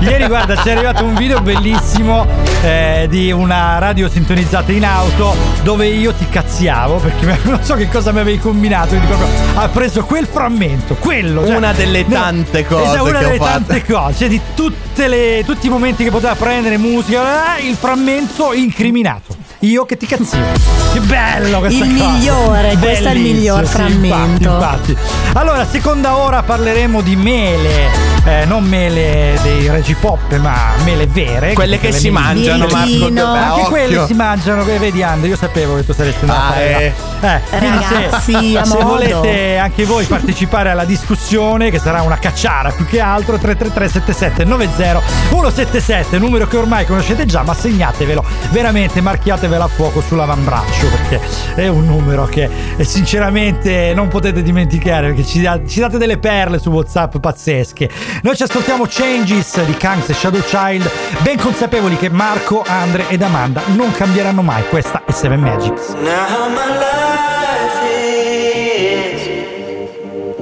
ieri 0.00 0.26
guarda 0.26 0.56
ci 0.56 0.68
è 0.68 0.72
arrivato 0.72 1.04
un 1.04 1.14
video 1.14 1.40
bellissimo 1.40 2.26
eh, 2.62 3.06
di 3.10 3.30
una 3.32 3.78
radio 3.78 4.08
sintonizzata 4.08 4.72
in 4.72 4.84
auto 4.84 5.34
dove 5.62 5.86
io 5.86 6.12
ti 6.12 6.26
cazziavo 6.28 6.96
perché 6.96 7.38
non 7.48 7.62
so 7.62 7.74
che 7.74 7.88
cosa 7.88 8.12
mi 8.12 8.20
avevi 8.20 8.38
combinato 8.38 8.88
quindi 8.88 9.06
proprio 9.06 9.28
ha 9.54 9.68
preso 9.68 10.04
quel 10.04 10.26
frammento 10.26 10.94
quello 10.96 11.46
cioè- 11.46 11.56
Una 11.56 11.72
delle 11.72 12.02
no, 12.02 12.14
tante 12.14 12.66
cose 12.66 12.84
esatto, 12.84 13.04
una 13.04 13.18
delle 13.18 13.38
tante 13.38 13.84
cose 13.84 14.14
cioè 14.18 14.28
di 14.28 14.40
tutte 14.54 15.08
le, 15.08 15.42
tutti 15.44 15.66
i 15.66 15.70
momenti 15.70 16.04
che 16.04 16.10
poteva 16.10 16.34
prendere 16.34 16.76
musica 16.78 17.56
eh, 17.56 17.66
il 17.68 17.76
frammento 17.76 18.52
incriminato 18.52 19.36
io 19.60 19.84
che 19.84 19.96
ti 19.96 20.06
cazzivo 20.06 20.44
che 20.92 21.00
bello 21.00 21.58
questa 21.58 21.84
Il 21.84 21.96
cosa 21.96 22.10
migliore, 22.10 22.76
questo 22.76 23.08
è 23.08 23.12
il 23.12 23.20
miglior 23.20 23.66
frammento. 23.66 24.48
infatti, 24.48 24.92
infatti. 24.92 24.96
Allora, 25.32 25.66
seconda 25.66 26.16
ora 26.16 26.42
parleremo 26.42 27.00
di 27.00 27.16
mele, 27.16 27.90
eh, 28.28 28.44
non 28.44 28.64
mele 28.64 29.38
dei 29.42 29.68
regipop, 29.68 30.36
ma 30.38 30.72
mele 30.84 31.06
vere. 31.06 31.52
Quelle 31.54 31.78
che 31.78 31.92
si 31.92 32.10
mangiano. 32.10 32.66
Marco. 32.70 32.86
che- 33.12 33.20
Anche 33.20 33.50
occhio. 33.52 33.68
quelle 33.68 34.06
si 34.06 34.14
mangiano, 34.14 34.64
che 34.64 34.78
vedi 34.78 35.02
Andre, 35.02 35.28
io 35.28 35.36
sapevo 35.36 35.76
che 35.76 35.84
tu 35.86 35.92
saresti 35.92 36.20
andato 36.24 36.52
Ah, 36.52 36.60
eh. 36.60 36.92
Eh, 37.20 37.40
Ragazzi, 37.50 38.30
se, 38.32 38.60
se 38.64 38.82
volete 38.82 39.56
anche 39.58 39.84
voi 39.84 40.04
partecipare 40.04 40.70
alla 40.70 40.84
discussione, 40.84 41.70
che 41.70 41.78
sarà 41.78 42.02
una 42.02 42.18
cacciara 42.18 42.70
più 42.70 42.86
che 42.86 43.00
altro, 43.00 43.36
333 43.38 43.88
77 43.88 44.44
90 44.44 45.00
177, 45.30 46.18
numero 46.18 46.46
che 46.46 46.56
ormai 46.56 46.84
conoscete 46.86 47.24
già, 47.26 47.42
ma 47.42 47.54
segnatevelo, 47.54 48.24
veramente 48.50 49.00
marchiatevelo 49.00 49.64
a 49.64 49.68
fuoco 49.68 50.00
sull'avambraccio, 50.00 50.86
perché 50.88 51.20
è 51.54 51.66
un 51.68 51.86
numero 51.86 52.26
che 52.26 52.48
eh, 52.76 52.84
sinceramente 52.84 53.92
non 53.94 54.08
potete 54.08 54.42
dimenticare, 54.42 55.08
perché 55.08 55.24
ci, 55.24 55.40
da- 55.40 55.60
ci 55.66 55.80
date 55.80 55.98
delle 55.98 56.18
perle 56.18 56.58
su 56.58 56.70
WhatsApp 56.70 57.16
pazzesche. 57.18 57.88
Noi 58.20 58.36
ci 58.36 58.42
ascoltiamo 58.42 58.84
Changes 58.88 59.62
di 59.64 59.76
Kangs 59.76 60.08
e 60.08 60.14
Shadow 60.14 60.40
Child, 60.40 60.90
ben 61.20 61.38
consapevoli 61.38 61.96
che 61.96 62.10
Marco, 62.10 62.64
Andre 62.66 63.06
ed 63.08 63.22
Amanda 63.22 63.62
non 63.76 63.92
cambieranno 63.92 64.42
mai. 64.42 64.66
Questa 64.68 65.02
è 65.04 65.12
Seven 65.12 65.40
Magics. 65.40 65.90
Now 65.90 66.48
my 66.48 66.66
life 66.78 67.78
is 67.86 69.22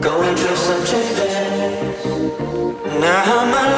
going 0.00 0.34
through 0.36 0.56
some 0.56 0.82
changes. 0.84 1.34
Now 2.98 3.44
my 3.44 3.68
life 3.68 3.75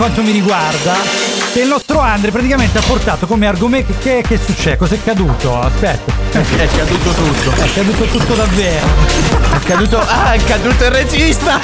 quanto 0.00 0.22
mi 0.22 0.30
riguarda 0.30 0.94
che 1.52 1.60
il 1.60 1.68
nostro 1.68 1.98
Andre 1.98 2.30
praticamente 2.30 2.78
ha 2.78 2.82
portato 2.86 3.26
come 3.26 3.46
argomento 3.46 3.92
che, 4.00 4.24
che 4.26 4.38
succede? 4.42 4.78
Cos'è 4.78 4.98
caduto? 5.04 5.60
Aspetta. 5.60 6.10
È 6.30 6.68
caduto 6.74 7.10
tutto. 7.10 7.50
È 7.62 7.70
caduto 7.74 8.04
tutto 8.04 8.34
davvero. 8.34 8.86
È 9.52 9.58
caduto. 9.58 9.98
Ah, 10.00 10.32
è 10.32 10.42
caduto 10.42 10.84
il 10.84 10.90
regista! 10.90 11.60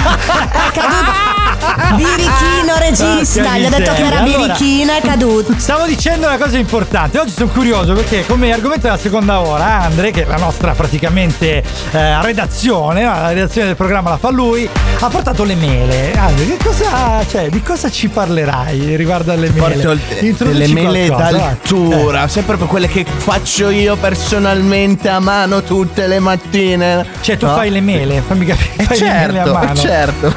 Birichino 1.95 2.76
regista, 2.78 3.43
Porca 3.43 3.59
gli 3.59 3.64
ho 3.64 3.68
detto 3.70 3.93
che 3.93 4.05
era. 4.05 4.18
Allora, 4.18 4.39
birichino 4.39 4.93
è 4.93 5.01
caduto. 5.01 5.55
Stavo 5.57 5.87
dicendo 5.87 6.26
una 6.26 6.37
cosa 6.37 6.59
importante. 6.59 7.18
Oggi 7.18 7.32
sono 7.32 7.49
curioso 7.51 7.95
perché, 7.95 8.26
come 8.26 8.53
argomento 8.53 8.87
della 8.87 8.99
seconda 8.99 9.41
ora, 9.41 9.82
Andre, 9.82 10.11
che 10.11 10.24
è 10.24 10.26
la 10.26 10.37
nostra 10.37 10.74
praticamente 10.74 11.62
eh, 11.93 12.22
redazione, 12.22 13.05
la 13.05 13.32
redazione 13.32 13.68
del 13.68 13.76
programma 13.76 14.11
la 14.11 14.18
fa 14.18 14.30
lui, 14.30 14.68
ha 14.99 15.09
portato 15.09 15.45
le 15.45 15.55
mele. 15.55 16.13
Andre, 16.17 16.47
che 16.47 16.57
cosa, 16.65 17.25
cioè, 17.29 17.49
di 17.49 17.63
cosa 17.63 17.91
ci 17.91 18.09
parlerai 18.09 18.97
riguardo 18.97 19.33
alle 19.33 19.51
mele? 19.51 19.77
Porto 19.77 20.45
delle 20.45 20.69
mele 20.69 21.09
d'altura, 21.09 22.25
Eh. 22.25 22.29
sempre 22.29 22.57
per 22.57 22.67
quelle 22.67 22.89
che 22.89 23.05
faccio 23.05 23.69
io 23.71 23.97
personalmente 23.97 25.09
a 25.09 25.21
mano 25.21 25.63
tutte 25.63 26.07
le 26.07 26.19
mattine. 26.19 27.05
Cioè, 27.21 27.37
tu 27.37 27.47
No? 27.47 27.55
fai 27.55 27.71
le 27.71 27.81
mele, 27.81 28.23
fammi 28.27 28.47
capire. 28.47 28.71
Eh, 28.77 28.83
Fai 28.85 28.99
le 29.01 29.05
mele 29.11 29.41
a 29.41 29.45
certo, 29.45 29.53
mano. 29.53 29.75
certo. 29.75 30.35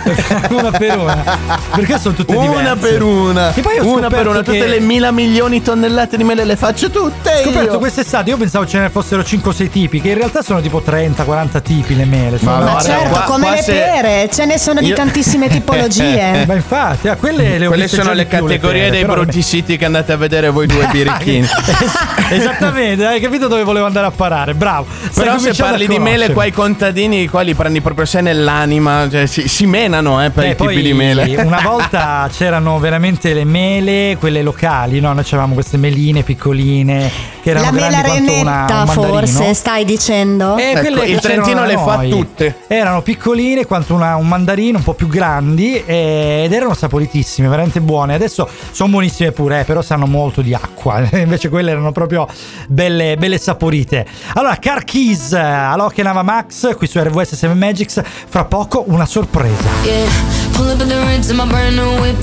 una 0.55 0.71
per 0.71 0.97
una. 0.97 1.37
Perché 1.75 1.99
sono 1.99 2.15
tutte 2.15 2.37
diverse. 2.37 2.59
Una 2.61 2.75
per 2.75 3.01
una. 3.03 3.53
E 3.53 3.61
poi 3.61 3.79
ho 3.79 3.95
una 3.97 4.09
per 4.09 4.27
una. 4.27 4.41
che- 4.41 4.51
Tutte 4.51 4.67
le 4.67 4.79
mila 4.79 5.11
milioni 5.11 5.59
di 5.59 5.63
tonnellate 5.63 6.17
di 6.17 6.23
mele 6.23 6.43
le 6.45 6.55
faccio 6.55 6.89
tutte. 6.89 7.31
Ho 7.39 7.43
scoperto 7.43 7.73
io. 7.73 7.79
quest'estate, 7.79 8.29
io 8.29 8.37
pensavo 8.37 8.65
ce 8.67 8.79
ne 8.79 8.89
fossero 8.89 9.23
5 9.23 9.51
o 9.51 9.53
6 9.53 9.69
tipi, 9.69 10.01
che 10.01 10.09
in 10.09 10.17
realtà 10.17 10.41
sono 10.41 10.59
tipo 10.61 10.81
30-40 10.85 11.61
tipi 11.61 11.95
le 11.95 12.05
mele. 12.05 12.37
Sono 12.37 12.51
Ma 12.51 12.57
Ma 12.59 12.63
guarda, 12.71 12.81
certo, 12.89 13.09
qua- 13.09 13.21
come 13.21 13.45
qua 13.45 13.55
le 13.55 13.61
se- 13.61 13.73
pere, 13.73 14.29
ce 14.31 14.45
ne 14.49 14.57
sono 14.57 14.79
di 14.81 14.87
Io- 14.87 14.95
tantissime 14.95 15.47
tipologie. 15.49 16.45
Ma 16.47 16.53
infatti, 16.55 17.07
a 17.07 17.15
quelle 17.15 17.57
le 17.59 17.67
Quelle 17.67 17.87
sono 17.87 18.13
le 18.13 18.27
categorie 18.27 18.81
pere, 18.85 18.89
dei 18.91 19.01
le 19.05 19.13
brutti 19.13 19.41
siti 19.41 19.77
che 19.77 19.85
andate 19.85 20.11
a 20.11 20.17
vedere 20.17 20.49
voi 20.49 20.65
due 20.67 20.87
birichini. 20.91 21.39
Es- 21.45 22.31
Esattamente, 22.31 23.05
hai 23.05 23.19
capito 23.19 23.47
dove 23.47 23.63
volevo 23.63 23.85
andare 23.85 24.07
a 24.07 24.11
parare. 24.11 24.53
Bravo. 24.53 24.85
Stai 25.09 25.25
Però 25.25 25.37
se 25.37 25.53
parli 25.53 25.87
di 25.87 25.99
mele 25.99 26.31
qua 26.31 26.45
i 26.45 26.51
contadini 26.51 27.27
qua 27.27 27.41
li 27.41 27.53
prendi 27.53 27.81
proprio 27.81 28.05
se 28.05 28.21
nell'anima, 28.21 29.07
cioè 29.09 29.25
si, 29.25 29.47
si 29.47 29.65
menano 29.65 30.23
eh, 30.23 30.29
per 30.31 30.43
Eh, 30.45 30.49
i 30.51 30.55
poi 30.55 30.75
tipi 30.75 30.81
di 30.87 30.93
mele. 30.93 31.35
Una 31.43 31.61
volta 31.65 32.27
c'erano 32.31 32.79
veramente 32.79 33.33
le 33.33 33.45
mele, 33.45 34.17
quelle 34.19 34.41
locali, 34.41 34.99
no? 34.99 35.13
Noi 35.13 35.23
avevamo 35.27 35.53
queste 35.53 35.77
meline 35.77 36.23
piccoline 36.23 37.11
che 37.53 37.57
erano 37.57 37.65
La 37.65 37.71
mela 37.71 37.87
una, 37.99 38.01
renetta, 38.01 38.39
un 38.41 38.67
mandarino. 38.85 38.93
forse, 38.93 39.53
stai 39.53 39.85
dicendo? 39.85 40.57
Eh, 40.57 40.71
Ecco, 40.75 41.03
il 41.03 41.19
Trentino 41.19 41.65
le 41.65 41.77
fa 41.77 41.99
tutte. 42.09 42.55
Erano 42.67 43.01
piccoline 43.01 43.65
quanto 43.65 43.93
una- 43.93 44.15
un 44.15 44.27
mandarino, 44.27 44.77
un 44.77 44.83
po' 44.83 44.93
più 44.93 45.07
grandi 45.07 45.83
eh, 45.85 46.43
ed 46.45 46.53
erano 46.53 46.73
saporitissime, 46.73 47.47
veramente 47.47 47.81
buone. 47.81 48.13
Adesso 48.13 48.47
sono 48.71 48.89
buonissime 48.89 49.31
pure, 49.31 49.61
eh, 49.61 49.63
però 49.63 49.81
sanno 49.81 50.05
molto 50.05 50.41
di 50.41 50.53
acqua. 50.53 51.01
Invece 51.17 51.49
quelle 51.49 51.71
erano 51.71 51.91
proprio 51.91 52.27
belle, 52.67 53.15
belle 53.17 53.37
saporite. 53.37 54.05
Allora, 54.33 54.55
Car 54.57 54.83
Keys, 54.83 55.33
Alok 55.33 55.97
e 55.97 56.03
Nava 56.03 56.23
Max, 56.23 56.75
qui 56.75 56.87
su 56.87 56.99
RWS 56.99 57.35
7 57.35 57.53
Magics. 57.53 58.01
Fra 58.27 58.45
poco 58.45 58.83
una 58.87 59.05
sorpresa. 59.05 59.67
Yeah, 59.83 60.05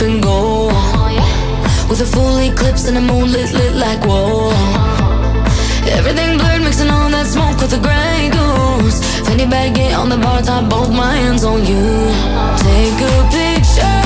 and 0.02 0.20
go. 0.20 0.70
With 1.88 2.00
a 2.00 2.04
full 2.04 2.38
eclipse 2.38 2.86
and 2.88 2.96
the 2.96 3.00
moon 3.00 3.30
lit, 3.30 3.52
lit 3.52 3.72
like 3.74 4.04
whoa. 4.04 4.85
Everything 5.92 6.36
blurred, 6.38 6.62
mixing 6.62 6.90
all 6.90 7.08
that 7.10 7.26
smoke 7.26 7.60
with 7.60 7.70
the 7.70 7.78
gray 7.78 8.30
goose. 8.30 8.98
Fanny 9.26 9.46
bag, 9.46 9.74
get 9.74 9.94
on 9.94 10.08
the 10.08 10.16
bar 10.18 10.42
top, 10.42 10.68
both 10.68 10.90
my 10.90 11.14
hands 11.14 11.44
on 11.44 11.64
you. 11.64 12.10
Take 12.66 13.00
a 13.00 13.16
picture 13.30 14.02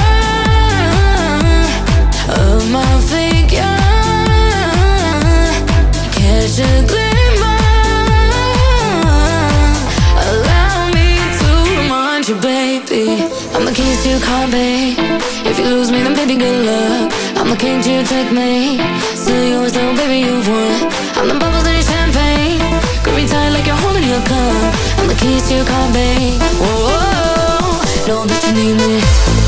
of 2.40 2.60
my 2.70 2.92
figure. 3.10 3.78
Catch 6.16 6.58
a 6.60 6.72
glimmer. 6.90 7.60
Allow 10.28 10.90
me 10.96 11.16
to 11.40 11.48
remind 11.80 12.28
you, 12.28 12.36
baby. 12.36 13.24
I'm 13.54 13.64
the 13.64 13.72
keys 13.72 14.02
to 14.04 14.08
your 14.10 14.20
car, 14.20 14.46
babe. 14.48 14.96
If 15.44 15.58
you 15.58 15.64
lose 15.64 15.90
me, 15.90 16.02
then 16.02 16.14
baby, 16.14 16.36
good 16.36 16.66
luck. 16.66 17.12
I'm 17.36 17.48
the 17.48 17.56
king 17.56 17.82
to 17.82 17.90
your 17.90 18.04
checkmate. 18.04 18.80
Still 19.16 19.44
yours, 19.48 19.72
though, 19.72 19.94
baby, 19.96 20.18
you've 20.26 20.46
won. 20.46 20.92
I'm 21.16 21.28
the 21.28 21.34
bubbles 21.34 21.59
you're 23.70 23.78
holding 23.78 24.02
your. 24.02 24.20
I'm 24.98 25.06
the 25.06 25.14
keys 25.14 25.48
to 25.48 25.54
your 25.54 25.64
car, 25.64 25.92
babe. 25.92 26.40
Whoa, 26.60 28.08
know 28.08 28.26
that 28.26 28.42
you 28.46 28.52
need 28.52 28.76
me. 28.76 29.39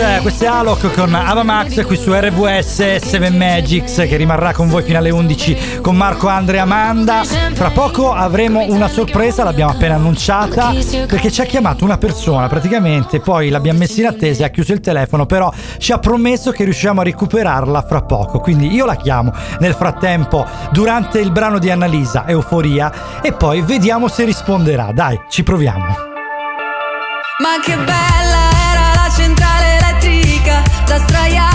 Questo 0.00 0.44
è 0.44 0.46
Alok 0.46 0.94
con 0.94 1.14
Avamax 1.14 1.84
qui 1.84 1.94
su 1.94 2.10
RWS 2.10 2.96
7 2.96 3.28
Magics 3.28 3.96
che 3.96 4.16
rimarrà 4.16 4.54
con 4.54 4.66
voi 4.70 4.82
fino 4.82 4.96
alle 4.96 5.10
11 5.10 5.80
con 5.82 5.94
Marco, 5.94 6.26
Andrea, 6.26 6.62
Amanda. 6.62 7.22
Fra 7.24 7.68
poco 7.68 8.10
avremo 8.10 8.64
una 8.66 8.88
sorpresa, 8.88 9.44
l'abbiamo 9.44 9.72
appena 9.72 9.96
annunciata 9.96 10.72
perché 11.06 11.30
ci 11.30 11.42
ha 11.42 11.44
chiamato 11.44 11.84
una 11.84 11.98
persona 11.98 12.48
praticamente, 12.48 13.20
poi 13.20 13.50
l'abbiamo 13.50 13.80
messa 13.80 14.00
in 14.00 14.06
attesa 14.06 14.42
e 14.42 14.46
ha 14.46 14.50
chiuso 14.50 14.72
il 14.72 14.80
telefono, 14.80 15.26
però 15.26 15.52
ci 15.76 15.92
ha 15.92 15.98
promesso 15.98 16.50
che 16.50 16.64
riusciamo 16.64 17.02
a 17.02 17.04
recuperarla 17.04 17.82
fra 17.82 18.00
poco. 18.00 18.40
Quindi 18.40 18.72
io 18.72 18.86
la 18.86 18.96
chiamo 18.96 19.34
nel 19.58 19.74
frattempo 19.74 20.46
durante 20.72 21.20
il 21.20 21.30
brano 21.30 21.58
di 21.58 21.70
Annalisa, 21.70 22.26
Euforia, 22.26 23.20
e 23.20 23.34
poi 23.34 23.60
vediamo 23.60 24.08
se 24.08 24.24
risponderà. 24.24 24.92
Dai, 24.94 25.20
ci 25.28 25.42
proviamo. 25.42 25.84
Ma 27.38 27.58
che 27.62 27.74
bella 27.76 28.29
elettrica 30.90 31.20
Da 31.20 31.49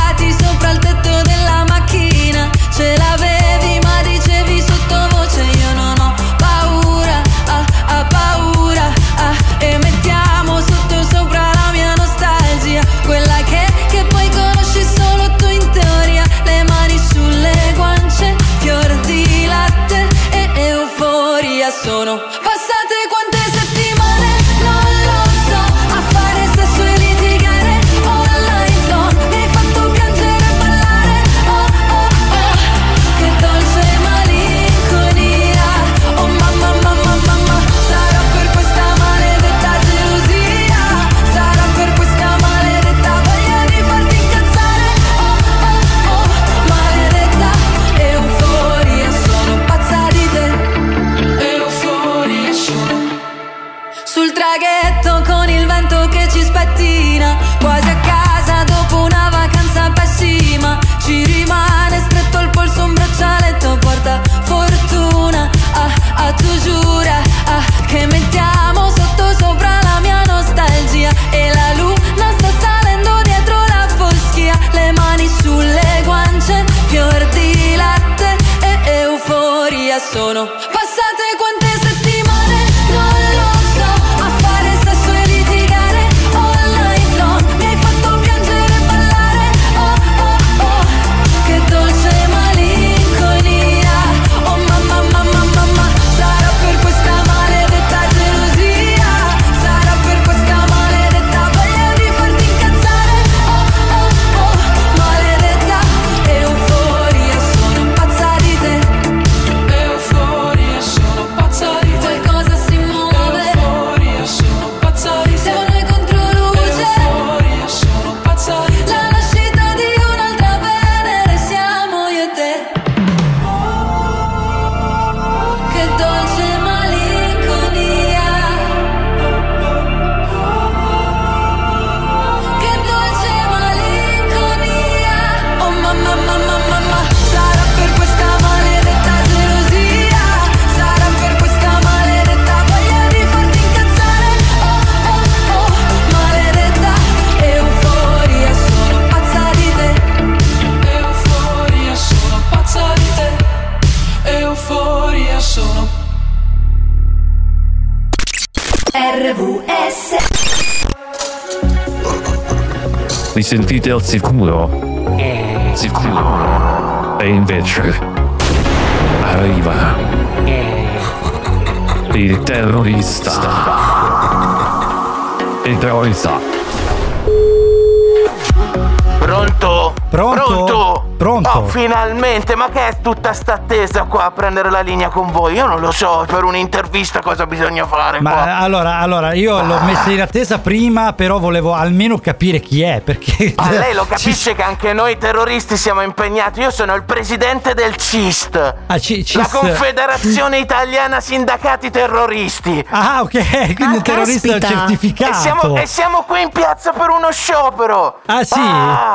a 184.26 184.32
prendere 184.32 184.70
la 184.70 184.82
linea 184.82 185.10
con 185.10 185.32
voi? 185.32 185.54
Io 185.56 185.66
non 185.66 185.80
lo 185.80 185.92
so, 185.92 186.26
per 186.28 186.44
un'intervista 186.44 187.22
cosa 187.22 187.46
bisogna 187.46 187.86
fare 187.86 188.20
Ma 188.22 188.32
qua. 188.32 188.58
allora, 188.58 188.98
allora, 189.00 189.34
io 189.34 189.62
l'ho 189.64 189.80
messa 189.82 190.10
in 190.12 190.22
attesa 190.22 190.60
prima, 190.60 191.14
però 191.14 191.40
volevo 191.40 191.74
almeno 191.74 192.18
capire 192.20 192.60
chi 192.60 192.82
è, 192.82 193.02
perché... 193.04 193.54
Ma 193.58 193.70
lei 193.78 193.94
lo 193.94 194.06
capisce 194.06 194.56
che 194.56 194.62
anche 194.64 194.94
noi 194.94 195.18
terroristi 195.18 195.78
siamo 195.78 196.02
impegnati. 196.02 196.60
Io 196.62 196.72
sono 196.72 196.94
il 196.96 197.04
presidente 197.04 197.74
del 197.74 197.96
CIST, 197.96 198.76
Ah, 198.88 198.98
ci- 199.00 199.18
la 199.34 199.44
CIST. 199.44 199.58
Confederazione 199.58 200.58
Italiana 200.60 201.20
Sindacati 201.20 201.90
Terroristi. 201.92 202.86
Ah, 202.90 203.22
ok, 203.22 203.74
quindi 203.76 203.96
il 203.98 204.02
terrorista 204.02 204.58
caspita. 204.58 204.68
certificato. 204.80 205.32
E 205.32 205.36
siamo, 205.36 205.78
e 205.78 205.86
siamo 205.86 206.24
qui 206.24 206.42
in 206.42 206.50
piazza 206.50 206.92
per 206.92 207.10
uno 207.10 207.32
sciopero. 207.32 208.22
Ah, 208.26 208.44
sì? 208.44 208.60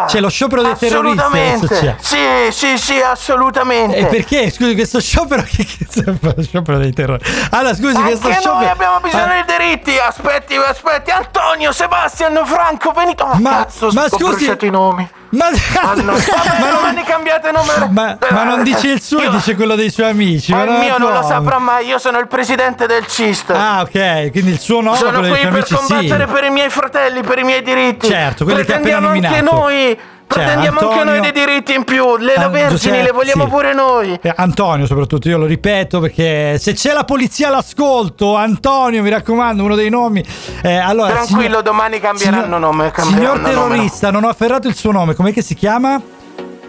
C'è 0.07 0.21
lo 0.21 0.29
sciopero 0.29 0.63
dei 0.63 0.77
terroristi 0.77 1.67
c'è. 1.69 1.97
Sì, 2.01 2.17
sì, 2.51 2.79
sì, 2.79 3.01
assolutamente. 3.01 3.97
E 3.97 4.05
perché? 4.07 4.51
Scusi, 4.51 4.75
questo 4.75 4.99
sciopero 5.01 5.42
che 5.42 5.64
che 5.64 5.86
lo 6.20 6.42
sciopero 6.42 6.78
dei 6.78 6.92
terroristi. 6.92 7.30
Allora, 7.51 7.74
scusi, 7.74 7.96
Anche 7.96 8.03
questo 8.18 8.28
noi 8.28 8.36
sciopero 8.40 8.70
abbiamo 8.70 9.01
bisogno 9.01 9.24
Ah, 9.24 9.44
di 9.44 9.53
diritti. 9.57 9.98
Aspetti, 9.98 10.57
aspetti. 10.57 11.11
Antonio, 11.11 11.72
Sebastian, 11.72 12.40
Franco, 12.44 12.92
venite. 12.92 13.22
Oh, 13.22 13.34
Ma- 13.36 13.51
cazzo, 13.51 13.90
ma 13.92 14.09
scusi- 14.09 14.57
i 14.61 14.70
nomi. 14.70 15.09
Ma, 15.30 15.46
Ah, 15.46 15.94
no. 15.94 16.12
Vabbè, 16.12 16.72
domani 16.72 17.05
cambiate 17.05 17.53
nome. 17.53 17.88
ma, 17.90 18.18
ma 18.30 18.42
non 18.42 18.64
dice 18.64 18.88
il 18.88 19.01
suo, 19.01 19.20
Io- 19.20 19.30
dice 19.30 19.55
quello 19.55 19.76
dei 19.76 19.88
suoi 19.90 20.09
amici. 20.09 20.51
Ma 20.51 20.59
ma 20.59 20.64
il 20.64 20.70
non 20.70 20.80
mio 20.80 20.98
non 20.98 21.12
lo 21.12 21.22
saprà 21.22 21.59
mai. 21.59 21.86
Io 21.86 21.98
sono 21.98 22.18
il 22.18 22.26
presidente 22.26 22.86
del 22.86 23.07
CIST. 23.07 23.51
Ah, 23.51 23.82
ok, 23.82 24.30
quindi 24.32 24.51
il 24.51 24.59
suo 24.59 24.80
nome, 24.80 24.96
Sono 24.96 25.11
quello 25.18 25.26
dei 25.26 25.30
qui 25.32 25.40
suoi 25.40 25.53
per 25.53 25.61
amici, 25.61 25.74
combattere 25.74 26.26
sì. 26.26 26.32
per 26.32 26.44
i 26.44 26.51
miei 26.51 26.68
fratelli, 26.70 27.22
per 27.22 27.38
i 27.38 27.44
miei 27.44 27.62
diritti. 27.62 28.09
Certo, 28.09 28.42
quelli 28.44 28.61
che 28.61 28.64
Pretendiamo 28.66 29.09
anche 29.09 29.20
nominato. 29.30 29.57
noi. 29.57 29.98
Cioè, 30.33 30.45
Pretendiamo 30.45 30.78
anche 30.78 30.93
Antonio- 30.93 31.20
noi 31.20 31.20
dei 31.20 31.45
diritti 31.45 31.74
in 31.74 31.83
più. 31.83 32.16
Le 32.16 32.35
Ah, 32.35 32.49
vergini 32.49 32.68
Giuseppe, 32.70 33.03
le 33.03 33.11
vogliamo 33.11 33.45
sì. 33.45 33.51
pure 33.51 33.74
noi. 33.74 34.18
Eh, 34.22 34.33
Antonio 34.37 34.87
soprattutto, 34.87 35.28
io 35.28 35.39
lo 35.39 35.47
ripeto 35.47 35.99
perché 35.99 36.57
se 36.59 36.72
c'è 36.74 36.93
la 36.93 37.03
polizia 37.05 37.49
all'ascolto, 37.49 38.37
Antonio 38.37 39.03
mi 39.03 39.11
raccomando, 39.11 39.64
uno 39.64 39.74
dei 39.74 39.91
nomi. 39.91 40.24
Eh, 40.62 40.76
allora, 40.76 41.11
Tranquillo, 41.14 41.43
signor- 41.43 41.62
domani 41.62 41.99
cambieranno 41.99 42.43
signor- 42.45 42.61
nome. 42.61 42.93
Signor 42.95 43.11
cambieranno 43.11 43.37
nome. 43.41 43.51
terrorista, 43.74 44.11
non 44.12 44.22
ho 44.24 44.28
afferrato 44.28 44.68
il 44.68 44.76
suo 44.76 44.93
nome, 44.93 45.14
com'è 45.14 45.33
che 45.33 45.43
si 45.43 45.55
chiama? 45.57 46.01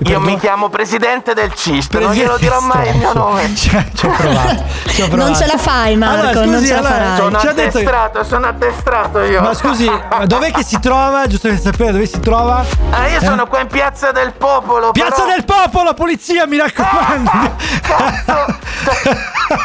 Io 0.06 0.20
mi 0.20 0.36
chiamo 0.40 0.70
presidente 0.70 1.36
del 1.36 1.54
CIST, 1.54 1.96
non 2.00 2.14
glielo 2.14 2.38
dirò 2.38 2.60
mai 2.60 2.90
il 2.90 2.96
mio 2.98 3.14
nome. 3.14 3.54
Ci 3.56 3.70
ho 3.76 4.10
provato. 4.10 4.64
ci 4.88 5.02
ho 5.04 5.08
provato. 5.08 5.16
Non 5.30 5.36
ce 5.36 5.46
la 5.46 5.58
fai 5.60 5.96
Marco, 5.96 6.40
Allora, 6.40 6.46
non 6.46 6.54
scusi, 6.56 6.66
ce 6.68 6.74
la 6.74 6.82
farai. 6.82 7.16
Sono 7.18 7.38
addestrato, 7.38 8.24
sono 8.24 8.48
addestrato 8.48 9.20
io. 9.22 9.42
Ma 9.42 9.54
scusi, 9.54 9.92
dov'è 10.26 10.52
che 10.52 10.64
si 10.64 10.80
trova? 10.80 11.28
Giusto 11.28 11.50
per 11.50 11.60
sapere 11.60 11.92
dove 11.92 12.08
si 12.08 12.20
trova? 12.20 12.66
Ah, 12.90 13.08
io 13.10 13.20
Eh? 13.20 13.24
sono 13.26 13.46
qua 13.46 13.60
in 13.60 13.68
Piazza 13.68 14.12
del 14.12 14.34
Popolo. 14.34 14.90
Piazza 14.92 15.22
però- 15.24 15.36
del 15.36 15.46
Popolo, 15.46 15.94
polizia, 15.94 16.48
mi 16.48 16.58
raccomando. 16.58 17.32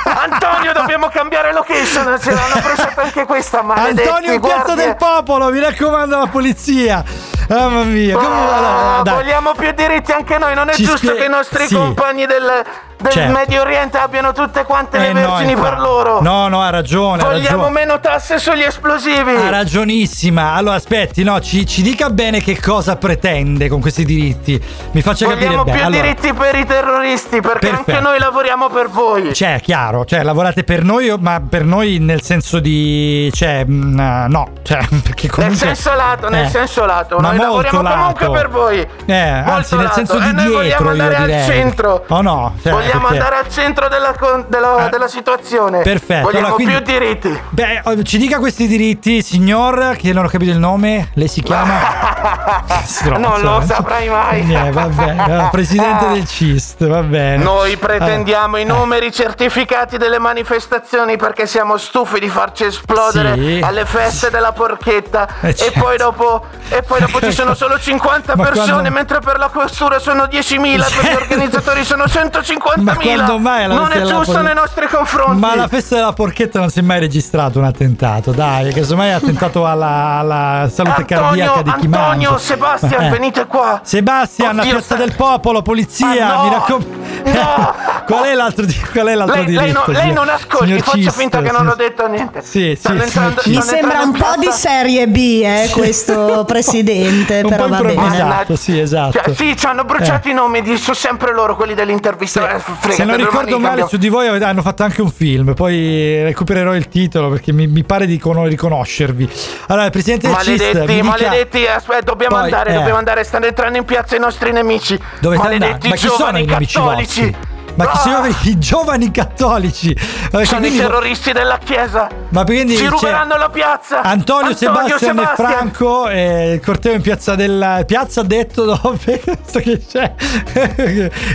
Antonio, 0.04 0.72
dobbiamo 0.74 1.08
cambiare 1.08 1.52
location. 1.54 2.18
Ce 2.20 2.30
l'hanno 2.30 2.60
bruciata 2.62 3.02
anche 3.02 3.24
questa, 3.24 3.62
maledetti. 3.62 4.06
Antonio 4.06 4.32
in 4.34 4.40
Piazza 4.40 4.62
guardie. 4.64 4.84
del 4.84 4.96
Popolo, 4.96 5.50
mi 5.50 5.60
raccomando 5.60 6.18
la 6.18 6.26
polizia. 6.26 7.02
Mamma 7.48 7.82
mia, 7.84 8.14
come 8.16 8.26
allora, 8.26 8.98
Ah, 8.98 9.02
dai. 9.02 9.14
vogliamo 9.14 9.52
più 9.56 9.70
diritti 9.72 10.12
anche 10.12 10.38
noi. 10.38 10.54
Non 10.54 10.68
è 10.68 10.72
Ci 10.74 10.82
giusto 10.84 10.98
spie- 11.08 11.14
che 11.16 11.24
i 11.24 11.28
nostri 11.28 11.66
sì. 11.66 11.74
compagni 11.74 12.26
del, 12.26 12.62
del 13.00 13.12
Certo. 13.12 13.32
Medio 13.32 13.60
Oriente 13.60 13.98
abbiano 13.98 14.32
tutte 14.32 14.64
quante 14.64 14.98
le 14.98 15.08
Eh, 15.08 15.12
no, 15.12 15.20
vergini 15.20 15.54
per 15.54 15.78
loro. 15.78 16.20
No, 16.22 16.48
no, 16.48 16.62
ha 16.62 16.70
ragione. 16.70 17.22
Vogliamo 17.22 17.62
ragione. 17.64 17.70
meno 17.70 18.00
tasse 18.00 18.38
sugli 18.38 18.62
esplosivi. 18.62 19.34
Ha 19.34 19.50
ragionissima. 19.50 20.54
Allora, 20.54 20.74
aspetti, 20.76 21.22
no, 21.22 21.40
ci, 21.40 21.66
ci 21.66 21.82
dica 21.82 22.10
bene 22.10 22.40
che 22.42 22.60
cosa 22.60 22.96
pretende 22.96 23.68
con 23.68 23.80
questi 23.80 24.04
diritti. 24.04 24.60
Mi 24.92 25.02
faccia 25.02 25.26
Vogliamo 25.26 25.62
capire 25.62 25.62
più 25.62 25.72
bene. 25.72 25.84
Allora, 25.84 26.02
diritti 26.02 26.32
per 26.32 26.54
i 26.56 26.66
terroristi 26.66 27.40
perché 27.40 27.68
Perfetto. 27.68 27.90
anche 27.90 28.02
noi 28.02 28.18
lavoriamo 28.18 28.68
per 28.70 28.88
voi. 28.88 29.32
Cioè, 29.34 29.60
chiaro, 29.62 30.04
cioè, 30.04 30.22
lavorate 30.22 30.64
per 30.64 30.82
noi, 30.82 31.14
ma 31.20 31.40
per 31.48 31.64
noi 31.64 31.98
nel 31.98 32.22
senso 32.22 32.58
di. 32.58 33.30
Cioè, 33.32 33.64
mm, 33.64 33.98
no, 34.28 34.48
cioè, 34.62 34.78
perché 35.02 35.26
Nel 35.26 35.30
comunque. 35.30 35.56
senso 35.58 35.94
lato, 35.94 36.28
nel 36.28 36.46
Eh, 36.46 36.48
senso 36.48 36.84
lato, 36.84 37.18
ma 37.18 37.28
noi 37.28 37.35
lavoriamo 37.36 37.82
lato. 37.82 37.96
comunque 37.96 38.28
per 38.30 38.48
voi. 38.50 38.86
Eh, 39.06 39.14
anzi, 39.16 39.76
nel 39.76 39.90
senso 39.92 40.18
lato. 40.18 40.24
di 40.24 40.30
E 40.30 40.32
noi 40.34 40.44
vogliamo 40.52 40.62
dietro, 40.62 40.84
io 40.84 40.90
andare 41.02 41.34
al 41.34 41.44
centro. 41.44 42.04
Oh 42.08 42.22
no, 42.22 42.54
cioè, 42.62 42.72
vogliamo 42.72 43.00
perché- 43.08 43.16
andare 43.16 43.36
al 43.36 43.48
centro 43.48 43.88
della, 43.88 44.14
della- 44.48 44.88
della 44.90 45.08
situazione. 45.08 45.80
Perfetto, 45.82 46.22
Vogliamo 46.26 46.46
allora, 46.46 46.62
quindi- 46.62 46.82
più 46.82 46.92
diritti. 46.98 47.40
Beh, 47.50 47.80
oh, 47.84 48.02
ci 48.02 48.18
dica 48.18 48.38
questi 48.38 48.66
diritti, 48.66 49.22
signor, 49.22 49.96
che 49.96 50.12
non 50.12 50.24
ho 50.24 50.28
capito 50.28 50.50
il 50.50 50.58
nome. 50.58 51.10
Lei 51.14 51.28
si 51.28 51.42
chiama. 51.42 51.78
Stronzo, 52.84 53.28
non 53.28 53.40
lo 53.40 53.60
eh. 53.60 53.64
saprai 53.66 54.08
mai. 54.08 54.54
Eh, 54.54 54.70
va 54.70 54.86
bene, 54.86 55.48
presidente 55.50 56.08
del 56.08 56.26
CIST, 56.26 56.86
va 56.86 57.02
bene. 57.02 57.42
Noi 57.42 57.76
pretendiamo 57.76 58.56
Eh, 58.56 58.62
i 58.62 58.64
numeri 58.64 59.12
certificati 59.12 59.96
delle 59.96 60.18
manifestazioni 60.18 61.16
perché 61.16 61.46
siamo 61.46 61.76
stufi 61.76 62.18
di 62.20 62.28
farci 62.28 62.64
esplodere 62.64 63.34
Sì. 63.34 63.60
alle 63.62 63.84
feste 63.84 64.30
della 64.30 64.52
porchetta 64.52 65.26
Eh, 65.40 65.48
e 65.50 65.54
certo. 65.54 65.80
poi 65.80 65.96
dopo 65.96 66.44
e 66.68 66.82
poi 66.82 67.00
dopo 67.00 67.18
ci 67.30 67.36
sono 67.36 67.54
solo 67.54 67.78
50 67.78 68.36
Ma 68.36 68.42
persone 68.44 68.70
quando- 68.72 68.90
mentre 68.90 69.20
per 69.20 69.38
la 69.38 69.48
questura 69.48 69.98
sono 69.98 70.24
10.000 70.24 70.84
per 71.00 71.10
gli 71.10 71.14
organizzatori 71.14 71.84
sono 71.84 72.04
Ma 72.16 72.22
150.000 72.22 72.96
quando 73.02 73.38
mai 73.38 73.66
non 73.68 73.78
festa 73.86 73.94
è 73.94 73.98
della 73.98 74.10
giusto 74.12 74.32
por- 74.32 74.42
nei 74.42 74.54
nostri 74.54 74.86
confronti 74.88 75.40
Ma 75.40 75.50
alla 75.52 75.68
festa 75.68 75.94
della 75.96 76.12
porchetta 76.12 76.58
non 76.58 76.70
si 76.70 76.78
è 76.78 76.82
mai 76.82 77.00
registrato 77.00 77.58
un 77.58 77.64
attentato, 77.64 78.32
dai, 78.32 78.72
che 78.72 78.84
semmai 78.84 79.08
è 79.08 79.12
attentato 79.12 79.66
alla, 79.66 80.18
alla 80.18 80.68
salute 80.72 81.02
Antonio, 81.14 81.44
cardiaca 81.46 81.62
di 81.62 81.70
chi 81.80 81.84
Antonio, 81.86 82.30
mangia. 82.30 82.38
Sebastian, 82.38 83.02
Eh. 83.04 83.10
venite 83.10 83.46
qua. 83.46 83.80
Sebastian, 83.82 84.54
la 84.56 84.62
Oddio, 84.62 84.72
piazza 84.74 84.94
sta- 84.94 85.04
del 85.04 85.14
popolo, 85.14 85.62
polizia, 85.62 86.06
Ma 86.26 86.34
no, 86.34 86.42
mi 86.44 86.50
raccomando. 86.50 86.96
no. 87.24 87.74
qual 88.06 88.24
è 88.24 88.34
l'altro, 88.34 88.64
di- 88.64 88.80
qual 88.92 89.06
è 89.06 89.14
l'altro 89.14 89.34
Lei, 89.36 89.46
lei 89.52 89.58
diritto? 89.72 89.82
non, 89.86 89.94
lei 90.02 90.12
non 90.12 90.28
ascolti, 90.28 90.64
Signor 90.66 90.80
faccia 90.82 90.96
Cist, 90.98 91.16
finta 91.18 91.42
che 91.42 91.50
non 91.50 91.66
ho 91.68 91.74
detto 91.74 92.06
niente. 92.08 92.42
Sì, 92.42 92.78
sì, 92.80 92.86
entrando-. 92.92 93.42
Mi 93.46 93.60
sembra 93.62 94.02
un 94.02 94.12
po' 94.12 94.34
di 94.38 94.48
serie 94.52 95.06
B, 95.08 95.40
eh, 95.44 95.68
questo 95.72 96.44
presidente. 96.46 97.15
Niente, 97.16 97.40
Un 97.42 97.48
però 97.50 97.64
po' 97.64 97.68
va 97.70 97.76
bene. 97.80 97.92
improvvisato, 97.92 98.56
sì, 98.56 98.78
esatto. 98.78 99.20
Cioè, 99.22 99.34
sì, 99.34 99.56
ci 99.56 99.66
hanno 99.66 99.84
bruciato 99.84 100.28
Eh. 100.28 100.30
i 100.30 100.34
nomi, 100.34 100.62
di, 100.62 100.76
sono 100.76 100.94
sempre 100.96 101.32
loro 101.32 101.56
quelli 101.56 101.74
dell'intervista. 101.74 102.54
Eh, 102.56 102.58
frega, 102.60 102.94
Se 102.94 103.04
non 103.04 103.16
ricordo 103.16 103.58
male, 103.58 103.62
cambiamo. 103.66 103.88
su 103.88 103.96
di 103.96 104.08
voi 104.08 104.28
hanno 104.42 104.62
fatto 104.62 104.82
anche 104.82 105.02
un 105.02 105.10
film. 105.10 105.54
Poi 105.54 106.22
recupererò 106.22 106.74
il 106.74 106.88
titolo 106.88 107.28
perché 107.30 107.52
mi, 107.52 107.66
mi 107.66 107.84
pare 107.84 108.06
di 108.06 108.18
cono- 108.18 108.46
riconoscervi. 108.46 109.28
Allora, 109.68 109.86
il 109.86 109.90
presidente 109.90 110.26
del 110.28 110.36
CIST. 110.36 110.48
Maledetti, 110.48 110.86
mi 110.86 111.00
dica- 111.00 111.04
maledetti, 111.04 111.66
aspetta, 111.66 112.00
dobbiamo 112.04 112.36
Poi, 112.36 112.44
andare, 112.44 112.70
eh. 112.70 112.74
dobbiamo 112.74 112.98
andare, 112.98 113.24
stanno 113.24 113.46
entrando 113.46 113.78
in 113.78 113.84
piazza 113.84 114.16
i 114.16 114.18
nostri 114.20 114.52
nemici. 114.52 114.98
Dove 115.20 115.36
maledetti 115.36 115.64
andando? 115.64 115.88
Ma 115.88 115.94
chi 115.94 116.00
sono 116.06 116.16
giovani 116.16 116.42
i 116.42 116.46
nemici 116.46 116.74
cattolici. 116.78 117.20
vostri? 117.22 117.54
Ma 117.76 117.90
chi 117.90 117.98
sono 117.98 118.16
Ah! 118.22 118.28
i 118.44 118.58
giovani 118.58 119.10
cattolici? 119.10 119.94
Ma 120.32 120.44
Sono 120.44 120.60
quindi- 120.60 120.78
i 120.78 120.80
terroristi 120.80 121.32
della 121.32 121.58
chiesa. 121.62 122.08
Ma 122.30 122.44
quindi 122.44 122.76
Ci 122.76 122.86
ruberanno 122.86 123.36
la 123.36 123.48
piazza. 123.50 124.02
Antonio, 124.02 124.54
Sebastian, 124.54 124.98
Sebastian. 124.98 125.18
e 125.18 125.34
Franco 125.54 126.08
eh, 126.08 126.52
il 126.54 126.60
corteo 126.64 126.94
in 126.94 127.00
piazza 127.02 127.34
della 127.34 127.82
piazza 127.86 128.22
detto 128.22 128.64
dove 128.64 129.22
so 129.46 129.58
che 129.60 129.80
c'è 129.86 130.12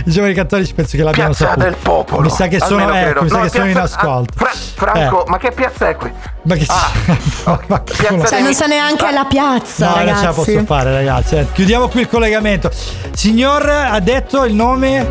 i 0.04 0.10
giovani 0.10 0.34
cattolici 0.34 0.74
penso 0.74 0.96
che 0.96 1.02
l'abbiano 1.02 1.30
Piazza 1.30 1.46
saputo 1.46 1.64
del 1.64 1.76
popolo. 1.80 2.22
mi 2.22 2.30
sa 2.30 2.46
che 2.48 2.58
sono, 2.60 2.92
ecco, 2.92 3.22
mi 3.22 3.28
sa 3.28 3.36
No, 3.36 3.42
che 3.42 3.48
sono 3.48 3.64
in 3.66 3.72
piazza- 3.72 3.98
ascolto 3.98 4.32
ah, 4.36 4.46
Fra- 4.46 4.92
Franco, 4.92 5.26
Eh, 5.26 5.30
ma 5.30 5.38
che 5.38 5.50
piazza 5.52 5.88
è 5.88 5.96
qui? 5.96 6.12
ma 6.42 6.54
che 6.56 6.66
ma- 7.68 7.82
Cioè, 7.84 8.40
non 8.42 8.52
sa 8.54 8.66
neanche 8.66 9.10
la 9.12 9.24
piazza, 9.24 9.86
No, 9.86 9.90
non 9.96 9.98
ragazzi. 10.04 10.20
ce 10.20 10.26
la 10.26 10.32
posso 10.32 10.64
fare, 10.64 10.92
ragazzi. 10.92 11.36
Eh, 11.36 11.46
Chiudiamo 11.52 11.88
qui 11.88 12.00
il 12.02 12.08
collegamento. 12.08 12.70
Signor 13.14 13.68
ha 13.68 14.00
detto 14.00 14.44
il 14.44 14.54
nome 14.54 15.06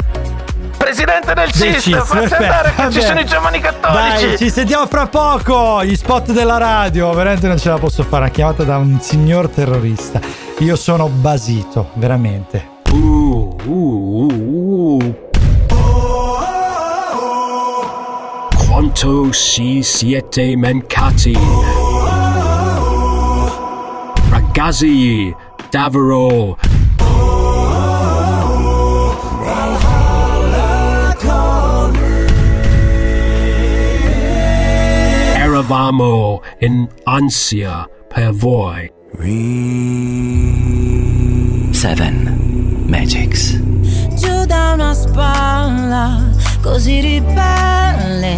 Presidente 0.81 1.33
del 1.35 1.51
CIS, 1.51 1.81
CIS, 1.83 1.93
perfetto. 1.93 2.35
andare 2.35 2.73
che 2.75 2.91
ci 2.91 3.01
sono 3.01 3.19
i 3.19 3.25
giovani 3.25 3.59
cattolici. 3.59 4.25
Dai, 4.25 4.37
ci 4.37 4.49
sentiamo 4.49 4.87
fra 4.87 5.05
poco. 5.07 5.83
Gli 5.83 5.95
spot 5.95 6.31
della 6.31 6.57
radio. 6.57 7.13
Veramente 7.13 7.47
non 7.47 7.59
ce 7.59 7.69
la 7.69 7.77
posso 7.77 8.01
fare. 8.03 8.23
Una 8.23 8.31
chiamata 8.31 8.63
da 8.63 8.77
un 8.77 8.99
signor 8.99 9.47
terrorista. 9.49 10.19
Io 10.59 10.75
sono 10.75 11.07
basito, 11.07 11.91
veramente. 11.93 12.79
Uh, 12.91 13.55
uh, 13.63 13.67
uh, 13.67 14.97
uh. 14.97 15.15
Quanto 18.67 19.31
si 19.31 19.83
siete 19.83 20.55
mancati? 20.55 21.37
Ragazzi, 24.29 25.35
davvero. 25.69 26.57
Eravamo 35.65 36.41
in 36.61 36.87
ansia 37.03 37.87
per 38.11 38.31
voi. 38.33 38.91
Seven 41.71 42.83
Magics. 42.87 43.59
giù 44.19 44.43
da 44.47 44.71
una 44.73 44.91
spalla 44.95 46.31
così 46.63 46.99
ribelle 47.01 48.37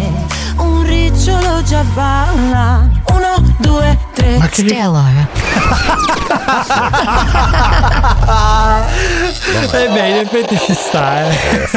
un 0.58 0.84
ricciolo 0.84 1.62
già 1.62 1.82
balla 1.94 2.90
uno 3.14 3.54
due 3.56 3.98
tre 4.12 4.36
Ma 4.36 4.46
che- 4.48 4.64
Eh 9.72 9.88
beh, 9.88 10.08
in 10.08 10.16
effetti 10.16 10.58
ci 10.58 10.74
sta, 10.74 11.30
eh. 11.30 11.68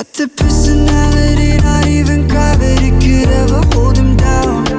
Got 0.00 0.14
the 0.14 0.28
personality, 0.28 1.58
not 1.58 1.86
even 1.86 2.26
gravity 2.26 2.90
could 3.02 3.28
ever 3.28 3.60
hold 3.74 3.98
him 3.98 4.16
down. 4.16 4.69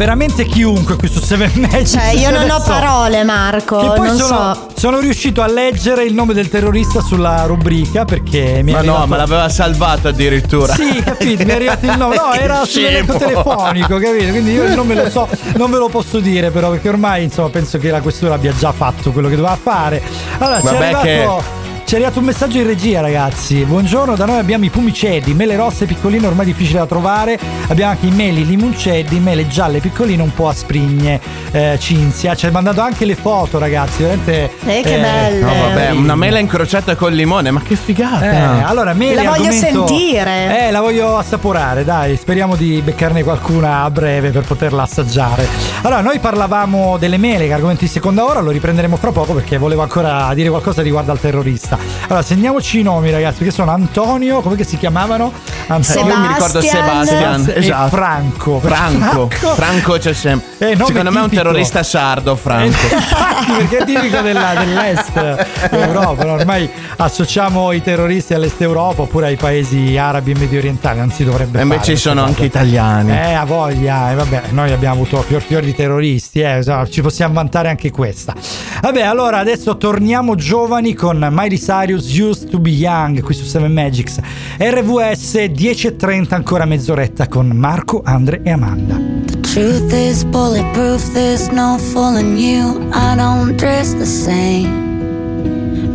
Veramente 0.00 0.46
chiunque 0.46 0.96
qui 0.96 1.08
su 1.08 1.20
Seven 1.20 1.50
Magic. 1.56 1.86
Cioè, 1.86 2.12
io 2.12 2.30
non 2.36 2.48
ho 2.48 2.62
parole, 2.62 3.22
Marco. 3.22 3.76
Che 3.76 3.86
poi 3.88 4.06
non 4.08 4.16
sono, 4.16 4.54
so. 4.54 4.68
sono 4.74 4.98
riuscito 4.98 5.42
a 5.42 5.46
leggere 5.46 6.04
il 6.04 6.14
nome 6.14 6.32
del 6.32 6.48
terrorista 6.48 7.02
sulla 7.02 7.44
rubrica 7.44 8.06
perché 8.06 8.62
mi 8.62 8.72
Ma 8.72 8.78
no, 8.80 8.92
arrivato- 8.94 9.06
ma 9.08 9.16
l'aveva 9.18 9.48
salvato 9.50 10.08
addirittura. 10.08 10.72
Sì, 10.72 11.02
capito, 11.04 11.44
mi 11.44 11.50
è 11.50 11.54
arrivato 11.54 11.84
il 11.84 11.98
nome. 11.98 12.16
No, 12.16 12.32
era 12.40 12.64
sull'elenco 12.64 13.18
telefonico, 13.18 13.98
capito? 13.98 14.30
Quindi 14.30 14.52
io 14.52 14.64
il 14.64 14.72
nome 14.72 14.94
lo 14.94 15.10
so, 15.10 15.28
non 15.56 15.70
ve 15.70 15.76
lo 15.76 15.90
posso 15.90 16.18
dire, 16.18 16.50
però, 16.50 16.70
perché 16.70 16.88
ormai 16.88 17.24
insomma 17.24 17.50
penso 17.50 17.76
che 17.76 17.90
la 17.90 18.00
questura 18.00 18.32
abbia 18.32 18.54
già 18.54 18.72
fatto 18.72 19.12
quello 19.12 19.28
che 19.28 19.36
doveva 19.36 19.58
fare. 19.62 20.00
Allora, 20.38 20.60
ci 20.60 20.66
è 20.66 20.70
Vabbè 20.70 20.84
arrivato. 20.84 21.04
che- 21.04 21.58
Ci 21.90 21.96
è 21.96 21.98
arrivato 21.98 22.20
un 22.20 22.26
messaggio 22.26 22.58
in 22.58 22.66
regia, 22.68 23.00
ragazzi. 23.00 23.64
Buongiorno, 23.64 24.14
da 24.14 24.24
noi 24.24 24.38
abbiamo 24.38 24.64
i 24.64 24.68
pumicedi, 24.68 25.34
mele 25.34 25.56
rosse 25.56 25.86
piccoline, 25.86 26.24
ormai 26.24 26.46
difficili 26.46 26.78
da 26.78 26.86
trovare. 26.86 27.36
Abbiamo 27.66 27.90
anche 27.90 28.06
i 28.06 28.12
meli 28.12 28.46
limuncedi, 28.46 29.18
mele 29.18 29.48
gialle 29.48 29.80
piccoline, 29.80 30.22
un 30.22 30.32
po' 30.32 30.46
asprigne. 30.46 31.20
Eh, 31.50 31.76
Cinzia, 31.80 32.36
ci 32.36 32.46
ha 32.46 32.52
mandato 32.52 32.80
anche 32.80 33.04
le 33.04 33.16
foto, 33.16 33.58
ragazzi. 33.58 34.02
Veramente. 34.02 34.52
Eh, 34.66 34.82
che 34.82 34.98
belle. 35.00 35.40
No, 35.40 35.48
vabbè, 35.48 35.90
una 35.90 36.14
mela 36.14 36.38
incrociata 36.38 36.94
col 36.94 37.12
limone, 37.12 37.50
ma 37.50 37.60
che 37.60 37.74
figata. 37.74 38.22
Eh, 38.22 38.62
allora, 38.62 38.94
mele 38.94 39.24
La 39.24 39.30
voglio 39.30 39.50
sentire. 39.50 40.66
Eh, 40.66 40.70
la 40.70 40.80
voglio 40.80 41.16
assaporare, 41.16 41.82
dai. 41.82 42.16
Speriamo 42.16 42.54
di 42.54 42.80
beccarne 42.84 43.24
qualcuna 43.24 43.82
a 43.82 43.90
breve 43.90 44.30
per 44.30 44.44
poterla 44.44 44.82
assaggiare. 44.82 45.44
Allora, 45.82 46.02
noi 46.02 46.20
parlavamo 46.20 46.98
delle 46.98 47.16
mele, 47.16 47.48
che 47.48 47.52
argomenti 47.52 47.86
di 47.86 47.90
seconda 47.90 48.24
ora, 48.24 48.38
lo 48.38 48.52
riprenderemo 48.52 48.94
fra 48.94 49.10
poco 49.10 49.32
perché 49.32 49.58
volevo 49.58 49.82
ancora 49.82 50.32
dire 50.34 50.50
qualcosa 50.50 50.82
riguardo 50.82 51.10
al 51.10 51.18
terrorista. 51.18 51.78
Allora, 52.04 52.22
segniamoci 52.22 52.80
i 52.80 52.82
nomi, 52.82 53.10
ragazzi, 53.10 53.44
che 53.44 53.50
sono 53.50 53.70
Antonio, 53.70 54.40
come 54.40 54.62
si 54.64 54.76
chiamavano? 54.76 55.32
Antonio 55.70 56.12
Io 56.14 56.18
mi 56.18 56.26
ricordo 56.26 56.60
Sebastian, 56.60 57.52
e 57.54 57.58
esatto. 57.60 57.88
Franco. 57.90 58.58
Franco, 58.60 59.30
Franco 59.30 59.92
c'è 59.98 60.12
sempre. 60.12 60.72
Eh, 60.72 60.76
Secondo 60.84 61.12
me 61.12 61.20
è 61.20 61.22
un 61.22 61.30
terrorista 61.30 61.82
sardo, 61.84 62.34
Franco. 62.34 62.64
Infatti, 62.66 63.52
perché 63.52 63.78
è 63.78 63.84
tipico 63.84 64.20
della- 64.20 64.54
dell'est 64.58 65.46
Europa. 65.70 66.32
Ormai 66.32 66.68
associamo 66.96 67.70
i 67.70 67.80
terroristi 67.82 68.34
all'est 68.34 68.60
Europa 68.60 69.02
oppure 69.02 69.26
ai 69.28 69.36
paesi 69.36 69.96
arabi 69.96 70.32
e 70.32 70.38
medio 70.38 70.58
orientali. 70.58 70.98
Non 70.98 71.10
si 71.12 71.22
dovrebbe 71.24 71.60
E 71.60 71.62
invece 71.62 71.94
sono 71.96 72.24
anche 72.24 72.44
italiani. 72.44 73.12
Eh, 73.12 73.32
a 73.34 73.44
voglia, 73.44 74.10
eh, 74.10 74.14
vabbè, 74.16 74.42
noi 74.50 74.72
abbiamo 74.72 74.94
avuto 74.96 75.22
fior 75.22 75.40
fior 75.40 75.62
di 75.62 75.74
terroristi, 75.74 76.40
eh, 76.40 76.62
ci 76.90 77.00
possiamo 77.00 77.34
vantare 77.34 77.68
anche 77.68 77.90
questa. 77.92 78.34
Vabbè, 78.80 79.02
allora 79.02 79.38
adesso 79.38 79.76
torniamo 79.76 80.34
giovani 80.34 80.94
con 80.94 81.28
Miley 81.30 81.58
Cyrus 81.58 82.12
Used 82.18 82.50
to 82.50 82.58
be 82.58 82.70
Young 82.70 83.22
qui 83.22 83.34
su 83.34 83.44
7 83.44 83.68
Magics. 83.68 84.18
RVS 84.58 85.44
10.30 85.60 86.32
ancora 86.32 86.64
mezz'oretta 86.64 87.28
con 87.28 87.48
Marco, 87.48 88.00
Andre 88.02 88.40
e 88.42 88.50
Amanda. 88.50 88.98
Truth 89.42 89.92
is 89.92 90.24
bulletproof, 90.24 91.12
there's 91.12 91.48
no 91.48 91.76
fooling 91.92 92.38
you. 92.38 92.88
I 92.94 93.14
don't 93.14 93.58
dress 93.58 93.92
the 93.92 94.06
same. 94.06 94.70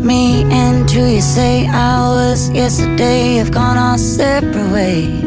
Me 0.04 0.44
and 0.52 0.88
who 0.92 1.08
you 1.08 1.20
say 1.20 1.66
I 1.66 1.98
was 1.98 2.48
yesterday 2.52 3.38
have 3.40 3.50
gone 3.50 3.76
our 3.76 3.98
separate 3.98 4.72
ways. 4.72 5.24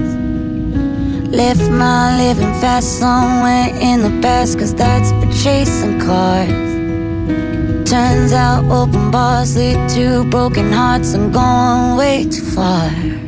Left 1.34 1.68
my 1.72 2.16
living 2.18 2.54
fast 2.60 3.00
somewhere 3.00 3.74
in 3.80 4.02
the 4.02 4.20
past, 4.22 4.56
cause 4.56 4.72
that's 4.72 5.10
for 5.10 5.32
chasing 5.42 5.98
cars. 5.98 6.46
Turns 7.90 8.32
out 8.32 8.64
open 8.70 9.10
bars 9.10 9.56
lead 9.56 9.88
to 9.96 10.22
broken 10.30 10.70
hearts 10.70 11.14
and 11.14 11.32
going 11.32 11.96
way 11.96 12.22
too 12.22 12.44
far. 12.44 13.27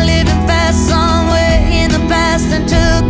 into 2.61 3.00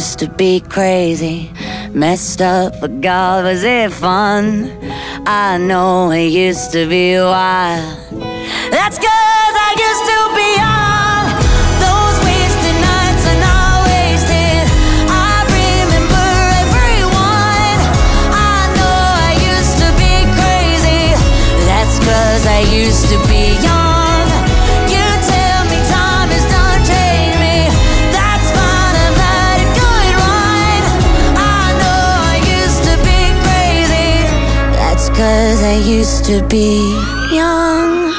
used 0.00 0.18
to 0.18 0.30
be 0.30 0.60
crazy, 0.60 1.50
messed 1.92 2.40
up, 2.40 2.72
but 2.80 3.02
God, 3.02 3.44
was 3.44 3.62
it 3.62 3.92
fun? 3.92 4.72
I 5.26 5.58
know 5.58 6.10
it 6.10 6.28
used 6.28 6.72
to 6.72 6.88
be 6.88 7.16
wild. 7.16 7.84
That's 8.74 8.96
cause 8.96 9.54
I 9.68 9.70
used 9.88 10.04
to 10.12 10.18
be 10.38 10.48
young. 10.64 11.24
Those 11.84 12.16
wasted 12.24 12.76
nights 12.88 13.24
are 13.32 13.40
not 13.48 13.76
wasted. 13.92 14.64
I 15.28 15.36
remember 15.60 16.28
everyone. 16.64 17.78
I 18.56 18.58
know 18.78 19.00
I 19.28 19.32
used 19.52 19.76
to 19.84 19.88
be 20.00 20.14
crazy. 20.38 21.04
That's 21.68 21.96
cause 22.08 22.46
I 22.46 22.60
used 22.72 23.06
to 23.12 23.18
be 23.28 23.42
young. 23.62 23.89
Cause 35.30 35.62
I 35.62 35.76
used 35.98 36.24
to 36.24 36.42
be 36.46 36.80
young. 37.30 38.12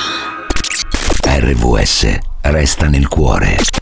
RVS 1.27 2.19
resta 2.41 2.87
nel 2.87 3.07
cuore. 3.07 3.80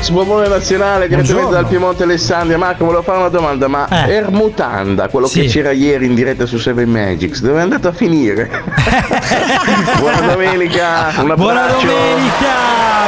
Magics, 0.00 0.08
buon 0.10 0.48
nazionale, 0.48 1.08
direttamente 1.08 1.32
Buongiorno. 1.32 1.50
dal 1.50 1.66
Piemonte 1.66 2.02
Alessandria. 2.04 2.56
Marco, 2.56 2.84
volevo 2.86 3.02
fare 3.02 3.18
una 3.18 3.28
domanda, 3.28 3.68
ma 3.68 3.86
Eh. 4.06 4.12
Ermutanda, 4.14 5.08
quello 5.08 5.26
Sì. 5.26 5.42
che 5.42 5.48
c'era 5.48 5.72
ieri 5.72 6.06
in 6.06 6.14
diretta 6.14 6.46
su 6.46 6.56
Seven 6.56 6.88
Magics, 6.88 7.40
dove 7.42 7.58
è 7.58 7.62
andato 7.62 7.88
a 7.88 7.92
finire? 7.92 8.48
Buona 10.00 10.20
domenica, 10.22 11.12
un 11.18 11.30
abbraccio. 11.30 11.36
Buona 11.36 11.66
domenica, 11.68 12.56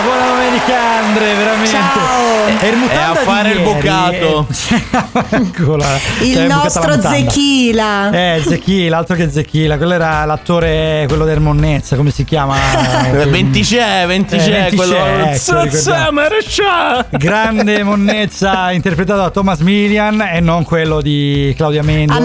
buona 0.05 0.27
domenica 0.27 0.77
Andre, 1.03 1.35
veramente. 1.35 1.71
Ciao. 1.71 2.12
Eh, 2.63 2.89
È 2.91 2.97
a 2.97 3.15
fare 3.17 3.51
il 3.53 3.61
bucato. 3.63 4.47
eh. 4.71 4.81
Eccola. 5.37 5.87
Il 6.21 6.35
Cioè, 6.35 6.47
nostro. 6.47 7.01
Zechila. 7.01 8.11
Eh, 8.11 8.43
Zechila, 8.47 8.99
altro 8.99 9.17
che 9.17 9.31
Zechila, 9.31 9.77
quello 9.77 9.95
era 9.95 10.25
l'attore, 10.25 11.05
quello 11.09 11.25
del 11.25 11.41
Monnezza, 11.41 11.97
come 11.97 12.11
si 12.11 12.25
chiama? 12.25 12.57
Eh, 13.13 13.27
20 13.27 13.61
c'è, 13.63 14.05
20 14.07 14.35
Eh, 14.37 14.39
20 14.51 14.77
quello. 14.77 14.95
ecco. 14.97 15.35
Grande 17.11 17.83
Monnezza 17.83 18.71
interpretato 18.73 19.21
da 19.21 19.31
Thomas 19.31 19.59
Milian 19.61 20.21
e 20.21 20.41
non 20.41 20.63
quello 20.65 21.01
di 21.01 21.53
Claudia 21.57 21.81
Amendola. 21.81 22.17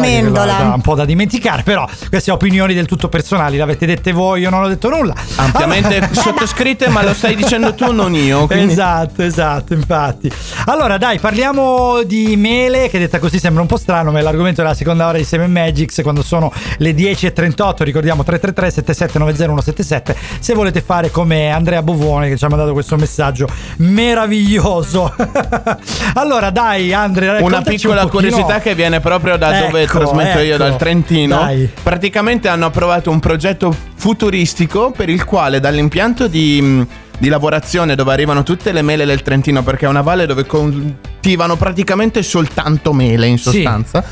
era 0.60 0.74
Un 0.74 0.82
po' 0.82 0.94
da 0.96 1.06
dimenticare, 1.06 1.64
però 1.64 1.88
queste 2.10 2.32
opinioni 2.32 2.74
del 2.74 2.86
tutto 2.86 3.10
personali, 3.10 3.58
l'avete 3.58 3.86
dette 3.86 4.12
voi, 4.12 4.42
io 4.42 4.50
non 4.50 4.64
ho 4.64 4.68
detto 4.68 4.90
nulla. 4.90 5.14
Ampiamente 5.36 6.10
sottoscritte, 6.12 6.90
ma 6.90 7.04
lo 7.04 7.14
stai 7.14 7.36
dicendo 7.36 7.74
tu, 7.74 7.92
non 7.92 8.14
io. 8.14 8.46
quindi- 8.46 8.74
Esatto, 8.74 9.24
esatto, 9.24 9.74
infatti. 9.74 10.27
Allora, 10.66 10.98
dai, 10.98 11.20
parliamo 11.20 12.04
di 12.04 12.36
mele, 12.36 12.90
che 12.90 13.00
detta 13.00 13.20
così 13.20 13.40
sembra 13.40 13.62
un 13.62 13.68
po' 13.68 13.78
strano, 13.78 14.12
ma 14.12 14.20
è 14.20 14.22
l'argomento 14.22 14.62
della 14.62 14.74
seconda 14.74 15.08
ora 15.08 15.18
di 15.18 15.24
Seven 15.24 15.52
Magics, 15.52 16.02
quando 16.02 16.24
sono 16.24 16.52
le 16.78 16.92
10.38, 16.92 17.84
ricordiamo 17.84 18.24
333 18.24 18.72
7790 18.72 20.14
se 20.40 20.54
volete 20.54 20.82
fare 20.82 21.12
come 21.12 21.52
Andrea 21.52 21.82
Bovone 21.82 22.30
che 22.30 22.38
ci 22.38 22.46
ha 22.46 22.50
mandato 22.50 22.74
questo 22.74 22.96
messaggio 22.96 23.48
meraviglioso. 23.78 25.14
allora, 26.16 26.50
dai, 26.50 26.94
Andrea, 26.94 27.42
Una 27.44 27.62
piccola 27.62 28.04
un 28.04 28.10
curiosità 28.10 28.60
che 28.60 28.76
viene 28.76 29.00
proprio 29.00 29.38
da 29.38 29.60
dove 29.60 29.84
Ecco, 29.84 30.00
trasmetto 30.00 30.40
io, 30.40 30.56
ecco. 30.56 30.64
dal 30.64 30.76
Trentino. 30.78 31.38
Dai. 31.38 31.70
Praticamente 31.82 32.48
hanno 32.48 32.66
approvato 32.66 33.10
un 33.10 33.20
progetto 33.20 33.76
futuristico 33.96 34.92
per 34.92 35.10
il 35.10 35.24
quale 35.26 35.60
dall'impianto 35.60 36.28
di, 36.28 36.86
di 37.18 37.30
lavorazione 37.30 37.96
dove 37.96 38.12
arrivano 38.14 38.44
tutte 38.44 38.72
le 38.72 38.82
mele 38.82 39.06
del 39.06 39.22
Trentino, 39.22 39.64
perché 39.64 39.86
è 39.86 39.90
una 39.90 40.02
valle 40.02 40.26
dove 40.26 40.46
coltivano 40.46 41.56
praticamente 41.56 42.22
soltanto 42.24 42.94
mele 42.94 43.28
in 43.28 43.38
Sì. 43.38 43.52
sostanza. 43.52 44.04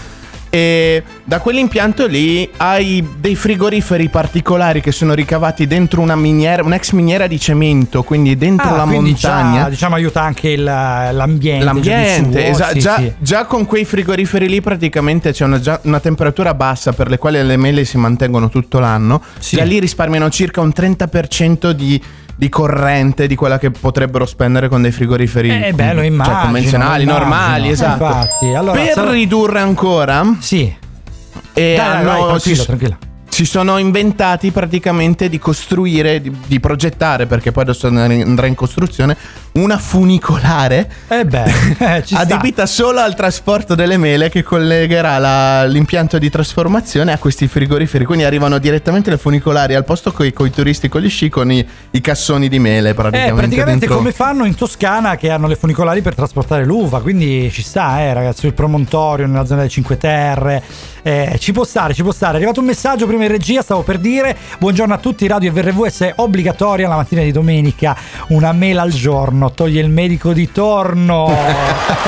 E 0.50 1.04
da 1.26 1.40
quell'impianto 1.40 2.08
lì 2.08 2.50
hai 2.58 3.06
dei 3.20 3.36
frigoriferi 3.36 4.08
particolari 4.08 4.80
che 4.80 4.94
sono 4.94 5.14
ricavati 5.14 5.68
dentro 5.68 6.00
una 6.00 6.16
miniera, 6.16 6.64
un'ex 6.64 6.92
miniera 6.92 7.28
di 7.28 7.38
cemento, 7.38 8.04
quindi 8.04 8.38
dentro 8.38 8.70
Ah, 8.70 8.78
la 8.78 8.84
quindi 8.84 9.16
già, 9.16 9.34
montagna. 9.42 9.70
diciamo 9.70 9.96
aiuta 9.96 10.22
anche 10.22 10.50
il- 10.52 10.64
l'ambiente. 10.64 11.66
L'ambiente, 11.66 12.38
già 12.38 12.54
suo, 12.54 12.54
esa- 12.54 12.70
sì, 12.70 12.80
già, 12.80 12.96
sì. 13.00 13.14
già 13.20 13.46
con 13.46 13.66
quei 13.66 13.84
frigoriferi 13.84 14.48
lì 14.48 14.62
praticamente 14.62 15.34
c'è 15.34 15.44
una, 15.44 15.60
già- 15.60 15.80
una 15.84 16.00
temperatura 16.00 16.54
bassa 16.54 16.94
per 16.94 17.10
le 17.10 17.18
quali 17.18 17.44
le 17.44 17.58
mele 17.58 17.84
si 17.84 17.98
mantengono 17.98 18.48
tutto 18.48 18.80
l'anno. 18.80 19.22
Sì. 19.40 19.58
Già 19.58 19.64
lì 19.64 19.78
risparmiano 19.80 20.30
circa 20.30 20.62
un 20.62 20.72
30% 20.74 21.74
di, 21.74 22.02
di 22.38 22.50
corrente 22.50 23.28
di 23.28 23.36
quella 23.36 23.58
che 23.58 23.72
potrebbero 23.72 24.26
spendere 24.26 24.68
con 24.68 24.82
dei 24.82 24.92
frigoriferi 24.92 25.50
Eh, 25.68 25.74
beh, 25.74 25.94
lo 25.94 26.00
cioè, 26.00 26.06
immagino, 26.06 26.40
convenzionali, 26.42 27.06
lo 27.06 27.12
immagino. 27.12 27.30
normali, 27.36 27.70
esatto. 27.70 28.04
Infatti, 28.04 28.46
allora, 28.54 28.82
per 28.82 28.92
sarà- 28.94 29.12
ridurre 29.12 29.60
ancora, 29.60 30.36
Sì. 30.40 30.64
e 30.64 30.74
Dai, 31.54 31.76
dai, 31.76 31.88
hanno- 31.88 32.04
vai, 32.10 32.24
tranquillo, 32.28 32.56
si, 32.60 32.66
tranquillo. 32.66 32.98
si 33.30 33.46
sono 33.46 33.78
inventati 33.78 34.52
praticamente 34.52 35.30
di 35.30 35.40
costruire, 35.40 36.22
di, 36.22 36.36
di 36.46 36.60
progettare, 36.60 37.26
perché 37.26 37.52
poi 37.54 37.64
adesso 37.64 37.88
andrà 37.88 38.46
in 38.48 38.56
costruzione, 38.56 39.16
una 39.58 39.78
funicolare 39.78 40.90
Eh 41.08 41.24
beh, 41.24 41.44
eh, 41.98 42.04
ci 42.06 42.14
sta. 42.14 42.20
adibita 42.20 42.66
solo 42.66 43.00
al 43.00 43.16
trasporto 43.16 43.74
delle 43.74 43.96
mele 43.98 44.28
che 44.30 44.44
collegherà 44.44 45.18
la- 45.18 45.64
l'impianto 45.64 46.18
di 46.18 46.30
trasformazione 46.30 47.14
a 47.14 47.18
questi 47.18 47.48
frigoriferi. 47.48 48.04
Quindi 48.04 48.26
arrivano 48.26 48.58
direttamente 48.58 49.10
le 49.10 49.18
funicolari 49.18 49.74
al 49.74 49.86
posto 49.86 50.12
coi, 50.12 50.34
coi 50.34 50.50
turisti 50.50 50.90
con 50.90 51.00
gli 51.02 51.10
sci 51.10 51.30
con 51.30 51.52
i, 51.52 51.66
i 51.92 52.02
cassoni 52.02 52.50
di 52.50 52.60
mele 52.60 52.94
praticamente. 52.94 53.32
Eh, 53.32 53.36
praticamente 53.36 53.88
come 53.88 54.12
fanno 54.12 54.44
in 54.44 54.56
Toscana 54.56 55.16
che 55.16 55.30
hanno 55.30 55.48
le 55.48 55.56
funicolari 55.56 56.02
per 56.02 56.16
trasportare 56.16 56.66
l'uva, 56.66 57.02
quindi 57.02 57.50
ci 57.50 57.62
sta, 57.62 58.02
eh, 58.02 58.14
ragazzi, 58.14 58.42
sul 58.42 58.54
promontorio, 58.54 59.26
nella 59.26 59.46
zona 59.46 59.60
delle 59.60 59.72
Cinque 59.72 59.98
Terre. 59.98 60.62
Eh, 61.02 61.36
ci 61.40 61.52
può 61.54 61.64
stare, 61.64 61.94
ci 61.94 62.02
può 62.02 62.12
stare. 62.12 62.34
È 62.34 62.36
arrivato 62.38 62.60
un 62.60 62.66
messaggio 62.66 63.06
prima 63.06 63.24
in 63.24 63.30
regia, 63.32 63.62
stavo 63.62 63.84
per 63.84 64.00
dire 64.00 64.36
buongiorno 64.60 64.94
a 64.94 64.98
tutti, 64.98 65.28
Radio 65.28 65.52
VRVS 65.54 66.00
è 66.02 66.14
obbligatoria 66.18 66.88
la 66.90 66.96
mattina 66.96 67.22
di 67.22 67.32
domenica, 67.32 67.96
una 68.30 68.52
mela 68.52 68.82
al 68.82 68.92
giorno, 68.92 69.45
toglie 69.50 69.82
il 69.82 69.90
medico 69.90 70.34
di 70.34 70.52
torno. 70.52 71.34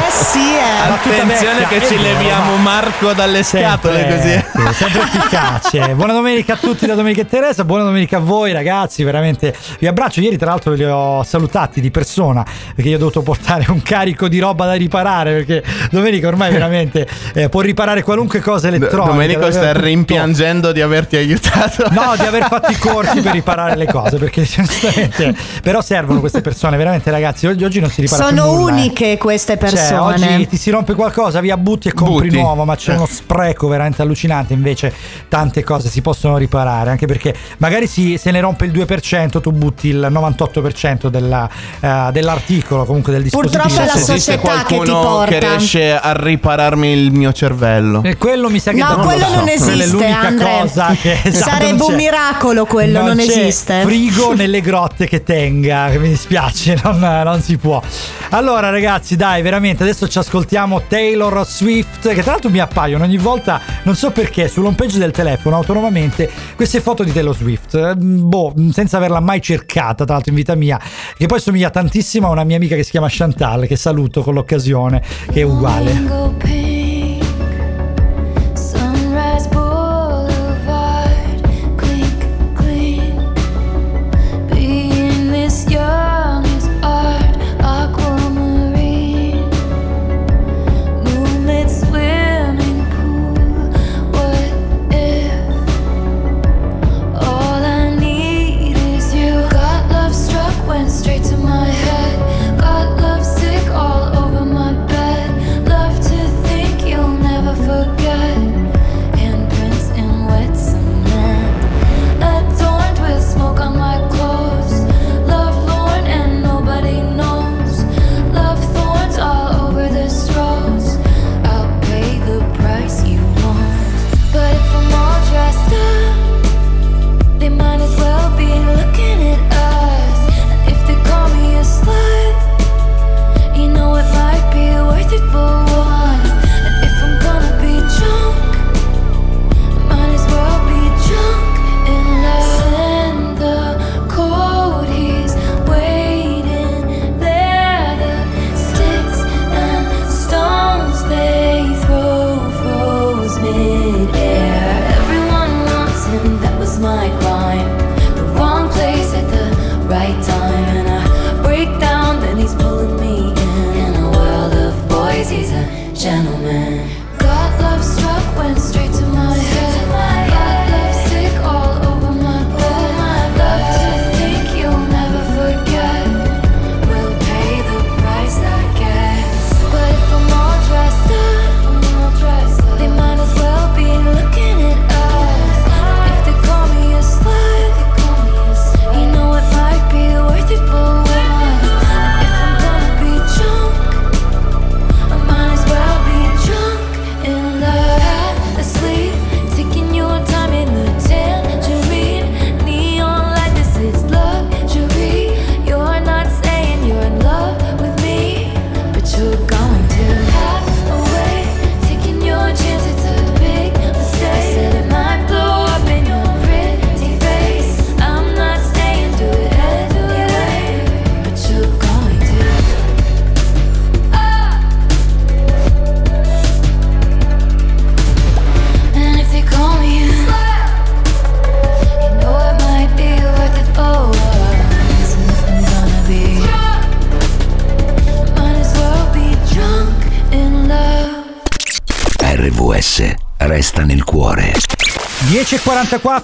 Eh 0.00 0.10
sì, 0.12 0.38
eh. 0.38 0.90
Attenzione 0.92 1.66
che 1.66 1.80
ci 1.86 1.96
vero, 1.96 2.02
leviamo 2.02 2.56
ma- 2.56 2.62
Marco 2.62 3.12
dalle 3.12 3.42
scatole 3.42 3.98
Sempre, 3.98 4.16
così. 4.16 4.30
ecco, 4.30 4.72
sempre 4.72 5.00
efficace. 5.02 5.94
Buona 5.94 6.12
domenica 6.12 6.54
a 6.54 6.56
tutti 6.56 6.86
da 6.86 6.94
Domenica 6.94 7.22
e 7.22 7.26
Teresa, 7.26 7.64
buona 7.64 7.84
domenica 7.84 8.16
a 8.16 8.20
voi 8.20 8.52
ragazzi, 8.52 9.02
veramente 9.02 9.54
vi 9.78 9.86
abbraccio. 9.86 10.20
Ieri 10.20 10.36
tra 10.36 10.50
l'altro 10.50 10.72
li 10.72 10.84
ho 10.84 11.22
salutati 11.22 11.80
di 11.80 11.90
persona 11.90 12.44
perché 12.74 12.90
io 12.90 12.96
ho 12.96 12.98
dovuto 12.98 13.22
portare 13.22 13.66
un 13.68 13.82
carico 13.82 14.28
di 14.28 14.38
roba 14.38 14.66
da 14.66 14.74
riparare 14.74 15.32
perché 15.44 15.62
Domenica 15.90 16.28
ormai 16.28 16.50
veramente 16.52 17.06
eh, 17.34 17.48
può 17.48 17.60
riparare 17.60 18.02
qualunque 18.02 18.40
cosa 18.40 18.68
elettronica. 18.68 19.10
Domenico 19.10 19.50
sta 19.50 19.72
tutto. 19.72 19.84
rimpiangendo 19.84 20.72
di 20.72 20.80
averti 20.80 21.16
aiutato. 21.16 21.88
No, 21.90 22.14
di 22.16 22.24
aver 22.24 22.46
fatto 22.48 22.70
i 22.70 22.78
corsi 22.78 23.20
per 23.20 23.32
riparare 23.32 23.76
le 23.76 23.86
cose, 23.86 24.16
perché 24.16 24.42
giustamente. 24.42 25.34
Però 25.62 25.80
servono 25.82 26.20
queste 26.20 26.40
persone, 26.40 26.58
veramente, 26.76 27.10
ragazzi. 27.10 27.46
Oggi, 27.46 27.64
oggi 27.64 27.80
non 27.80 27.90
si 27.90 28.00
ripara 28.02 28.26
più 28.28 28.36
Sono 28.36 28.50
nulla, 28.52 28.70
eh. 28.70 28.72
uniche 28.72 29.16
queste 29.18 29.56
Cioè, 29.58 29.70
persone. 29.70 30.00
oggi 30.34 30.46
ti 30.48 30.56
si 30.56 30.70
rompe 30.70 30.94
qualcosa, 30.94 31.40
via 31.40 31.56
butti 31.56 31.88
e 31.88 31.92
compri 31.92 32.28
Butti. 32.28 32.40
nuovo, 32.40 32.64
ma 32.64 32.76
c'è 32.76 32.92
Eh. 32.92 32.96
uno 32.96 33.06
spreco 33.06 33.68
veramente 33.68 34.02
allucinante. 34.02 34.52
Invece, 34.52 34.92
tante 35.28 35.62
cose 35.64 35.88
si 35.88 36.00
possono 36.02 36.36
riparare, 36.36 36.90
anche 36.90 37.06
perché 37.06 37.34
magari 37.58 37.86
si- 37.86 38.18
se 38.18 38.30
ne 38.30 38.40
rompe 38.40 38.64
il 38.66 38.70
2%, 38.72 39.40
tu 39.40 39.50
butti 39.52 39.88
il 39.88 40.08
98% 40.10 41.08
della, 41.08 41.48
eh, 41.80 42.08
dell'articolo, 42.12 42.84
comunque 42.84 43.12
del 43.12 43.22
dispositivo. 43.22 43.62
Purtroppo 43.62 43.82
è 43.82 43.86
la 43.86 43.92
Se 43.92 44.12
esiste 44.12 44.32
società 44.32 44.64
che 44.64 44.64
ti 44.66 44.74
qualcuno 44.76 45.00
porta. 45.00 45.30
che 45.30 45.38
riesce 45.40 45.96
a 45.98 46.12
ripararmi 46.14 46.88
il 46.92 47.12
mio 47.12 47.32
cervello. 47.32 48.02
E 48.04 48.16
quello 48.16 48.48
mi 48.50 48.58
sa 48.58 48.72
che 48.72 48.78
No, 48.78 48.96
non 48.96 49.04
quello 49.06 49.20
lo 49.20 49.24
so. 49.26 49.34
non 49.36 49.44
Quella 49.44 49.50
è 49.50 49.76
esiste, 49.76 49.86
l'unica 49.96 50.18
Andre. 50.20 50.58
cosa 50.60 50.96
che 51.00 51.18
esatto, 51.24 51.50
Sarebbe 51.50 51.76
non 51.78 51.90
un 51.90 51.94
miracolo 51.96 52.64
quello, 52.66 53.02
non 53.02 53.16
c'è 53.16 53.22
esiste. 53.22 53.80
Frigo 53.82 54.34
nelle 54.34 54.60
grotte 54.60 55.06
che 55.06 55.22
tenga, 55.22 55.88
che 55.90 55.98
mi 55.98 56.08
dispiace, 56.08 56.49
non, 56.82 56.98
non 56.98 57.40
si 57.40 57.56
può. 57.56 57.82
Allora, 58.30 58.70
ragazzi, 58.70 59.16
dai, 59.16 59.42
veramente 59.42 59.82
adesso 59.82 60.08
ci 60.08 60.18
ascoltiamo 60.18 60.82
Taylor 60.88 61.46
Swift, 61.46 62.12
che 62.12 62.22
tra 62.22 62.32
l'altro 62.32 62.50
mi 62.50 62.60
appaiono 62.60 63.04
ogni 63.04 63.18
volta, 63.18 63.60
non 63.84 63.94
so 63.94 64.10
perché, 64.10 64.48
sull'home 64.48 64.74
page 64.74 64.98
del 64.98 65.10
telefono 65.10 65.56
autonomamente 65.56 66.30
queste 66.54 66.80
foto 66.80 67.02
di 67.02 67.12
Taylor 67.12 67.34
Swift. 67.34 67.74
Eh, 67.74 67.94
Boh, 67.96 68.54
senza 68.72 68.98
averla 68.98 69.20
mai 69.20 69.40
cercata, 69.40 70.04
tra 70.04 70.14
l'altro 70.14 70.30
in 70.30 70.36
vita 70.36 70.54
mia, 70.54 70.80
che 71.16 71.26
poi 71.26 71.40
somiglia 71.40 71.70
tantissimo 71.70 72.28
a 72.28 72.30
una 72.30 72.44
mia 72.44 72.56
amica 72.56 72.76
che 72.76 72.82
si 72.82 72.90
chiama 72.90 73.08
Chantal, 73.10 73.66
che 73.66 73.76
saluto 73.76 74.22
con 74.22 74.34
l'occasione, 74.34 75.02
che 75.32 75.40
è 75.40 75.44
uguale. 75.44 76.69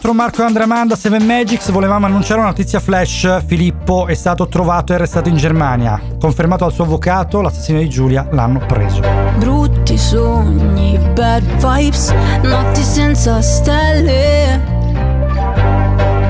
10.44 0.07 0.13
Marco 0.13 0.43
Andramanda 0.45 0.95
7 0.95 1.19
Magics 1.19 1.71
volevamo 1.71 2.07
annunciare 2.07 2.39
una 2.39 2.49
notizia 2.51 2.79
flash 2.79 3.45
Filippo 3.45 4.07
è 4.07 4.15
stato 4.15 4.47
trovato 4.47 4.93
e 4.93 4.95
arrestato 4.95 5.29
in 5.29 5.37
Germania 5.37 6.01
confermato 6.21 6.65
dal 6.65 6.73
suo 6.73 6.85
avvocato 6.85 7.41
l'assassino 7.41 7.81
di 7.81 7.89
Giulia 7.89 8.29
l'hanno 8.31 8.61
preso 8.61 9.01
Brutti 9.39 9.99
sogni, 9.99 10.99
bad 11.13 11.43
vibes, 11.57 12.13
notti 12.43 12.83
senza 12.83 13.41
stelle. 13.43 14.75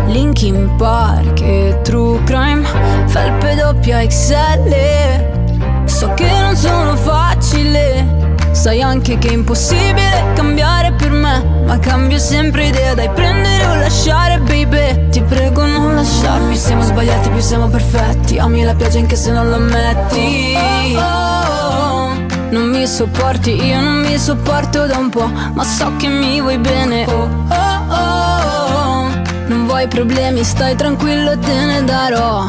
Linkin 0.07 0.75
Park 0.77 1.41
e 1.41 1.81
True 1.83 2.23
Crime, 2.25 2.67
felpe 3.07 3.55
doppia 3.55 4.05
XL. 4.07 5.85
So 5.85 6.13
che 6.15 6.29
non 6.41 6.57
sono 6.57 6.97
facile, 6.97 8.35
sai 8.51 8.83
anche 8.83 9.19
che 9.19 9.29
è 9.29 9.33
impossibile 9.33 10.33
cambiare. 10.35 10.86
Ma 11.67 11.79
cambio 11.81 12.19
sempre 12.19 12.69
idea, 12.69 12.95
dai 12.95 13.11
prendere 13.11 13.67
o 13.67 13.75
lasciare, 13.75 14.39
baby. 14.39 15.09
Ti 15.11 15.21
prego 15.23 15.67
non 15.67 15.95
lasciarmi, 15.97 16.57
siamo 16.57 16.83
sbagliati, 16.83 17.29
più 17.29 17.41
siamo 17.41 17.67
perfetti. 17.67 18.39
Ami 18.39 18.63
la 18.63 18.75
pioggia 18.75 18.99
anche 18.99 19.17
se 19.17 19.33
non 19.33 19.49
lo 19.49 19.57
ammetti. 19.57 20.57
Non 22.51 22.69
mi 22.71 22.87
sopporti, 22.87 23.51
io 23.51 23.81
non 23.81 24.01
mi 24.01 24.17
sopporto 24.17 24.87
da 24.87 24.97
un 24.97 25.11
po', 25.11 25.27
ma 25.27 25.65
so 25.65 25.93
che 25.97 26.07
mi 26.07 26.41
vuoi 26.41 26.59
bene. 26.59 27.05
Oh, 27.07 27.29
oh, 27.49 27.95
oh. 27.95 29.09
Non 29.49 29.67
vuoi 29.67 29.89
problemi, 29.89 30.45
stai 30.45 30.77
tranquillo, 30.77 31.37
te 31.39 31.53
ne 31.53 31.85
darò. 31.85 32.45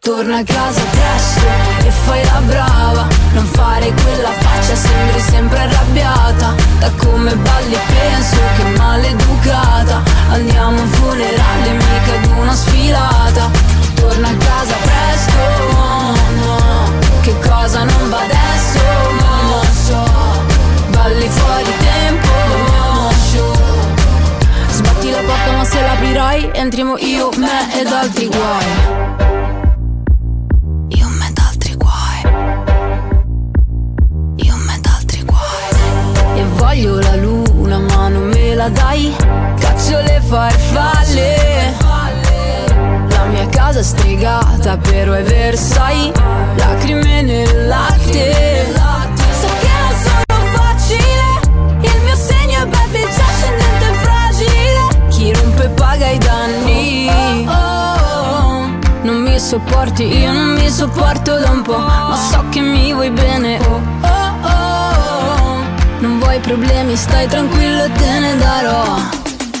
Torna 0.00 0.38
a 0.38 0.44
casa 0.44 0.80
presto 0.90 1.46
e 1.86 1.90
fai 1.90 2.24
la 2.24 2.40
brava. 2.46 3.15
Non 3.36 3.44
fare 3.48 3.92
quella 3.92 4.30
faccia, 4.30 4.74
sembri 4.74 5.20
sempre 5.20 5.58
arrabbiata. 5.58 6.54
Da 6.78 6.90
come 6.96 7.34
balli 7.36 7.76
penso 7.86 8.36
che 8.56 8.64
maleducata. 8.78 10.02
Andiamo 10.30 10.78
a 10.78 10.80
un 10.80 10.88
funerale, 10.88 11.70
mica 11.72 12.14
ad 12.14 12.38
una 12.38 12.54
sfilata. 12.54 13.50
Torna 13.94 14.28
a 14.28 14.36
casa 14.36 14.74
presto, 14.86 15.38
no. 16.44 16.92
Che 17.20 17.38
cosa 17.40 17.84
non 17.84 18.08
va 18.08 18.20
adesso? 18.22 18.80
Lo 19.50 19.62
so. 19.84 20.10
Balli 20.88 21.28
fuori 21.28 21.72
tempo, 21.78 22.28
no, 22.48 23.10
show. 23.30 23.54
Sbatti 24.70 25.10
la 25.10 25.18
porta 25.18 25.52
ma 25.56 25.64
se 25.64 25.80
l'aprirai 25.82 26.50
entriamo 26.54 26.96
io, 26.96 27.28
me 27.36 27.80
ed 27.80 27.86
altri 27.86 28.28
guai. 28.28 29.35
Voglio 36.76 37.00
la 37.00 37.16
luna 37.16 37.78
ma 37.78 38.08
non 38.08 38.28
me 38.28 38.54
la 38.54 38.68
dai. 38.68 39.14
Caccio 39.58 39.98
le 40.00 40.20
farfalle. 40.20 41.74
La 43.08 43.24
mia 43.30 43.48
casa 43.48 43.78
è 43.78 43.82
stregata 43.82 44.76
però 44.76 45.14
è 45.14 45.22
Versailles. 45.22 46.12
Lacrime 46.56 47.22
nel 47.22 47.66
latte. 47.66 48.74
So 49.40 49.48
che 49.60 49.68
non 49.80 49.94
sono 50.04 50.44
facile. 50.52 51.24
Il 51.80 52.02
mio 52.04 52.14
segno 52.14 52.62
è 52.62 52.66
baby 52.66 53.00
già 53.00 53.24
scendente 53.38 53.90
e 53.90 53.94
fragile. 54.02 55.08
Chi 55.08 55.32
rompe 55.32 55.68
paga 55.68 56.10
i 56.10 56.18
danni. 56.18 57.44
Non 59.02 59.22
mi 59.22 59.38
sopporti, 59.38 60.02
io 60.02 60.32
non 60.32 60.54
mi 60.54 60.68
sopporto 60.68 61.38
da 61.38 61.50
un 61.50 61.62
po'. 61.62 61.78
Ma 61.78 62.18
so 62.30 62.44
che 62.50 62.60
mi 62.60 62.92
vuoi 62.92 63.10
bene. 63.10 63.58
Oh, 63.60 63.80
oh. 64.02 64.25
Vuoi 66.36 66.48
problemi, 66.48 66.94
stai 66.96 67.26
tranquillo, 67.28 67.88
te 67.92 68.18
ne 68.18 68.36
darò. 68.36 69.00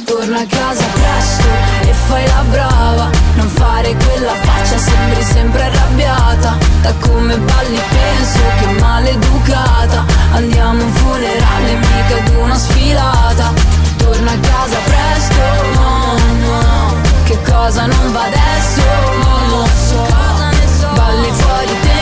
Torna 0.04 0.40
a 0.40 0.46
casa 0.46 0.84
presto 0.92 1.48
e 1.88 1.92
fai 2.06 2.26
la 2.26 2.44
brava. 2.50 3.10
Non 3.36 3.48
fare 3.48 3.96
quella 3.96 4.34
faccia, 4.42 4.76
sembri 4.76 5.22
sempre 5.22 5.62
arrabbiata. 5.62 6.58
Da 6.82 6.92
come 7.00 7.34
balli 7.38 7.80
penso 7.88 8.40
che 8.58 8.66
maleducata. 8.78 10.04
Andiamo 10.32 10.82
a 10.82 10.84
un 10.84 10.92
funerale, 10.92 11.76
mica 11.76 12.16
ad 12.18 12.28
una 12.42 12.58
sfilata. 12.58 13.52
Torna 13.96 14.32
a 14.32 14.38
casa 14.38 14.76
presto, 14.84 15.42
no, 15.80 16.18
no. 16.44 16.94
Che 17.24 17.38
cosa 17.50 17.86
non 17.86 18.12
va 18.12 18.24
adesso? 18.24 18.82
Non 19.22 19.48
lo 19.48 19.66
so. 19.88 20.06
Balli 20.92 21.30
fuori 21.30 21.80
tempo, 21.80 21.95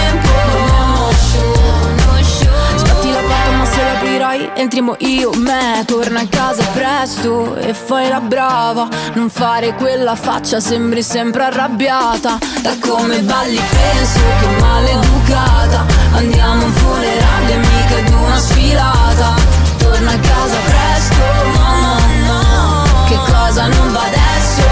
entriamo 4.55 4.97
io, 4.99 5.31
me 5.35 5.83
Torna 5.87 6.21
a 6.21 6.27
casa 6.29 6.65
presto 6.73 7.57
e 7.57 7.75
fai 7.75 8.09
la 8.09 8.21
brava. 8.21 8.89
Non 9.15 9.29
fare 9.31 9.75
quella 9.75 10.15
faccia, 10.15 10.61
sembri 10.61 11.03
sempre 11.03 11.45
arrabbiata. 11.45 12.39
Da 12.63 12.77
come 12.81 13.21
balli 13.21 13.61
penso 13.71 14.21
che 14.41 14.61
maleducata. 14.61 15.85
Andiamo 16.15 16.63
a 16.63 16.65
un 16.65 16.73
funerale, 16.73 17.57
mica 17.57 17.99
ad 17.99 18.09
una 18.13 18.39
sfilata. 18.39 19.35
Torna 19.79 20.13
a 20.13 20.19
casa 20.19 20.57
presto, 20.65 21.15
no, 21.59 21.81
no, 21.81 21.99
no 22.27 23.05
Che 23.07 23.17
cosa 23.31 23.67
non 23.67 23.93
va 23.93 24.03
adesso, 24.07 24.63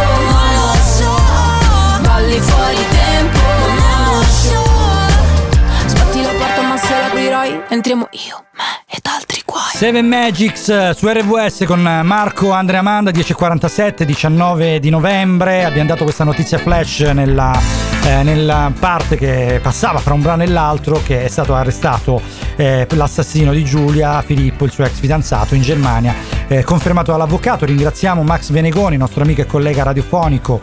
lo 0.56 0.74
so 0.96 2.00
Balli 2.00 2.40
fuori 2.40 2.84
tempo, 2.90 3.40
no, 3.78 4.22
show 4.22 5.86
Sbatti 5.86 6.22
la 6.22 6.30
porta 6.30 6.62
ma 6.62 6.76
se 6.76 6.98
l'aprirai. 6.98 7.62
Entriamo 7.68 8.08
io, 8.12 8.44
me 8.52 8.84
ed 8.86 9.06
altri 9.06 9.41
guai 9.52 9.70
7 9.74 10.00
Magics 10.00 10.68
eh, 10.70 10.94
su 10.96 11.06
RWS 11.06 11.64
con 11.66 11.82
Marco 11.82 12.52
Andrea 12.52 12.80
Amanda 12.80 13.10
10.47 13.10 14.04
19 14.04 14.80
di 14.80 14.88
novembre. 14.88 15.64
Abbiamo 15.64 15.88
dato 15.88 16.04
questa 16.04 16.24
notizia 16.24 16.56
flash 16.56 17.00
nella, 17.00 17.52
eh, 18.04 18.22
nella 18.22 18.72
parte 18.78 19.18
che 19.18 19.60
passava 19.62 19.98
fra 19.98 20.14
un 20.14 20.22
brano 20.22 20.42
e 20.42 20.46
l'altro 20.46 21.02
che 21.04 21.24
è 21.24 21.28
stato 21.28 21.54
arrestato 21.54 22.22
eh, 22.56 22.86
l'assassino 22.88 23.52
di 23.52 23.62
Giulia 23.62 24.22
Filippo 24.22 24.64
il 24.64 24.70
suo 24.70 24.84
ex 24.84 24.98
fidanzato 24.98 25.54
in 25.54 25.60
Germania. 25.60 26.14
Eh, 26.48 26.64
confermato 26.64 27.12
dall'avvocato 27.12 27.66
ringraziamo 27.66 28.22
Max 28.22 28.50
Venegoni 28.50 28.96
nostro 28.96 29.22
amico 29.22 29.42
e 29.42 29.46
collega 29.46 29.82
radiofonico 29.82 30.60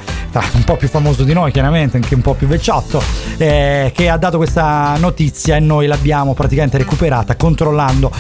un 0.54 0.64
po' 0.64 0.78
più 0.78 0.88
famoso 0.88 1.24
di 1.24 1.34
noi 1.34 1.52
chiaramente 1.52 1.98
anche 1.98 2.14
un 2.14 2.22
po' 2.22 2.36
più 2.36 2.46
vecchiotto 2.46 3.02
eh, 3.38 3.92
che 3.96 4.10
ha 4.10 4.18
dato 4.18 4.38
questa 4.38 4.96
notizia 5.00 5.56
e 5.56 5.60
noi 5.60 5.88
l'abbiamo 5.88 6.34
praticamente 6.34 6.78
recuperata 6.78 7.36
controllando 7.36 8.12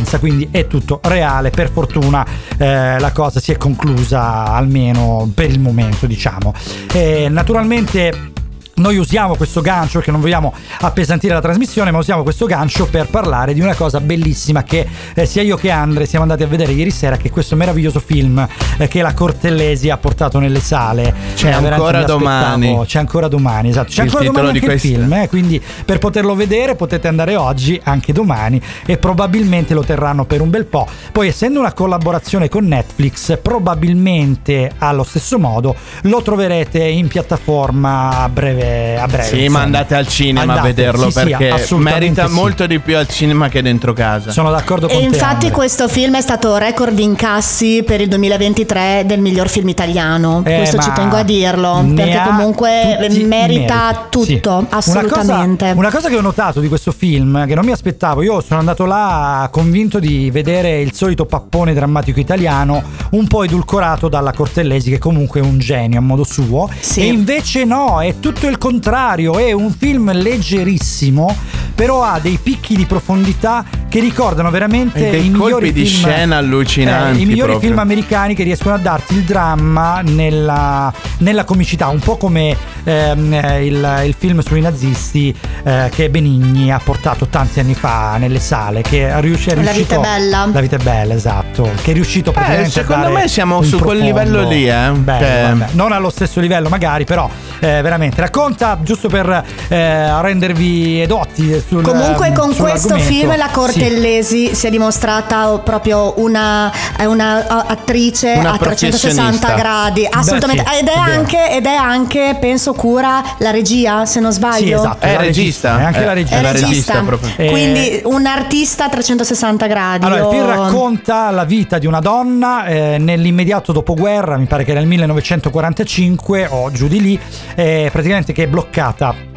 sull'ANSA 0.00 0.18
quindi 0.18 0.48
è 0.50 0.66
tutto 0.66 1.00
reale. 1.04 1.50
Per 1.50 1.70
fortuna 1.70 2.26
eh, 2.58 2.98
la 2.98 3.12
cosa 3.12 3.40
si 3.40 3.52
è 3.52 3.56
conclusa 3.56 4.44
almeno 4.44 5.30
per 5.34 5.50
il 5.50 5.60
momento 5.60 6.06
diciamo. 6.06 6.52
Eh, 6.92 7.28
naturalmente 7.28 8.32
noi 8.80 8.96
usiamo 8.96 9.36
questo 9.36 9.60
gancio 9.60 9.98
perché 9.98 10.10
non 10.10 10.20
vogliamo 10.20 10.52
appesantire 10.80 11.34
la 11.34 11.40
trasmissione, 11.40 11.90
ma 11.90 11.98
usiamo 11.98 12.22
questo 12.22 12.46
gancio 12.46 12.86
per 12.86 13.08
parlare 13.08 13.54
di 13.54 13.60
una 13.60 13.74
cosa 13.74 14.00
bellissima 14.00 14.62
che 14.62 14.86
eh, 15.14 15.26
sia 15.26 15.42
io 15.42 15.56
che 15.56 15.70
Andre 15.70 16.06
siamo 16.06 16.24
andati 16.24 16.42
a 16.42 16.46
vedere 16.46 16.72
ieri 16.72 16.90
sera, 16.90 17.16
che 17.16 17.28
è 17.28 17.30
questo 17.30 17.56
meraviglioso 17.56 18.00
film 18.00 18.46
eh, 18.78 18.88
che 18.88 19.02
la 19.02 19.12
Cortellesi 19.14 19.90
ha 19.90 19.98
portato 19.98 20.38
nelle 20.38 20.60
sale. 20.60 21.14
C'è 21.34 21.48
Eh, 21.48 21.52
ancora 21.52 22.04
domani. 22.04 22.80
C'è 22.86 22.98
ancora 22.98 23.28
domani, 23.28 23.68
esatto. 23.68 23.90
C'è 23.90 24.02
Il 24.02 24.08
ancora 24.08 24.24
domani 24.24 24.58
anche 24.58 24.72
il 24.72 24.80
film, 24.80 25.12
eh, 25.12 25.28
quindi 25.28 25.62
per 25.84 25.98
poterlo 25.98 26.34
vedere 26.34 26.74
potete 26.74 27.06
andare 27.08 27.36
oggi, 27.36 27.78
anche 27.84 28.12
domani, 28.12 28.60
e 28.86 28.96
probabilmente 28.96 29.74
lo 29.74 29.82
terranno 29.84 30.24
per 30.24 30.40
un 30.40 30.50
bel 30.50 30.64
po'. 30.64 30.86
Poi, 31.12 31.28
essendo 31.28 31.60
una 31.60 31.72
collaborazione 31.72 32.48
con 32.48 32.66
Netflix, 32.66 33.38
probabilmente 33.40 34.70
allo 34.78 35.04
stesso 35.04 35.38
modo 35.38 35.74
lo 36.02 36.22
troverete 36.22 36.82
in 36.82 37.08
piattaforma 37.08 38.22
a 38.22 38.28
breve. 38.28 38.69
A 39.00 39.06
breve 39.06 39.24
Sì, 39.24 39.38
insomma. 39.42 39.58
ma 39.58 39.64
andate 39.64 39.94
al 39.94 40.06
cinema 40.08 40.40
Andate, 40.40 40.58
a 40.60 40.62
vederlo 40.62 41.04
sì, 41.04 41.10
sì, 41.10 41.24
perché 41.24 41.48
assolutamente 41.50 42.00
merita 42.06 42.26
sì. 42.26 42.32
molto 42.34 42.66
di 42.66 42.78
più 42.78 42.96
al 42.96 43.08
cinema 43.08 43.48
che 43.48 43.62
dentro 43.62 43.92
casa. 43.92 44.30
Sono 44.30 44.50
d'accordo 44.50 44.88
E 44.88 44.98
infatti 44.98 45.50
questo 45.50 45.88
film 45.88 46.16
è 46.16 46.20
stato 46.20 46.56
record 46.56 46.94
di 46.94 47.02
incassi 47.02 47.82
per 47.84 48.00
il 48.00 48.08
2023 48.08 49.04
del 49.06 49.20
miglior 49.20 49.48
film 49.48 49.68
italiano. 49.68 50.42
Eh, 50.44 50.56
questo 50.56 50.78
ci 50.78 50.92
tengo 50.94 51.16
a 51.16 51.22
dirlo, 51.22 51.84
perché 51.94 52.20
comunque 52.24 52.98
tutti 53.00 53.24
merita 53.24 53.74
meriti. 53.84 54.00
tutto, 54.10 54.60
Sì. 54.60 54.66
assolutamente. 54.70 55.64
Una 55.64 55.74
cosa, 55.74 55.78
una 55.78 55.90
cosa 55.90 56.08
che 56.08 56.16
ho 56.16 56.20
notato 56.20 56.60
di 56.60 56.68
questo 56.68 56.92
film, 56.92 57.46
che 57.46 57.54
non 57.54 57.64
mi 57.64 57.72
aspettavo, 57.72 58.22
io 58.22 58.40
sono 58.40 58.60
andato 58.60 58.84
là 58.84 59.48
convinto 59.52 59.98
di 59.98 60.30
vedere 60.30 60.80
il 60.80 60.92
solito 60.92 61.26
pappone 61.26 61.72
drammatico 61.74 62.20
italiano, 62.20 62.82
un 63.10 63.26
po' 63.26 63.44
edulcorato 63.44 64.08
dalla 64.08 64.32
Cortellesi, 64.32 64.90
che 64.90 64.98
comunque 64.98 65.40
è 65.40 65.42
un 65.42 65.58
genio 65.58 65.98
a 65.98 66.02
modo 66.02 66.24
suo. 66.24 66.68
E 66.96 67.04
invece 67.06 67.64
no, 67.64 68.00
è 68.02 68.14
tutto 68.20 68.46
il 68.46 68.58
contrario, 68.60 69.38
è 69.38 69.52
un 69.52 69.70
film 69.72 70.12
leggerissimo, 70.12 71.34
però 71.74 72.02
ha 72.04 72.18
dei 72.20 72.38
picchi 72.40 72.76
di 72.76 72.84
profondità 72.84 73.64
che 73.88 73.98
ricordano 74.00 74.50
veramente 74.50 75.10
dei 75.10 75.26
i 75.26 75.30
migliori 75.30 75.50
colpi 75.52 75.72
di 75.72 75.84
film 75.86 76.02
scena 76.04 76.36
allucinanti 76.36 77.18
eh, 77.18 77.22
i 77.22 77.26
migliori 77.26 77.50
proprio. 77.52 77.68
film 77.70 77.78
americani 77.80 78.34
che 78.34 78.44
riescono 78.44 78.74
a 78.74 78.78
darti 78.78 79.14
il 79.14 79.22
dramma 79.24 80.00
nella, 80.02 80.92
nella 81.18 81.44
comicità, 81.44 81.88
un 81.88 81.98
po' 81.98 82.16
come 82.16 82.54
ehm, 82.84 83.32
eh, 83.32 83.64
il, 83.66 84.02
il 84.04 84.14
film 84.16 84.40
sui 84.40 84.60
nazisti 84.60 85.34
eh, 85.64 85.88
che 85.92 86.08
Benigni 86.10 86.70
ha 86.70 86.80
portato 86.84 87.26
tanti 87.26 87.58
anni 87.60 87.74
fa 87.74 88.16
nelle 88.18 88.38
sale, 88.40 88.82
che 88.82 89.18
riuscì, 89.20 89.48
è 89.50 89.54
La 89.56 89.62
riuscito, 89.62 89.98
vita 90.00 90.14
è 90.14 90.18
bella. 90.18 90.48
La 90.52 90.60
vita 90.60 90.76
è 90.76 90.82
bella, 90.82 91.14
esatto. 91.14 91.70
Che 91.82 91.90
è 91.90 91.94
riuscito 91.94 92.30
praticamente 92.30 92.78
a 92.78 92.82
Eh, 92.82 92.86
secondo 92.86 93.10
me 93.10 93.26
siamo 93.28 93.62
su 93.62 93.78
quel 93.78 93.98
profondo- 93.98 94.04
livello 94.04 94.48
lì, 94.48 94.68
eh. 94.68 94.90
Bello, 94.98 95.24
Cioè- 95.24 95.42
vabbè. 95.56 95.66
Non 95.72 95.92
allo 95.92 96.10
stesso 96.10 96.38
livello, 96.40 96.68
magari, 96.68 97.04
però 97.04 97.28
eh, 97.58 97.80
veramente 97.82 98.20
racconta 98.20 98.48
giusto 98.82 99.08
per 99.08 99.44
eh, 99.68 100.20
rendervi 100.22 101.00
edotti 101.02 101.62
sul 101.66 101.82
Comunque 101.82 102.32
con 102.32 102.54
questo 102.56 102.96
film 102.98 103.36
la 103.36 103.46
Sì. 103.46 103.52
Cortellesi 103.52 104.54
si 104.54 104.66
è 104.66 104.70
dimostrata 104.70 105.58
proprio 105.58 106.14
una, 106.18 106.72
è 106.96 107.04
una 107.04 107.46
attrice 107.66 108.34
Una 108.38 108.52
a 108.52 108.58
360 108.58 109.38
professionista. 109.38 109.54
gradi, 109.54 110.06
assolutamente. 110.10 110.64
sì, 110.66 110.78
ed, 110.78 110.86
è 110.88 110.92
è 110.92 110.96
anche, 110.98 111.50
ed 111.50 111.66
è 111.66 111.74
anche, 111.74 112.36
penso, 112.40 112.72
cura 112.74 113.22
la 113.38 113.50
regia, 113.50 114.04
se 114.06 114.20
non 114.20 114.32
sbaglio. 114.32 114.56
Sì, 114.66 114.72
esatto, 114.72 115.06
È 115.06 115.12
la 115.14 115.20
regista. 115.20 115.78
È 115.78 115.84
anche 115.84 116.02
Eh, 116.02 116.04
la 116.04 116.12
regia. 116.12 116.36
È 116.38 116.42
la 116.42 116.52
regista 116.52 116.68
regista, 116.70 117.00
proprio. 117.02 117.30
Eh, 117.36 117.50
quindi 117.50 118.00
un 118.04 118.26
artista 118.26 118.84
a 118.86 118.88
360 118.88 119.66
gradi. 119.66 120.04
Allora, 120.04 120.20
il 120.22 120.28
film 120.30 120.44
Io- 120.48 120.62
racconta 120.64 121.30
la 121.30 121.44
vita 121.44 121.78
di 121.78 121.86
una 121.86 122.00
donna 122.00 122.64
eh, 122.66 122.96
nell'immediato 122.98 123.72
dopoguerra, 123.72 124.36
mi 124.36 124.46
pare 124.46 124.64
che 124.64 124.72
il 124.72 124.86
1945 124.86 126.46
o 126.50 126.70
giù 126.70 126.88
di 126.88 127.00
lì, 127.00 127.20
eh, 127.54 127.88
praticamente 127.92 128.32
che 128.32 128.39
è 128.42 128.48
bloccata 128.48 129.28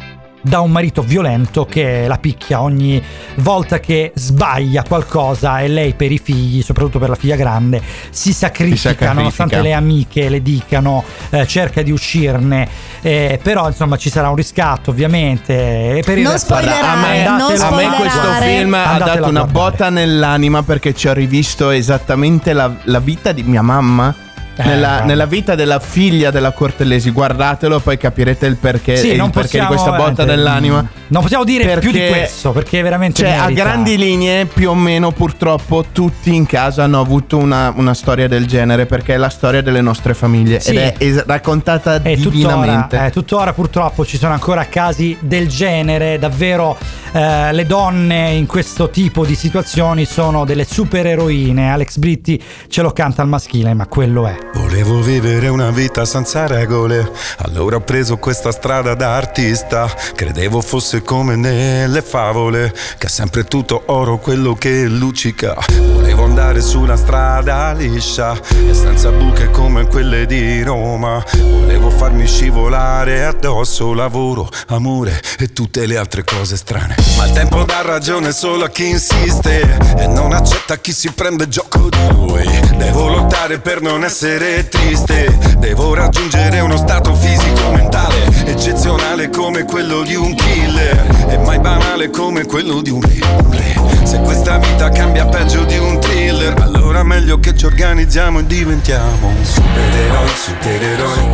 da 0.44 0.60
un 0.60 0.70
marito 0.70 1.00
violento 1.00 1.64
che 1.64 2.04
la 2.06 2.18
picchia 2.18 2.60
ogni 2.60 3.02
volta 3.36 3.80
che 3.80 4.12
sbaglia 4.14 4.82
qualcosa 4.86 5.60
e 5.60 5.68
lei 5.68 5.94
per 5.94 6.12
i 6.12 6.18
figli, 6.18 6.60
soprattutto 6.60 6.98
per 6.98 7.08
la 7.08 7.14
figlia 7.14 7.34
grande, 7.34 7.80
si 8.10 8.34
sacrifica, 8.34 8.76
Si 8.76 8.82
sacrifica. 8.88 9.12
nonostante 9.14 9.62
le 9.62 9.72
amiche 9.72 10.28
le 10.28 10.42
dicano, 10.42 11.02
eh, 11.30 11.46
cerca 11.46 11.80
di 11.80 11.90
uscirne, 11.90 12.68
eh, 13.00 13.40
però 13.42 13.68
insomma 13.68 13.96
ci 13.96 14.10
sarà 14.10 14.28
un 14.28 14.36
riscatto 14.36 14.90
ovviamente. 14.90 15.96
E 15.96 16.02
per 16.04 16.18
il 16.18 16.24
Non 16.24 16.32
resto, 16.32 16.52
spoilerare, 16.54 16.86
a 16.86 16.96
me, 16.96 17.24
non 17.24 17.60
a 17.60 17.70
me 17.70 17.96
questo 17.96 18.32
film 18.42 18.74
ha 18.74 18.98
dato 18.98 19.28
una 19.28 19.46
botta 19.46 19.88
nell'anima 19.88 20.62
perché 20.62 20.92
ci 20.92 21.08
ho 21.08 21.14
rivisto 21.14 21.70
esattamente 21.70 22.52
la, 22.52 22.70
la 22.82 22.98
vita 23.00 23.32
di 23.32 23.42
mia 23.44 23.62
mamma. 23.62 24.14
Eh, 24.56 24.62
nella, 24.64 25.02
nella 25.02 25.26
vita 25.26 25.56
della 25.56 25.80
figlia 25.80 26.30
della 26.30 26.52
Cortellesi, 26.52 27.10
guardatelo, 27.10 27.80
poi 27.80 27.96
capirete 27.96 28.46
il 28.46 28.56
perché, 28.56 28.96
Sì, 28.96 29.08
il 29.12 29.30
perché 29.32 29.58
di 29.58 29.66
questa 29.66 29.90
botta 29.92 30.24
mm, 30.24 30.78
Non 31.08 31.22
possiamo 31.22 31.42
dire 31.42 31.78
più 31.78 31.90
di 31.90 31.98
Perché- 31.98 32.12
questo 32.18 32.52
perché 32.52 32.80
veramente 32.80 33.22
Cioè, 33.22 33.32
a 33.32 33.42
merita. 33.46 33.62
grandi 33.62 33.96
linee, 33.98 34.46
più 34.46 34.70
o 34.70 34.74
meno, 34.74 35.10
purtroppo, 35.10 35.86
tutti 35.90 36.32
in 36.34 36.46
casa 36.46 36.84
hanno 36.84 37.00
avuto 37.00 37.36
una, 37.36 37.72
una 37.74 37.94
storia 37.94 38.28
del 38.28 38.46
genere 38.46 38.86
perché 38.86 39.14
è 39.14 39.16
la 39.16 39.28
storia 39.28 39.60
delle 39.60 39.80
nostre 39.80 40.14
famiglie 40.14 40.60
Sì. 40.60 40.76
ed 40.76 41.16
è 41.16 41.24
raccontata 41.26 42.00
E 42.02 42.16
tuttora, 42.16 42.54
divinamente. 42.54 43.04
eh, 43.06 43.10
tuttora 43.10 43.52
purtroppo 43.52 44.06
ci 44.06 44.16
sono 44.16 44.34
ancora 44.34 44.66
casi 44.66 45.16
del 45.20 45.48
genere, 45.48 46.16
davvero 46.20 46.76
eh, 47.12 47.52
le 47.52 47.66
donne 47.66 48.30
in 48.30 48.46
questo 48.46 48.88
tipo 48.90 49.24
di 49.24 49.34
situazioni 49.34 50.04
sono 50.04 50.44
delle 50.44 50.64
supereroine. 50.64 51.70
Alex 51.72 51.96
Britti 51.96 52.40
ce 52.68 52.82
lo 52.82 52.92
canta 52.92 53.22
al 53.22 53.28
maschile, 53.28 53.74
ma 53.74 53.86
quello 53.86 54.26
è. 54.28 54.43
Volevo 54.52 55.00
vivere 55.00 55.48
una 55.48 55.70
vita 55.70 56.04
senza 56.04 56.46
regole, 56.46 57.10
allora 57.38 57.76
ho 57.76 57.80
preso 57.80 58.16
questa 58.18 58.52
strada 58.52 58.94
da 58.94 59.16
artista. 59.16 59.92
Credevo 60.14 60.60
fosse 60.60 61.02
come 61.02 61.36
nelle 61.36 62.02
favole, 62.02 62.72
che 62.98 63.06
è 63.06 63.10
sempre 63.10 63.44
tutto 63.44 63.82
oro 63.86 64.18
quello 64.18 64.54
che 64.54 64.84
luccica. 64.84 65.56
Volevo 65.92 66.24
andare 66.24 66.60
su 66.60 66.80
una 66.80 66.96
strada 66.96 67.72
liscia 67.72 68.38
e 68.68 68.74
senza 68.74 69.10
buche 69.10 69.50
come 69.50 69.86
quelle 69.86 70.26
di 70.26 70.62
Roma. 70.62 71.24
Volevo 71.32 71.90
farmi 71.90 72.26
scivolare 72.26 73.24
addosso 73.24 73.92
lavoro, 73.94 74.48
amore 74.68 75.20
e 75.38 75.52
tutte 75.52 75.86
le 75.86 75.96
altre 75.96 76.24
cose 76.24 76.56
strane. 76.56 76.94
Ma 77.16 77.26
il 77.26 77.32
tempo 77.32 77.64
dà 77.64 77.82
ragione 77.82 78.32
solo 78.32 78.64
a 78.64 78.70
chi 78.70 78.88
insiste 78.88 79.78
e 79.96 80.06
non 80.06 80.32
accetta 80.32 80.78
chi 80.78 80.92
si 80.92 81.10
prende 81.12 81.48
gioco 81.48 81.88
di 81.88 82.08
lui. 82.10 82.44
Devo 82.76 83.08
lottare 83.08 83.58
per 83.58 83.80
non 83.80 84.04
essere 84.04 84.33
triste, 84.68 85.38
devo 85.58 85.94
raggiungere 85.94 86.58
uno 86.58 86.76
stato 86.76 87.14
fisico 87.14 87.70
mentale 87.70 88.16
eccezionale 88.46 89.30
come 89.30 89.64
quello 89.64 90.02
di 90.02 90.16
un 90.16 90.34
killer 90.34 91.26
e 91.28 91.38
mai 91.38 91.60
banale 91.60 92.10
come 92.10 92.44
quello 92.44 92.82
di 92.82 92.90
un 92.90 93.00
re. 93.00 93.78
un. 93.78 94.06
Se 94.06 94.18
questa 94.18 94.58
vita 94.58 94.88
cambia 94.88 95.26
peggio 95.26 95.62
di 95.64 95.78
un 95.78 96.00
thriller, 96.00 96.54
allora 96.60 97.04
meglio 97.04 97.38
che 97.38 97.56
ci 97.56 97.64
organizziamo 97.64 98.40
e 98.40 98.46
diventiamo 98.46 99.32
supereroi, 99.40 100.28
supereroi. 100.34 101.30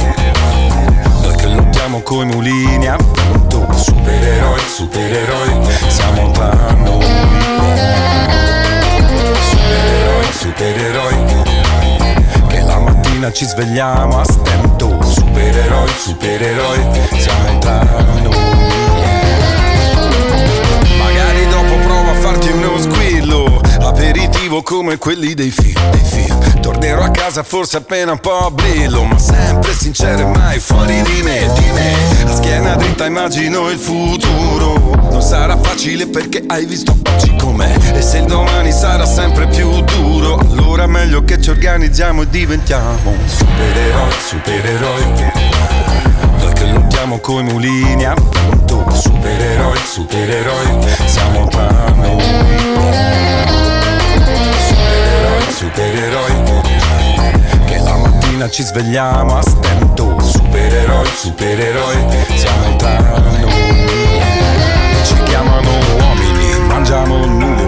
Noi 1.23 1.35
che 1.37 1.47
lottiamo 1.47 2.01
coi 2.01 2.27
mulini 2.27 2.87
a 2.87 2.97
vento 2.97 3.67
Supereroi, 3.73 4.61
supereroi 4.61 5.69
Siamo 5.89 6.31
tra 6.33 6.53
noi 6.79 7.05
Supereroi, 9.51 10.33
supereroi 10.33 11.20
mattina 13.21 13.33
ci 13.33 13.45
svegliamo 13.45 14.21
a 14.21 14.25
stento. 14.25 14.99
Supereroi, 15.03 15.89
supereroi 15.99 16.79
Siamo 17.19 17.59
tra 17.59 17.83
noi 18.23 18.80
Aperitivo 23.91 24.63
come 24.63 24.99
quelli 24.99 25.35
dei 25.35 25.51
film, 25.51 25.91
dei 25.91 26.05
film 26.05 26.61
Tornerò 26.61 27.03
a 27.03 27.11
casa 27.11 27.43
forse 27.43 27.79
appena 27.79 28.13
un 28.13 28.21
po' 28.21 28.51
brillo 28.53 29.03
Ma 29.03 29.19
sempre 29.19 29.73
sincero 29.75 30.21
e 30.21 30.25
mai 30.27 30.61
fuori 30.61 31.03
di 31.03 31.23
me, 31.23 31.51
di 31.55 31.71
me. 31.73 32.31
A 32.31 32.35
schiena 32.37 32.77
dritta 32.77 33.07
immagino 33.07 33.69
il 33.69 33.79
futuro. 33.79 34.95
Non 35.11 35.21
sarà 35.21 35.59
facile 35.59 36.07
perché 36.07 36.45
hai 36.47 36.67
visto 36.67 36.97
oggi 37.05 37.35
com'è. 37.37 37.75
E 37.93 38.01
se 38.01 38.19
il 38.19 38.27
domani 38.27 38.71
sarà 38.71 39.05
sempre 39.05 39.49
più 39.49 39.81
duro 39.81 40.37
Allora 40.37 40.87
meglio 40.87 41.25
che 41.25 41.41
ci 41.41 41.51
organizziamo 41.51 42.23
e 42.23 42.29
diventiamo 42.29 43.15
Supereroi, 43.27 44.13
supereroi 44.25 45.31
noi 46.39 46.53
che 46.53 46.67
lottiamo 46.67 47.19
coi 47.19 47.43
mulini 47.43 48.05
a 48.05 48.15
vento 48.15 48.85
Supereroi, 48.91 49.79
supereroi 49.85 50.87
Siamo 51.07 51.47
tra 51.49 51.93
noi 51.97 53.60
Supereroi, 55.51 56.63
Che 57.67 57.79
la 57.79 57.97
mattina 57.97 58.49
ci 58.49 58.63
svegliamo 58.63 59.37
a 59.37 59.43
stento. 59.43 60.19
Supereroi, 60.21 61.07
supereroi 61.07 61.97
Siamo 62.37 62.77
tra 62.77 62.99
noi 62.99 63.53
Ci 65.05 65.15
chiamano 65.25 65.71
uomini 65.99 66.67
Mangiamo 66.67 67.27
nuvole 67.27 67.60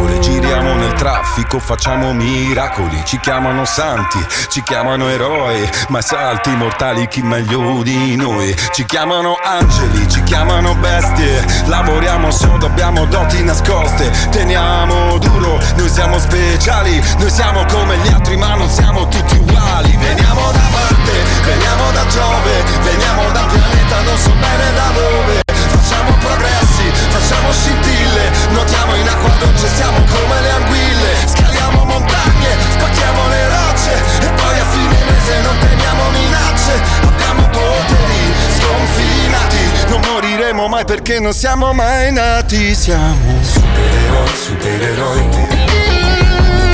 Giriamo 0.52 0.74
nel 0.74 0.92
traffico 0.92 1.58
Facciamo 1.58 2.12
miracoli. 2.12 3.02
Ci 3.06 3.18
chiamano 3.20 3.64
santi 3.64 4.18
Ci 4.48 4.62
chiamano 4.62 5.08
eroi 5.08 5.66
Ma 5.88 6.02
salti 6.02 6.50
mortali 6.54 7.08
chi 7.08 7.22
meglio 7.22 7.82
di 7.82 8.16
noi? 8.16 8.54
Ci 8.72 8.84
chiamano 8.84 9.34
angeli 9.42 10.06
Ci 10.10 10.22
chiamano 10.24 10.74
bestie. 10.74 11.42
Lavoriamo 11.64 12.30
sodo 12.30 12.66
Abbiamo 12.66 13.06
doti 13.06 13.42
nascoste. 13.42 14.10
Teniamo 14.30 15.16
duro 15.16 15.58
Noi 15.76 15.88
siamo 15.88 16.18
speciali. 16.18 17.02
Noi 17.16 17.30
siamo 17.30 17.64
come 17.64 17.96
gli 17.96 18.08
altri 18.08 18.36
Ma 18.36 18.54
non 18.54 18.68
siamo 18.68 19.08
tutti 19.08 19.36
uguali. 19.36 19.96
Veniamo 19.96 20.50
da 20.52 20.68
Marte 20.70 21.12
Veniamo 21.44 21.90
da 21.92 22.06
Giove 22.08 22.62
Veniamo 22.82 23.30
da 23.30 23.40
pianeta 23.46 24.00
Non 24.02 24.18
so 24.18 24.30
bene 24.32 24.72
da 24.74 24.90
dove. 24.92 25.40
Facciamo 25.46 26.14
progressi 26.18 26.61
Facciamo 27.08 27.52
scintille 27.52 28.30
Nuotiamo 28.50 28.94
in 28.96 29.08
acqua 29.08 29.30
dolce 29.38 29.68
Siamo 29.74 29.98
come 30.10 30.40
le 30.40 30.50
anguille. 30.50 31.10
Scaliamo 31.26 31.84
montagne 31.84 32.50
Spacchiamo 32.70 33.28
le 33.28 33.48
rocce 33.48 33.92
E 34.20 34.28
poi 34.36 34.58
a 34.58 34.64
fine 34.64 34.98
mese 35.08 35.40
non 35.42 35.56
temiamo 35.58 36.10
minacce. 36.10 36.74
Abbiamo 37.02 37.42
poteri 37.48 38.22
sconfinati 38.56 39.88
Non 39.88 40.00
moriremo 40.00 40.68
mai 40.68 40.84
perché 40.84 41.20
non 41.20 41.32
siamo 41.32 41.72
mai 41.72 42.12
nati. 42.12 42.74
Siamo 42.74 43.40
supereroi, 43.42 44.28
supereroi. 44.34 45.28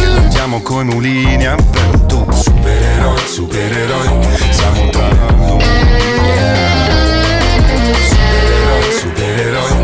Che 0.01 0.07
lottiamo 0.07 0.61
coi 0.63 0.85
mulini 0.85 1.47
a 1.47 1.57
vento. 1.57 2.27
Supereroi, 2.33 3.27
supereroi. 3.27 4.27
Siamo 4.51 4.91
tra 4.91 5.09
noi. 5.37 5.63
Supereroi, 8.09 8.93
supereroi 8.99 9.78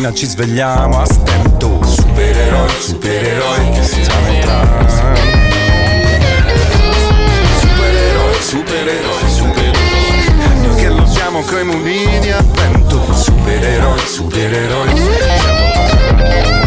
mattina 0.00 0.12
ci 0.14 0.26
svegliamo 0.26 1.00
a 1.00 1.04
stento 1.04 1.78
Supereroi, 1.84 2.68
supereroi 2.78 3.84
Siamo 3.84 4.40
tra 4.40 4.88
Supereroi, 7.60 8.34
supereroi, 8.40 9.30
supereroi. 9.30 10.66
Noi 10.66 10.76
che 10.76 10.88
lottiamo 10.88 11.42
coi 11.42 11.64
mulini 11.64 12.30
a 12.30 12.42
vento 12.42 13.14
Supereroi, 13.14 13.98
supereroi 13.98 14.96
Siamo 14.96 15.70
tra 15.72 16.59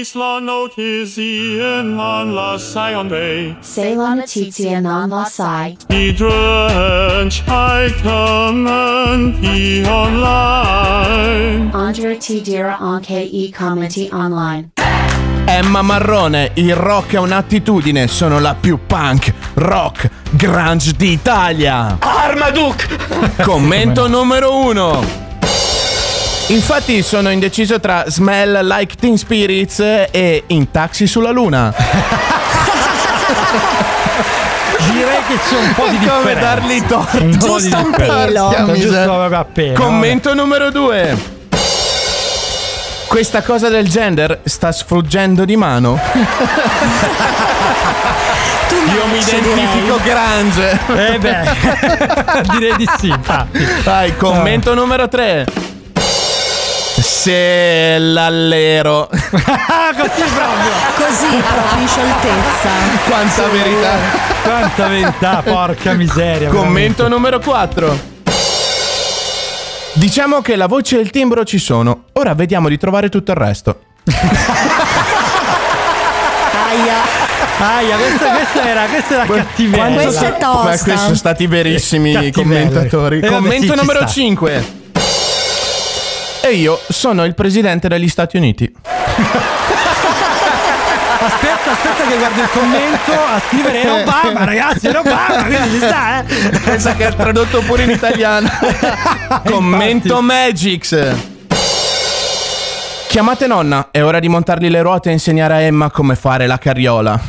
Isla 0.00 0.38
Notizien 0.38 1.92
man 1.92 2.32
la 2.32 2.56
Sionre. 2.56 3.56
Ceylon 3.60 4.18
Notizia 4.18 4.78
non 4.78 5.08
la 5.08 5.24
sai. 5.24 5.76
Idren 5.88 7.28
Chaikaman 7.28 8.78
i 9.40 9.82
online. 9.84 11.70
Andre 11.72 12.16
T. 12.18 12.40
Dira 12.42 12.78
anche 12.78 13.18
i 13.18 13.52
commenti 13.52 14.08
online. 14.12 14.70
Emma 15.46 15.82
Marrone, 15.82 16.52
il 16.54 16.76
rock 16.76 17.14
è 17.14 17.18
un'attitudine, 17.18 18.06
sono 18.06 18.38
la 18.38 18.54
più 18.54 18.78
punk, 18.86 19.34
rock, 19.54 20.08
grunge 20.30 20.92
d'Italia. 20.92 21.96
Armaduke! 21.98 22.86
Commento 23.42 24.06
numero 24.06 24.56
uno. 24.64 25.27
Infatti 26.50 27.02
sono 27.02 27.28
indeciso 27.28 27.78
tra 27.78 28.04
Smell 28.06 28.66
Like 28.66 28.94
Teen 28.98 29.18
Spirits 29.18 29.80
e 29.80 30.44
In 30.46 30.70
Taxi 30.70 31.06
sulla 31.06 31.30
Luna. 31.30 31.74
Direi 34.90 35.18
che 35.26 35.38
c'è 35.46 35.58
un 35.58 35.74
po' 35.74 35.88
di 35.88 35.98
differenza. 35.98 36.22
Come 36.22 36.40
dargli 36.40 36.82
torto. 36.86 37.22
Un 37.22 37.30
Giusto 37.32 37.76
un 37.76 37.90
pelo. 37.90 38.54
Giusto 38.74 39.22
appena. 39.24 39.78
Commento 39.78 40.32
numero 40.32 40.70
due. 40.70 41.36
Questa 43.06 43.42
cosa 43.42 43.68
del 43.68 43.86
gender 43.86 44.40
sta 44.44 44.72
sfuggendo 44.72 45.44
di 45.44 45.56
mano. 45.56 46.00
Io 48.94 49.06
mi 49.12 49.18
identifico 49.18 50.00
grunge. 50.02 50.80
Eh 50.96 51.18
beh, 51.18 52.42
direi 52.56 52.76
di 52.76 52.88
sì, 52.98 53.08
infatti. 53.08 53.66
Vai, 53.84 54.16
commento 54.16 54.72
numero 54.72 55.08
3. 55.08 55.67
Se 57.18 57.98
l'allero. 57.98 59.08
Così 59.10 59.26
proprio. 59.26 60.70
Così 60.94 61.34
in 61.80 61.88
scioltezza. 61.88 62.70
Quanta 63.08 63.48
verità. 63.48 63.96
Quanta 64.44 64.86
verità, 64.86 65.42
porca 65.44 65.94
miseria. 65.94 66.48
Commento 66.48 67.08
numero 67.08 67.40
4. 67.40 67.98
Diciamo 69.94 70.40
che 70.42 70.54
la 70.54 70.68
voce 70.68 70.98
e 70.98 71.00
il 71.00 71.10
timbro 71.10 71.42
ci 71.42 71.58
sono. 71.58 72.04
Ora 72.12 72.34
vediamo 72.34 72.68
di 72.68 72.78
trovare 72.78 73.08
tutto 73.08 73.32
il 73.32 73.36
resto. 73.36 73.80
Aia. 76.68 76.94
Aia, 77.58 77.96
questa, 77.96 78.30
questa 78.30 78.68
era, 78.68 78.84
questa 78.84 79.14
era 79.14 79.26
cattiveria. 79.26 80.02
Questa 80.02 80.26
è 80.26 80.38
tosta. 80.38 80.46
Ma 80.46 80.68
questi 80.68 80.96
sono 80.96 81.14
stati 81.16 81.48
verissimi 81.48 82.30
commentatori. 82.30 83.16
Eh, 83.16 83.20
vabbè, 83.22 83.34
Commento 83.34 83.72
sì, 83.72 83.78
numero 83.80 83.98
sta. 83.98 84.06
5. 84.06 84.77
E 86.48 86.54
io 86.54 86.80
sono 86.88 87.26
il 87.26 87.34
presidente 87.34 87.88
degli 87.88 88.08
Stati 88.08 88.38
Uniti. 88.38 88.72
Aspetta, 91.20 91.72
aspetta 91.72 92.06
che 92.08 92.16
guardo 92.16 92.40
il 92.40 92.48
commento 92.50 93.12
a 93.12 93.38
scrivere 93.46 93.82
è 93.82 93.92
Obama, 93.92 94.44
ragazzi, 94.44 94.86
è 94.86 94.96
Obama, 94.96 95.44
quindi 95.44 95.70
ci 95.72 95.76
sta, 95.76 96.20
eh. 96.20 96.58
Pensa 96.64 96.94
che 96.94 97.04
ha 97.04 97.12
tradotto 97.12 97.60
pure 97.60 97.82
in 97.82 97.90
italiano. 97.90 98.48
Commento 99.44 100.22
Magix. 100.22 101.14
Chiamate 103.08 103.46
nonna, 103.46 103.88
è 103.90 104.02
ora 104.02 104.18
di 104.18 104.28
montargli 104.28 104.70
le 104.70 104.80
ruote 104.80 105.10
e 105.10 105.12
insegnare 105.12 105.52
a 105.52 105.60
Emma 105.60 105.90
come 105.90 106.14
fare 106.14 106.46
la 106.46 106.56
carriola. 106.56 107.20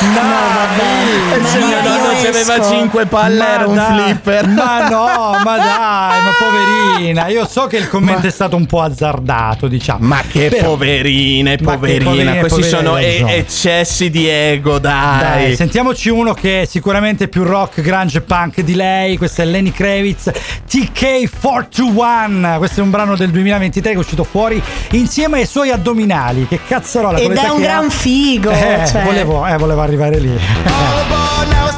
No, 0.00 0.20
vabbè. 0.54 1.36
Il 1.38 1.46
signor 1.46 1.82
nonno 1.82 2.18
ci 2.20 2.26
aveva 2.26 2.62
5 2.62 3.06
palle, 3.06 3.46
era 3.46 3.66
un 3.66 3.74
dai, 3.74 4.02
flipper. 4.04 4.46
Ma 4.48 4.88
no, 4.88 5.36
ma 5.42 5.56
dai, 5.56 6.22
ma 6.22 6.30
poverina. 6.38 7.26
Io 7.28 7.46
so 7.46 7.66
che 7.66 7.76
il 7.78 7.88
commento 7.88 8.26
è 8.26 8.30
stato 8.30 8.56
un 8.56 8.66
po' 8.66 8.82
azzardato, 8.82 9.66
diciamo. 9.68 10.06
Ma 10.06 10.20
che 10.28 10.48
Però- 10.48 10.70
poverine, 10.70 11.50
Ma 11.52 11.56
che 11.56 11.76
poverina. 11.78 12.10
poverine, 12.10 12.38
Questi 12.40 12.60
poverine, 12.60 12.82
sono 12.84 12.98
e- 12.98 13.24
eccessi 13.38 14.10
di 14.10 14.26
ego, 14.28 14.78
dai. 14.78 15.20
Dai, 15.44 15.56
sentiamoci 15.56 16.08
uno 16.10 16.34
che 16.34 16.62
è 16.62 16.64
sicuramente 16.66 17.28
più 17.28 17.42
rock, 17.44 17.80
grunge, 17.80 18.20
punk 18.20 18.60
di 18.60 18.74
lei. 18.74 19.16
Questa 19.16 19.42
è 19.42 19.46
Lenny 19.46 19.70
Kravitz, 19.72 20.30
TK421. 20.68 22.56
Questo 22.58 22.80
è 22.80 22.82
un 22.82 22.90
brano 22.90 23.16
del 23.16 23.30
2023 23.30 23.90
che 23.90 23.96
è 23.96 23.98
uscito 23.98 24.24
fuori 24.24 24.62
insieme 24.92 25.38
ai 25.40 25.46
suoi 25.46 25.70
addominali. 25.70 26.46
Che 26.48 26.60
cazzarola 26.66 27.18
Ed 27.18 27.32
è 27.32 27.48
un 27.48 27.60
che 27.60 27.66
ha. 27.66 27.70
gran 27.70 27.90
figo. 27.90 28.50
Eh, 28.50 28.82
cioè. 28.86 29.02
volevo, 29.02 29.46
eh, 29.46 29.56
volevo 29.56 29.80
arrivare 29.84 30.18
lì. 30.18 30.38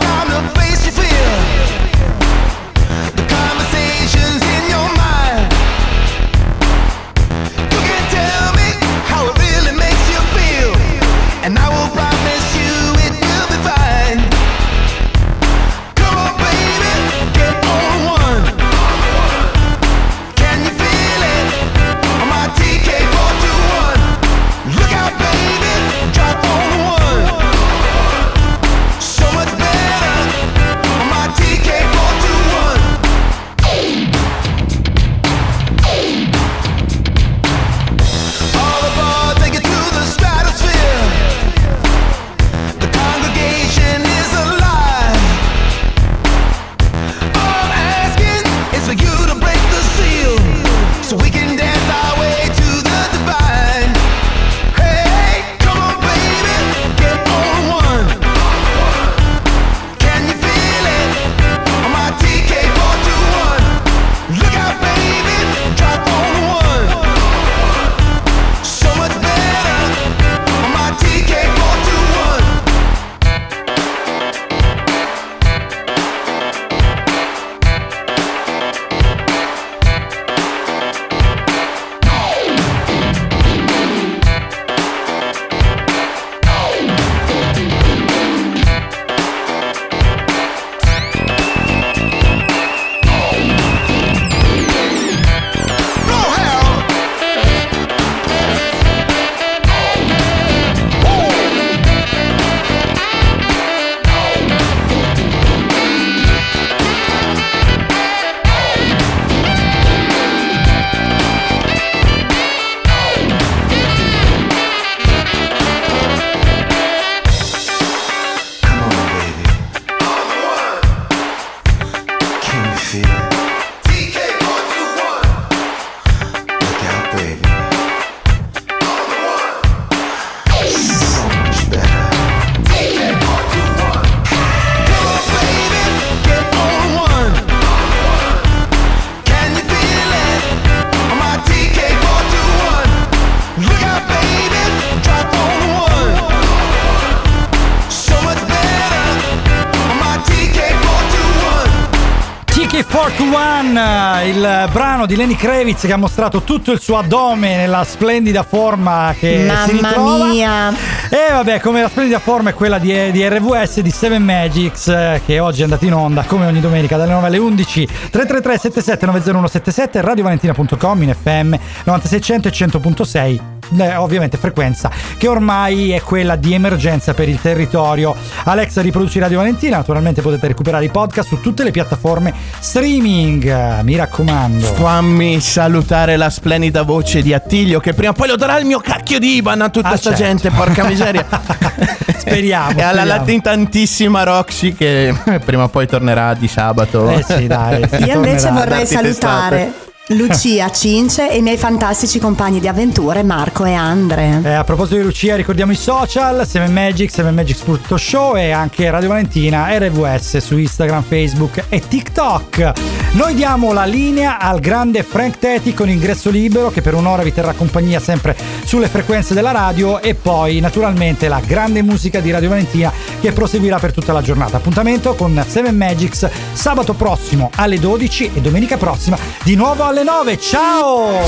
di 155.07 155.17
Lenny 155.17 155.35
Kravitz 155.37 155.83
che 155.83 155.93
ha 155.93 155.97
mostrato 155.97 156.43
tutto 156.43 156.73
il 156.73 156.81
suo 156.81 156.99
addome 156.99 157.57
nella 157.57 157.85
splendida 157.85 158.43
forma 158.43 159.15
che 159.19 159.41
si 159.41 159.73
Mamma 159.73 159.89
ritrova. 159.89 160.25
mia. 160.27 160.71
E 161.09 161.33
vabbè, 161.33 161.61
come 161.61 161.81
la 161.83 161.89
splendida 161.89 162.19
forma 162.19 162.51
è 162.51 162.55
quella 162.55 162.79
di, 162.79 163.11
di 163.13 163.27
RVS 163.27 163.81
di 163.81 163.91
Seven 163.91 164.23
Magics, 164.23 164.89
eh, 164.89 165.23
che 165.25 165.39
oggi 165.39 165.61
è 165.61 165.65
andato 165.65 165.85
in 165.85 165.95
onda 165.95 166.25
come 166.25 166.47
ogni 166.47 166.61
domenica 166.61 166.97
dalle 166.97 167.13
9 167.13 167.27
alle 167.27 167.39
11. 167.39 167.87
333 167.87 168.59
77 168.59 169.07
90177 169.07 170.01
radiovalentina.com 170.01 171.03
in 171.03 171.15
FM 171.15 171.55
9600 171.85 172.49
e 172.49 172.51
100.6. 172.51 173.56
eh, 173.79 173.97
ovviamente 173.97 174.37
frequenza 174.37 174.91
che 175.17 175.29
ormai 175.29 175.91
è 175.91 176.01
quella 176.01 176.37
di 176.37 176.53
emergenza 176.55 177.15
per 177.15 177.29
il 177.29 177.41
territorio. 177.41 178.15
Alexa 178.45 178.81
riproduci 178.83 179.19
Radio 179.19 179.39
Valentina, 179.39 179.77
naturalmente 179.79 180.23
potete 180.23 180.47
recuperare 180.49 180.85
i 180.85 180.91
podcast 180.91 181.29
su 181.29 181.41
tutte 181.41 181.65
le 181.65 181.71
piattaforme 181.71 182.33
streaming, 182.61 183.81
mi 183.83 183.97
raccomando. 183.97 184.67
Fammi 184.67 185.41
salutare 185.41 186.17
la 186.17 186.31
splendida 186.31 186.83
voce 186.83 187.23
di 187.23 187.33
Attilio 187.33 187.81
che 187.81 187.93
prima 187.95 188.11
o 188.11 188.15
poi 188.15 188.29
lo 188.29 188.37
darà 188.37 188.59
il 188.59 188.67
mio 188.67 188.79
cacchio 188.79 189.19
di 189.19 189.37
Iban 189.37 189.61
a 189.63 189.69
tutta 189.71 189.89
Ah, 189.91 189.97
sta 189.97 190.11
certo. 190.15 190.25
gente, 190.25 190.51
porca 190.51 190.85
miseria. 190.85 191.25
Speriamo. 192.19 192.71
e 192.79 192.83
alla 192.83 193.01
speriamo. 193.01 193.05
latentantissima 193.05 194.23
Roxy 194.25 194.75
che 194.75 195.15
prima 195.45 195.65
o 195.65 195.69
poi 195.69 195.87
tornerà 195.87 196.35
di 196.35 196.49
sabato. 196.49 197.09
Eh 197.11 197.23
sì, 197.23 197.47
dai. 197.47 197.89
Io 198.05 198.15
invece 198.15 198.51
vorrei 198.51 198.87
salutare 198.87 199.57
testate. 199.65 199.86
Lucia, 200.09 200.71
Cince 200.71 201.29
e 201.29 201.39
i 201.39 201.43
miei 201.43 201.57
fantastici 201.57 202.21
compagni 202.21 202.61
di 202.61 202.69
avventure 202.69 203.25
Marco 203.25 203.65
e 203.65 203.73
Andre. 203.73 204.41
Eh, 204.45 204.53
a 204.53 204.63
proposito 204.63 204.97
di 204.97 205.03
Lucia, 205.03 205.35
ricordiamo 205.35 205.73
i 205.73 205.77
social: 205.77 206.47
7 206.47 206.71
Magic, 206.71 207.11
7 207.11 207.31
Magic.show 207.31 208.37
e 208.37 208.53
anche 208.53 208.89
Radio 208.89 209.09
Valentina 209.09 209.77
RVS 209.77 210.37
su 210.37 210.57
Instagram, 210.57 211.03
Facebook 211.03 211.65
e 211.69 211.81
TikTok. 211.81 212.73
Noi 213.13 213.35
diamo 213.35 213.73
la 213.73 213.87
linea 213.87 214.39
al 214.39 214.61
grande 214.61 215.03
Frank 215.03 215.39
Teti 215.39 215.73
con 215.73 215.89
ingresso 215.89 216.29
libero 216.29 216.71
che 216.71 216.83
per 216.83 216.95
un'ora 216.95 217.23
vi 217.23 217.33
terrà 217.33 217.55
compagnia 217.55 217.99
sempre 217.99 218.37
sulle 218.65 218.89
frequenze 218.89 219.33
della 219.33 219.53
radio 219.53 220.03
e 220.03 220.15
poi 220.15 220.61
naturalmente 220.61 221.27
la 221.27 221.41
grande 221.41 221.83
musica 221.83 222.21
di 222.21 222.31
Radio 222.31 222.51
Valentina 222.51 222.93
che 223.21 223.33
proseguirà 223.33 223.79
per 223.79 223.93
tutta 223.93 224.13
la 224.13 224.21
giornata. 224.21 224.59
Appuntamento 224.59 225.15
con 225.15 225.43
7 225.47 225.73
Magics 225.73 226.29
sabato 226.53 226.93
prossimo 226.93 227.51
alle 227.55 227.79
12 227.79 228.33
e 228.35 228.41
domenica 228.43 228.77
prossima 228.77 229.17
di 229.43 229.55
nuovo 229.55 229.85
alle 229.85 229.96
9. 230.05 230.39
Ciao! 230.39 231.23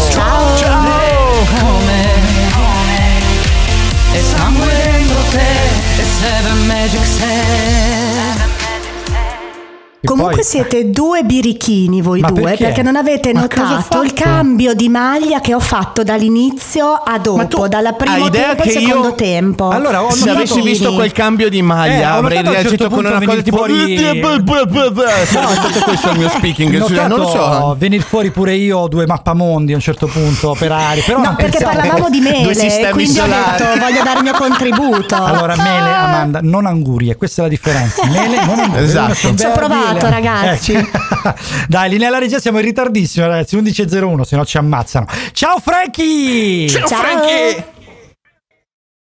Come, 1.60 2.02
e 4.12 4.22
sangue 4.22 4.66
dentro 4.66 5.22
te, 5.30 6.00
e 6.00 6.04
Seven 6.04 6.66
Magic 6.66 7.06
Set. 7.06 7.97
Comunque 10.04 10.44
siete 10.44 10.90
due 10.90 11.24
birichini 11.24 12.00
voi 12.00 12.20
Ma 12.20 12.30
due 12.30 12.42
perché? 12.42 12.64
perché? 12.66 12.82
non 12.82 12.94
avete 12.94 13.32
Ma 13.32 13.40
ho 13.40 13.42
notato 13.42 14.02
il 14.02 14.12
cambio 14.12 14.72
di 14.72 14.88
maglia 14.88 15.40
che 15.40 15.54
ho 15.54 15.58
fatto 15.60 16.04
dall'inizio 16.04 16.92
a 16.92 17.18
dopo, 17.18 17.66
dalla 17.66 17.92
primo 17.94 18.14
Hai 18.14 18.26
idea 18.26 18.54
tempo 18.54 18.62
al 18.62 18.68
secondo 18.68 19.08
io 19.08 19.14
tempo. 19.16 19.68
Allora, 19.70 20.04
ho 20.04 20.10
Se 20.12 20.20
notato- 20.20 20.36
avessi 20.38 20.60
visto 20.60 20.94
quel 20.94 21.10
cambio 21.10 21.48
di 21.48 21.58
Eh, 21.58 21.62
maglia 21.62 22.14
ho 22.14 22.18
avrei 22.18 22.38
notato 22.42 22.46
un 22.46 22.62
reagito 22.62 22.82
certo 22.84 22.94
con 22.94 23.04
una 23.06 23.24
cosa 23.24 23.42
tipo 23.42 23.62
venire 23.62 24.20
Sarebbe 25.26 25.54
stato 25.54 25.78
questo 25.84 26.10
il 26.10 26.18
mio 26.18 26.28
speaking 26.28 26.74
Ho 26.80 26.86
cioè, 26.86 26.96
notato 26.96 27.08
non 27.08 27.18
lo 27.18 27.28
so 27.28 27.76
venire 27.76 28.02
fuori 28.02 28.30
pure 28.30 28.54
io 28.54 28.86
due 28.86 29.04
mappamondi 29.06 29.72
a 29.72 29.74
un 29.74 29.80
certo 29.82 30.06
punto 30.06 30.50
operari 30.50 31.00
però 31.00 31.20
No, 31.20 31.34
perché 31.34 31.58
pensavo- 31.58 31.76
parlavamo 31.76 32.08
di 32.10 32.20
mele 32.20 32.52
e 32.52 32.90
quindi 32.90 33.18
ho 33.18 33.22
solari. 33.24 33.50
detto 33.58 33.78
voglio 33.80 34.02
dare 34.04 34.18
il 34.18 34.22
mio 34.24 34.34
contributo. 34.38 35.14
allora 35.16 35.56
mele 35.56 35.92
Amanda 35.92 36.38
non 36.40 36.66
angurie 36.66 37.16
questa 37.16 37.40
è 37.40 37.44
la 37.46 37.50
differenza 37.50 38.06
mele 38.06 38.44
non 38.44 38.58
angurie 38.60 38.84
Esatto. 38.84 39.14
Sono 39.14 39.36
Ci 39.36 39.44
ho 39.44 39.52
provato, 39.52 39.86
le- 39.92 40.10
ragazzi. 40.10 40.72
Eh, 40.72 40.86
dai 41.68 41.88
linea 41.90 42.08
alla 42.08 42.18
regia 42.18 42.38
siamo 42.38 42.58
in 42.58 42.64
ritardissimo 42.64 43.26
ragazzi 43.26 43.56
11.01 43.56 44.20
se 44.22 44.36
no 44.36 44.44
ci 44.44 44.56
ammazzano. 44.58 45.06
Ciao 45.32 45.58
Frankie! 45.58 46.68
Ciao. 46.68 47.77